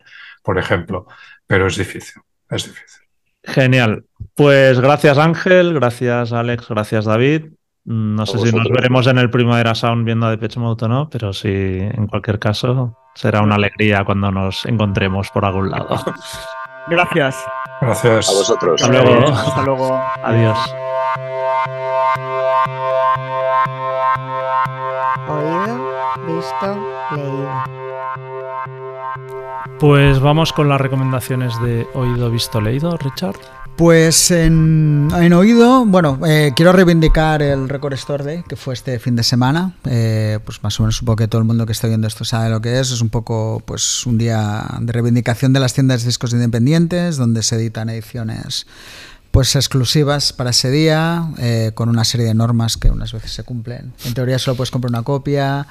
[0.43, 1.05] por ejemplo.
[1.45, 3.01] Pero es difícil, es difícil.
[3.43, 4.05] Genial.
[4.35, 7.45] Pues gracias Ángel, gracias Alex, gracias David.
[7.89, 11.09] No sé si nos veremos en el Primavera Sound viendo a Depeche Mode o no,
[11.09, 15.97] pero sí, en cualquier caso, será una alegría cuando nos encontremos por algún lado.
[16.87, 17.43] Gracias.
[17.81, 18.29] Gracias.
[18.29, 18.83] A vosotros.
[18.83, 19.27] Hasta luego.
[19.27, 20.01] Hasta luego.
[20.23, 20.75] Adiós.
[25.27, 26.88] Oído, visto.
[29.79, 33.37] Pues vamos con las recomendaciones de oído, visto, leído, Richard.
[33.77, 39.15] Pues en, oído, bueno, eh, quiero reivindicar el Record Store Day, que fue este fin
[39.15, 39.71] de semana.
[39.85, 42.49] Eh, pues más o menos supongo que todo el mundo que está viendo esto sabe
[42.49, 42.91] lo que es.
[42.91, 47.41] Es un poco pues un día de reivindicación de las tiendas de discos independientes, donde
[47.41, 48.67] se editan ediciones
[49.31, 53.43] pues exclusivas para ese día, eh, con una serie de normas que unas veces se
[53.43, 53.93] cumplen.
[54.03, 55.67] En teoría solo puedes comprar una copia.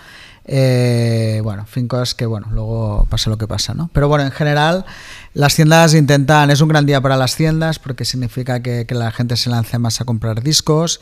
[0.48, 3.90] Bueno, fin, que bueno, luego pasa lo que pasa, ¿no?
[3.92, 4.86] Pero bueno, en general
[5.34, 9.36] las tiendas intentan, es un gran día para las tiendas porque significa que, la gente
[9.36, 11.00] se lance más a comprar discos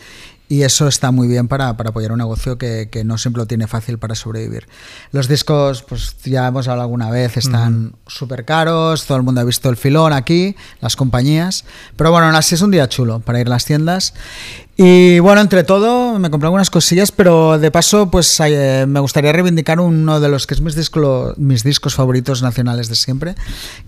[0.48, 3.98] y eso está muy bien para, apoyar un negocio que, no siempre lo tiene fácil
[3.98, 4.68] para sobrevivir.
[5.12, 9.44] Los discos, pues ya hemos hablado alguna vez, están súper caros, todo el mundo ha
[9.44, 11.64] visto el filón aquí, las compañías,
[11.96, 14.14] pero bueno, así es un día chulo para ir a las tiendas.
[14.78, 19.32] Y bueno, entre todo, me compré algunas cosillas, pero de paso, pues eh, me gustaría
[19.32, 20.76] reivindicar uno de los que es mis,
[21.38, 23.34] mis discos favoritos nacionales de siempre,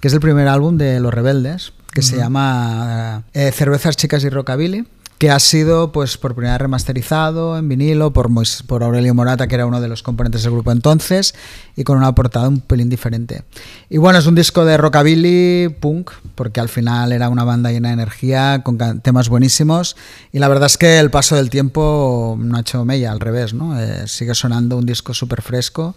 [0.00, 4.30] que es el primer álbum de Los Rebeldes, que se llama eh, Cervezas, Chicas y
[4.30, 4.86] Rockabilly
[5.18, 8.30] que ha sido pues por primera vez remasterizado en vinilo por,
[8.66, 11.34] por Aurelio Morata, que era uno de los componentes del grupo entonces,
[11.76, 13.42] y con una portada un pelín diferente.
[13.90, 17.88] Y bueno, es un disco de rockabilly punk, porque al final era una banda llena
[17.88, 19.96] de energía, con temas buenísimos,
[20.32, 23.54] y la verdad es que el paso del tiempo no ha hecho mella, al revés,
[23.54, 23.78] ¿no?
[23.80, 25.96] Eh, sigue sonando un disco súper fresco,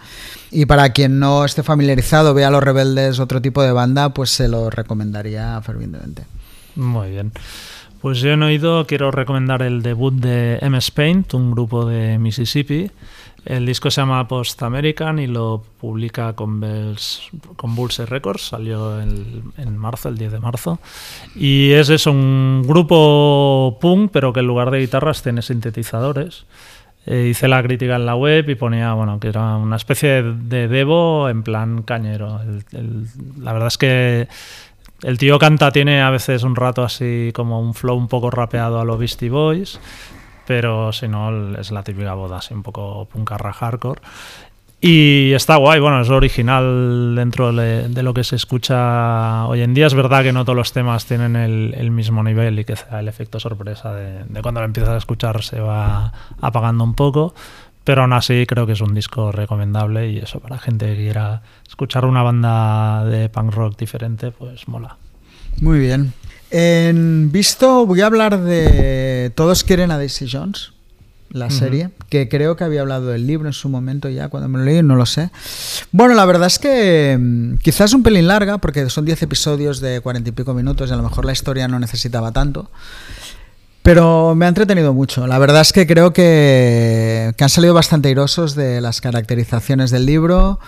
[0.49, 4.31] y para quien no esté familiarizado, vea a Los Rebeldes, otro tipo de banda, pues
[4.31, 6.23] se lo recomendaría fervientemente.
[6.75, 7.31] Muy bien.
[8.01, 12.89] Pues yo he oído, quiero recomendar el debut de MS Paint, un grupo de Mississippi.
[13.45, 20.17] El disco se llama Post American y lo publica con, Records, salió en marzo, el
[20.17, 20.79] 10 de marzo.
[21.35, 26.45] Y es eso, un grupo punk, pero que en lugar de guitarras tiene sintetizadores.
[27.07, 30.67] Eh, hice la crítica en la web y ponía, bueno, que era una especie de,
[30.67, 32.39] Devo en plan cañero.
[33.39, 34.27] la verdad es que
[35.03, 38.79] el tío canta, tiene a veces un rato así como un flow un poco rapeado
[38.79, 39.79] a los Beastie Boys,
[40.45, 44.01] pero si no es la típica boda así un poco punkarra hardcore.
[44.83, 49.85] Y está guay, bueno, es original dentro de, lo que se escucha hoy en día.
[49.85, 53.39] Es verdad que no todos los temas tienen el, mismo nivel y que el efecto
[53.39, 56.11] sorpresa de, de, cuando lo empiezas a escuchar se va
[56.41, 57.35] apagando un poco,
[57.83, 61.41] pero aún así creo que es un disco recomendable y eso para gente que quiera
[61.67, 64.97] escuchar una banda de punk rock diferente, pues mola.
[65.59, 66.13] Muy bien.
[66.51, 70.73] En visto voy a hablar de Todos quieren a Daisy Jones,
[71.29, 74.59] la serie, que creo que había hablado del libro en su momento ya, cuando me
[74.59, 75.31] lo leí, no lo sé.
[75.93, 80.01] Bueno, la verdad es que mm, quizás un pelín larga, porque son 10 episodios de
[80.01, 82.69] cuarenta y pico minutos y a lo mejor la historia no necesitaba tanto.
[83.83, 85.25] Pero me ha entretenido mucho.
[85.25, 90.59] La verdad es que creo que, han salido bastante airosos de las caracterizaciones del libro.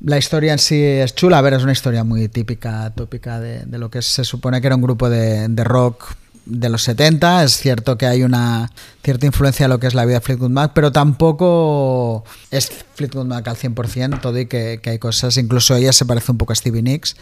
[0.00, 1.38] La historia en sí es chula.
[1.38, 4.76] A ver, es una historia muy típica, tópica de, lo que se supone que era
[4.76, 6.14] un grupo de, de rock
[6.46, 7.44] de los 70.
[7.44, 8.70] Es cierto que hay una
[9.04, 13.26] cierta influencia de lo que es la vida de Fleetwood Mac, pero tampoco es Fleetwood
[13.26, 16.56] Mac al 100%, todo y que, hay cosas, incluso ella se parece un poco a
[16.56, 17.16] Stevie Nicks.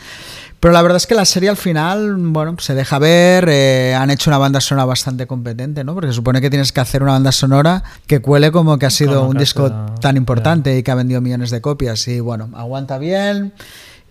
[0.61, 4.11] Pero la verdad es que la serie al final, bueno, se deja ver, eh, han
[4.11, 5.93] hecho una banda sonora bastante competente, ¿no?
[5.95, 8.91] Porque se supone que tienes que hacer una banda sonora que cuele como que ha
[8.91, 9.71] sido un disco
[10.01, 12.09] tan importante y que ha vendido millones de copias.
[12.09, 13.53] Y bueno, aguanta bien.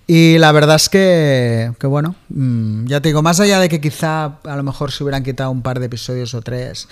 [0.06, 3.80] Y la verdad es que, que, bueno, mm, ya te digo, más allá de que
[3.80, 6.90] quizá a lo mejor se hubieran quitado un par de episodios o tres,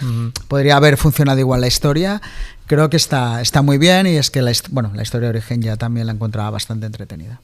[0.47, 2.21] podría haber funcionado igual la historia,
[2.67, 5.61] creo que está, está muy bien y es que la, bueno, la historia de origen
[5.61, 7.41] ya también la encontraba bastante entretenida.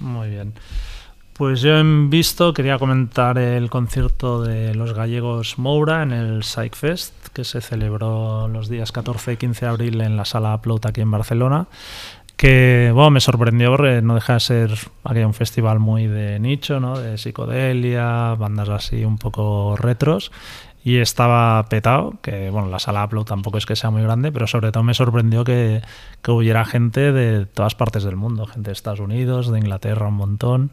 [0.00, 0.54] Muy bien.
[1.34, 6.74] Pues yo he visto, quería comentar el concierto de los gallegos Moura en el Psych
[6.74, 10.86] Fest, que se celebró los días 14 y 15 de abril en la sala Upload
[10.86, 11.66] aquí en Barcelona
[12.42, 14.74] que bueno, me sorprendió porque no deja de ser
[15.04, 16.98] aquel un festival muy de nicho, ¿no?
[16.98, 20.32] de psicodelia, bandas así un poco retros
[20.82, 24.48] y estaba petado, que bueno, la sala Upload tampoco es que sea muy grande, pero
[24.48, 25.82] sobre todo me sorprendió que,
[26.20, 30.14] que hubiera gente de todas partes del mundo, gente de Estados Unidos, de Inglaterra un
[30.14, 30.72] montón,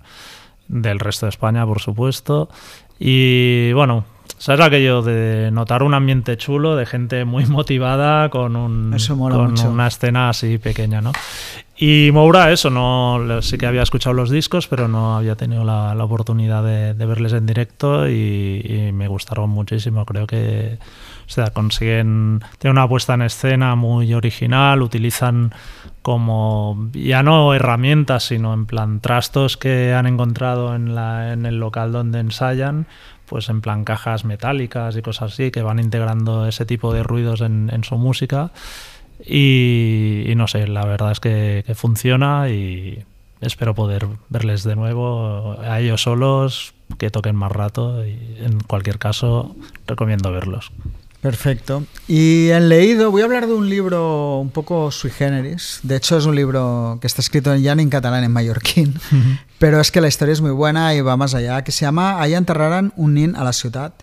[0.70, 2.50] del resto de España por supuesto,
[2.98, 4.06] y bueno,
[4.38, 9.88] ¿Sabes aquello de notar un ambiente chulo, de gente muy motivada con, un, con una
[9.88, 11.12] escena así pequeña, ¿no?
[11.82, 15.96] Y Moura, eso, no sí que había escuchado los discos, pero no había tenido la,
[16.04, 20.06] oportunidad de, verles en directo y, me gustaron muchísimo.
[20.06, 20.78] Creo que
[21.26, 25.54] o sea, consiguen, tienen una puesta en escena muy original, utilizan
[26.02, 31.60] como ya no herramientas, sino en plan trastos que han encontrado en, la, en el
[31.62, 32.88] local donde ensayan
[33.30, 37.42] pues en plan cajas metálicas y cosas así, que van integrando ese tipo de ruidos
[37.42, 38.52] en, su música.
[39.26, 43.04] Y, no sé, la verdad es que, funciona y
[43.42, 48.98] espero poder verles de nuevo a ellos solos, que toquen más rato y en cualquier
[48.98, 50.72] caso recomiendo verlos.
[51.22, 51.84] Perfecto.
[52.08, 55.80] Y en leído, voy a hablar de un libro un poco sui generis.
[55.84, 58.98] De hecho, es un libro que está escrito ya en catalán, en mallorquín.
[59.60, 61.64] Pero es que la historia es muy buena y va más allá.
[61.64, 63.94] Que se llama Allá enterraran un nin a la ciudad.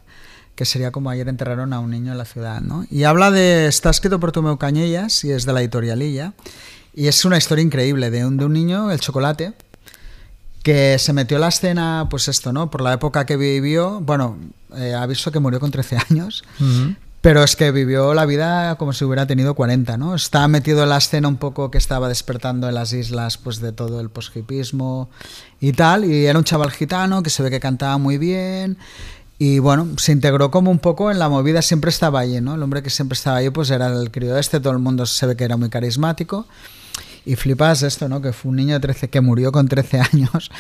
[0.54, 2.86] Que sería como ayer enterraron a un niño en la ciudad, ¿no?
[2.90, 3.66] Y habla de.
[3.66, 6.34] Está escrito por Tomeu Cañellas y es de la editorialilla.
[6.94, 9.52] Y es una historia increíble de un, de un niño, el chocolate,
[10.62, 12.70] que se metió en la escena, pues esto, ¿no?
[12.70, 14.38] Por la época que vivió, bueno,
[14.74, 16.42] eh, aviso que murió con 13 años,
[17.26, 20.14] pero es que vivió la vida como si hubiera tenido 40, ¿no?
[20.14, 23.72] Está metido en la escena un poco que estaba despertando en las islas, pues de
[23.72, 25.10] todo el poshipismo
[25.58, 28.78] y tal, y era un chaval gitano que se ve que cantaba muy bien,
[29.40, 32.54] y bueno, se integró como un poco en la movida, siempre estaba allí, ¿no?
[32.54, 35.26] El hombre que siempre estaba allí, pues era el crío este, todo el mundo se
[35.26, 36.46] ve que era muy carismático.
[37.24, 38.22] Y flipas esto, ¿no?
[38.22, 40.52] Que fue un niño de 13 que murió con 13 años,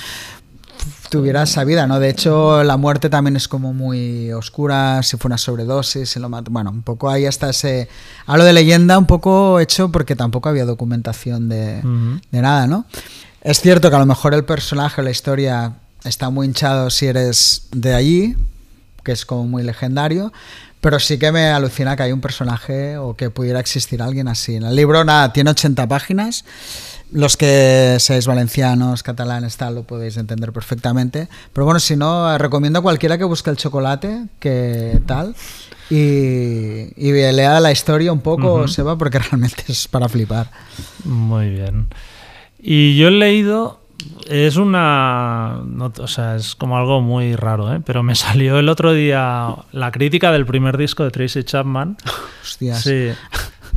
[1.08, 2.00] tuviera esa vida, ¿no?
[2.00, 6.28] De hecho, la muerte también es como muy oscura, si fue una sobredosis, si lo
[6.28, 7.88] Bueno, un poco ahí hasta ese...
[8.26, 11.82] Hablo de leyenda un poco hecho porque tampoco había documentación de,
[12.30, 12.86] de nada, ¿no?
[13.42, 15.74] Es cierto que a lo mejor el personaje o la historia
[16.04, 18.36] está muy hinchado si eres de allí,
[19.04, 20.32] que es como muy legendario,
[20.86, 24.54] pero sí que me alucina que hay un personaje o que pudiera existir alguien así.
[24.54, 26.44] En el libro, nada, tiene 80 páginas
[27.10, 31.28] los que seáis valencianos, catalanes, tal, lo podéis entender perfectamente.
[31.52, 35.34] Pero bueno, si no, recomiendo a cualquiera que busque el chocolate, que tal,
[35.90, 40.52] y, y lea la historia un poco, se va porque realmente es para flipar.
[41.02, 41.88] Muy bien.
[42.60, 43.80] Y yo he leído,
[44.28, 45.60] es una,
[45.98, 47.80] o sea, es como algo muy raro, ¿eh?
[47.84, 51.96] pero me salió el otro día la crítica del primer disco de Tracy Chapman.
[52.42, 52.82] Hostias.
[52.82, 53.10] Sí.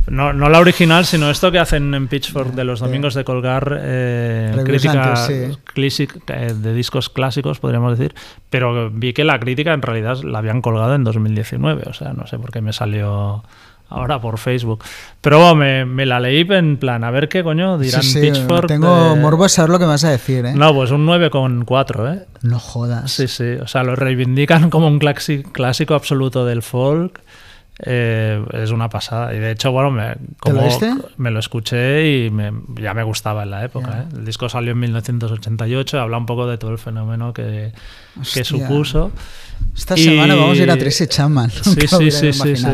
[0.06, 3.78] No, no la original, sino esto que hacen en Pitchfork de los domingos de colgar
[3.80, 8.14] eh, crítica eh, de discos clásicos, podríamos decir.
[8.48, 11.84] Pero vi que la crítica en realidad la habían colgado en 2019.
[11.86, 13.44] O sea, no sé por qué me salió
[13.90, 14.82] ahora por Facebook.
[15.20, 18.68] Pero me, me, la leí en plan, a ver qué coño dirán Pitchfork.
[18.68, 20.54] Tengo morbo de saber lo que me vas a decir, ¿eh?
[20.54, 22.26] No, pues un 9,4, ¿eh?
[22.42, 23.10] No jodas.
[23.12, 23.56] Sí, sí.
[23.60, 27.20] O sea, lo reivindican como un clásico absoluto del folk.
[27.82, 29.34] Eh, es una pasada.
[29.34, 30.62] Y de hecho, bueno, me, como
[31.16, 32.32] me lo escuché y
[32.80, 34.02] ya me gustaba en la época.
[34.02, 34.16] ¿eh?
[34.16, 37.72] El disco salió en 1988, habla un poco de todo el fenómeno que,
[38.34, 39.12] que supuso.
[39.76, 41.50] Esta semana vamos a ir a Tracy Chapman.
[41.62, 42.66] Sí, sí, sí, sí, sí,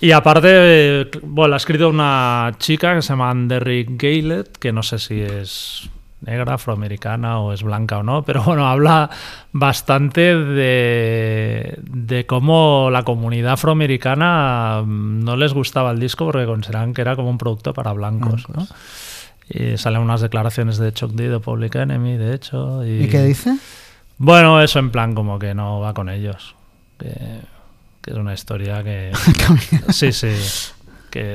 [0.00, 4.98] Y aparte, bueno, ha escrito una chica que se llama Derrick Gaylet, que no sé
[4.98, 5.88] si es
[6.20, 9.10] negra, afroamericana o es blanca o no, pero bueno, habla
[9.52, 16.94] bastante de, de cómo la comunidad afroamericana mm, no les gustaba el disco porque consideraban
[16.94, 18.66] que era como un producto para blancos, ¿no?
[19.48, 22.84] Y salen unas declaraciones de Chuck D de Public Enemy, de hecho.
[22.84, 23.56] ¿Y, qué dice?
[24.18, 26.56] Bueno, eso en plan como que no va con ellos.
[26.98, 27.12] Que,
[28.06, 29.10] que es una historia que...
[29.90, 30.28] sí, sí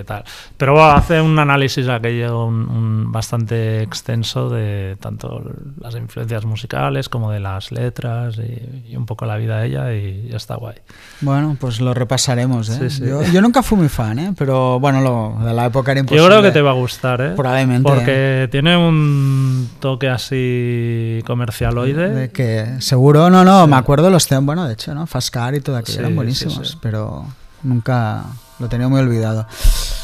[0.05, 0.23] tal.
[0.57, 5.43] Pero hace un análisis aquello un, bastante extenso de tanto
[5.79, 10.29] las influencias musicales como de las letras y, un poco la vida de ella y
[10.29, 10.75] ya está guay.
[11.21, 12.69] Bueno, pues lo repasaremos.
[12.69, 12.89] ¿eh?
[13.31, 14.33] Yo, nunca fui muy fan, ¿eh?
[14.37, 16.23] pero bueno, lo, de la época era imposible.
[16.23, 17.33] Yo creo que te va a gustar, ¿eh?
[17.35, 17.89] probablemente.
[17.89, 22.09] Porque tiene un toque así comercialoide.
[22.09, 25.07] De que seguro, no, no, me acuerdo los temas, bueno, de hecho, ¿no?
[25.07, 27.25] Fascar y todo aquello eran buenísimos, pero
[27.63, 28.23] nunca
[28.61, 29.45] lo tenía muy olvidado.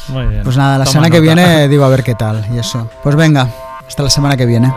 [0.08, 0.42] Muy bien.
[0.42, 2.90] Pues nada, la semana que viene digo a ver qué tal y eso.
[3.02, 3.48] Pues venga,
[3.86, 4.72] hasta la semana que viene.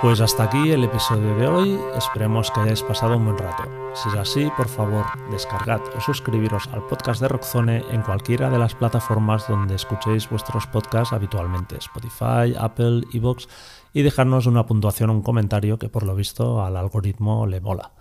[0.00, 3.62] Pues hasta aquí el episodio de hoy, esperemos que hayáis pasado un buen rato.
[3.94, 8.58] Si es así, por favor, descargad o suscribiros al podcast de Rockzone en cualquiera de
[8.58, 13.46] las plataformas donde escuchéis vuestros podcasts habitualmente, Spotify, Apple, Evox,
[13.92, 17.92] y dejarnos una puntuación o un comentario que por lo visto al algoritmo le mola.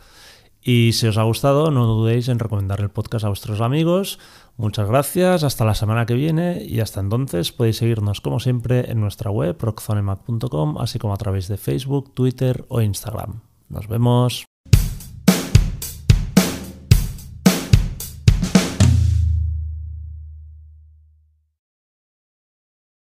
[0.63, 4.19] Y si os ha gustado, no dudéis en recomendar el podcast a vuestros amigos.
[4.57, 9.01] Muchas gracias, hasta la semana que viene y hasta entonces podéis seguirnos como siempre en
[9.01, 13.41] nuestra web rockzonemac.com, así como a través de Facebook, Twitter o Instagram.
[13.69, 14.50] Nos vemos.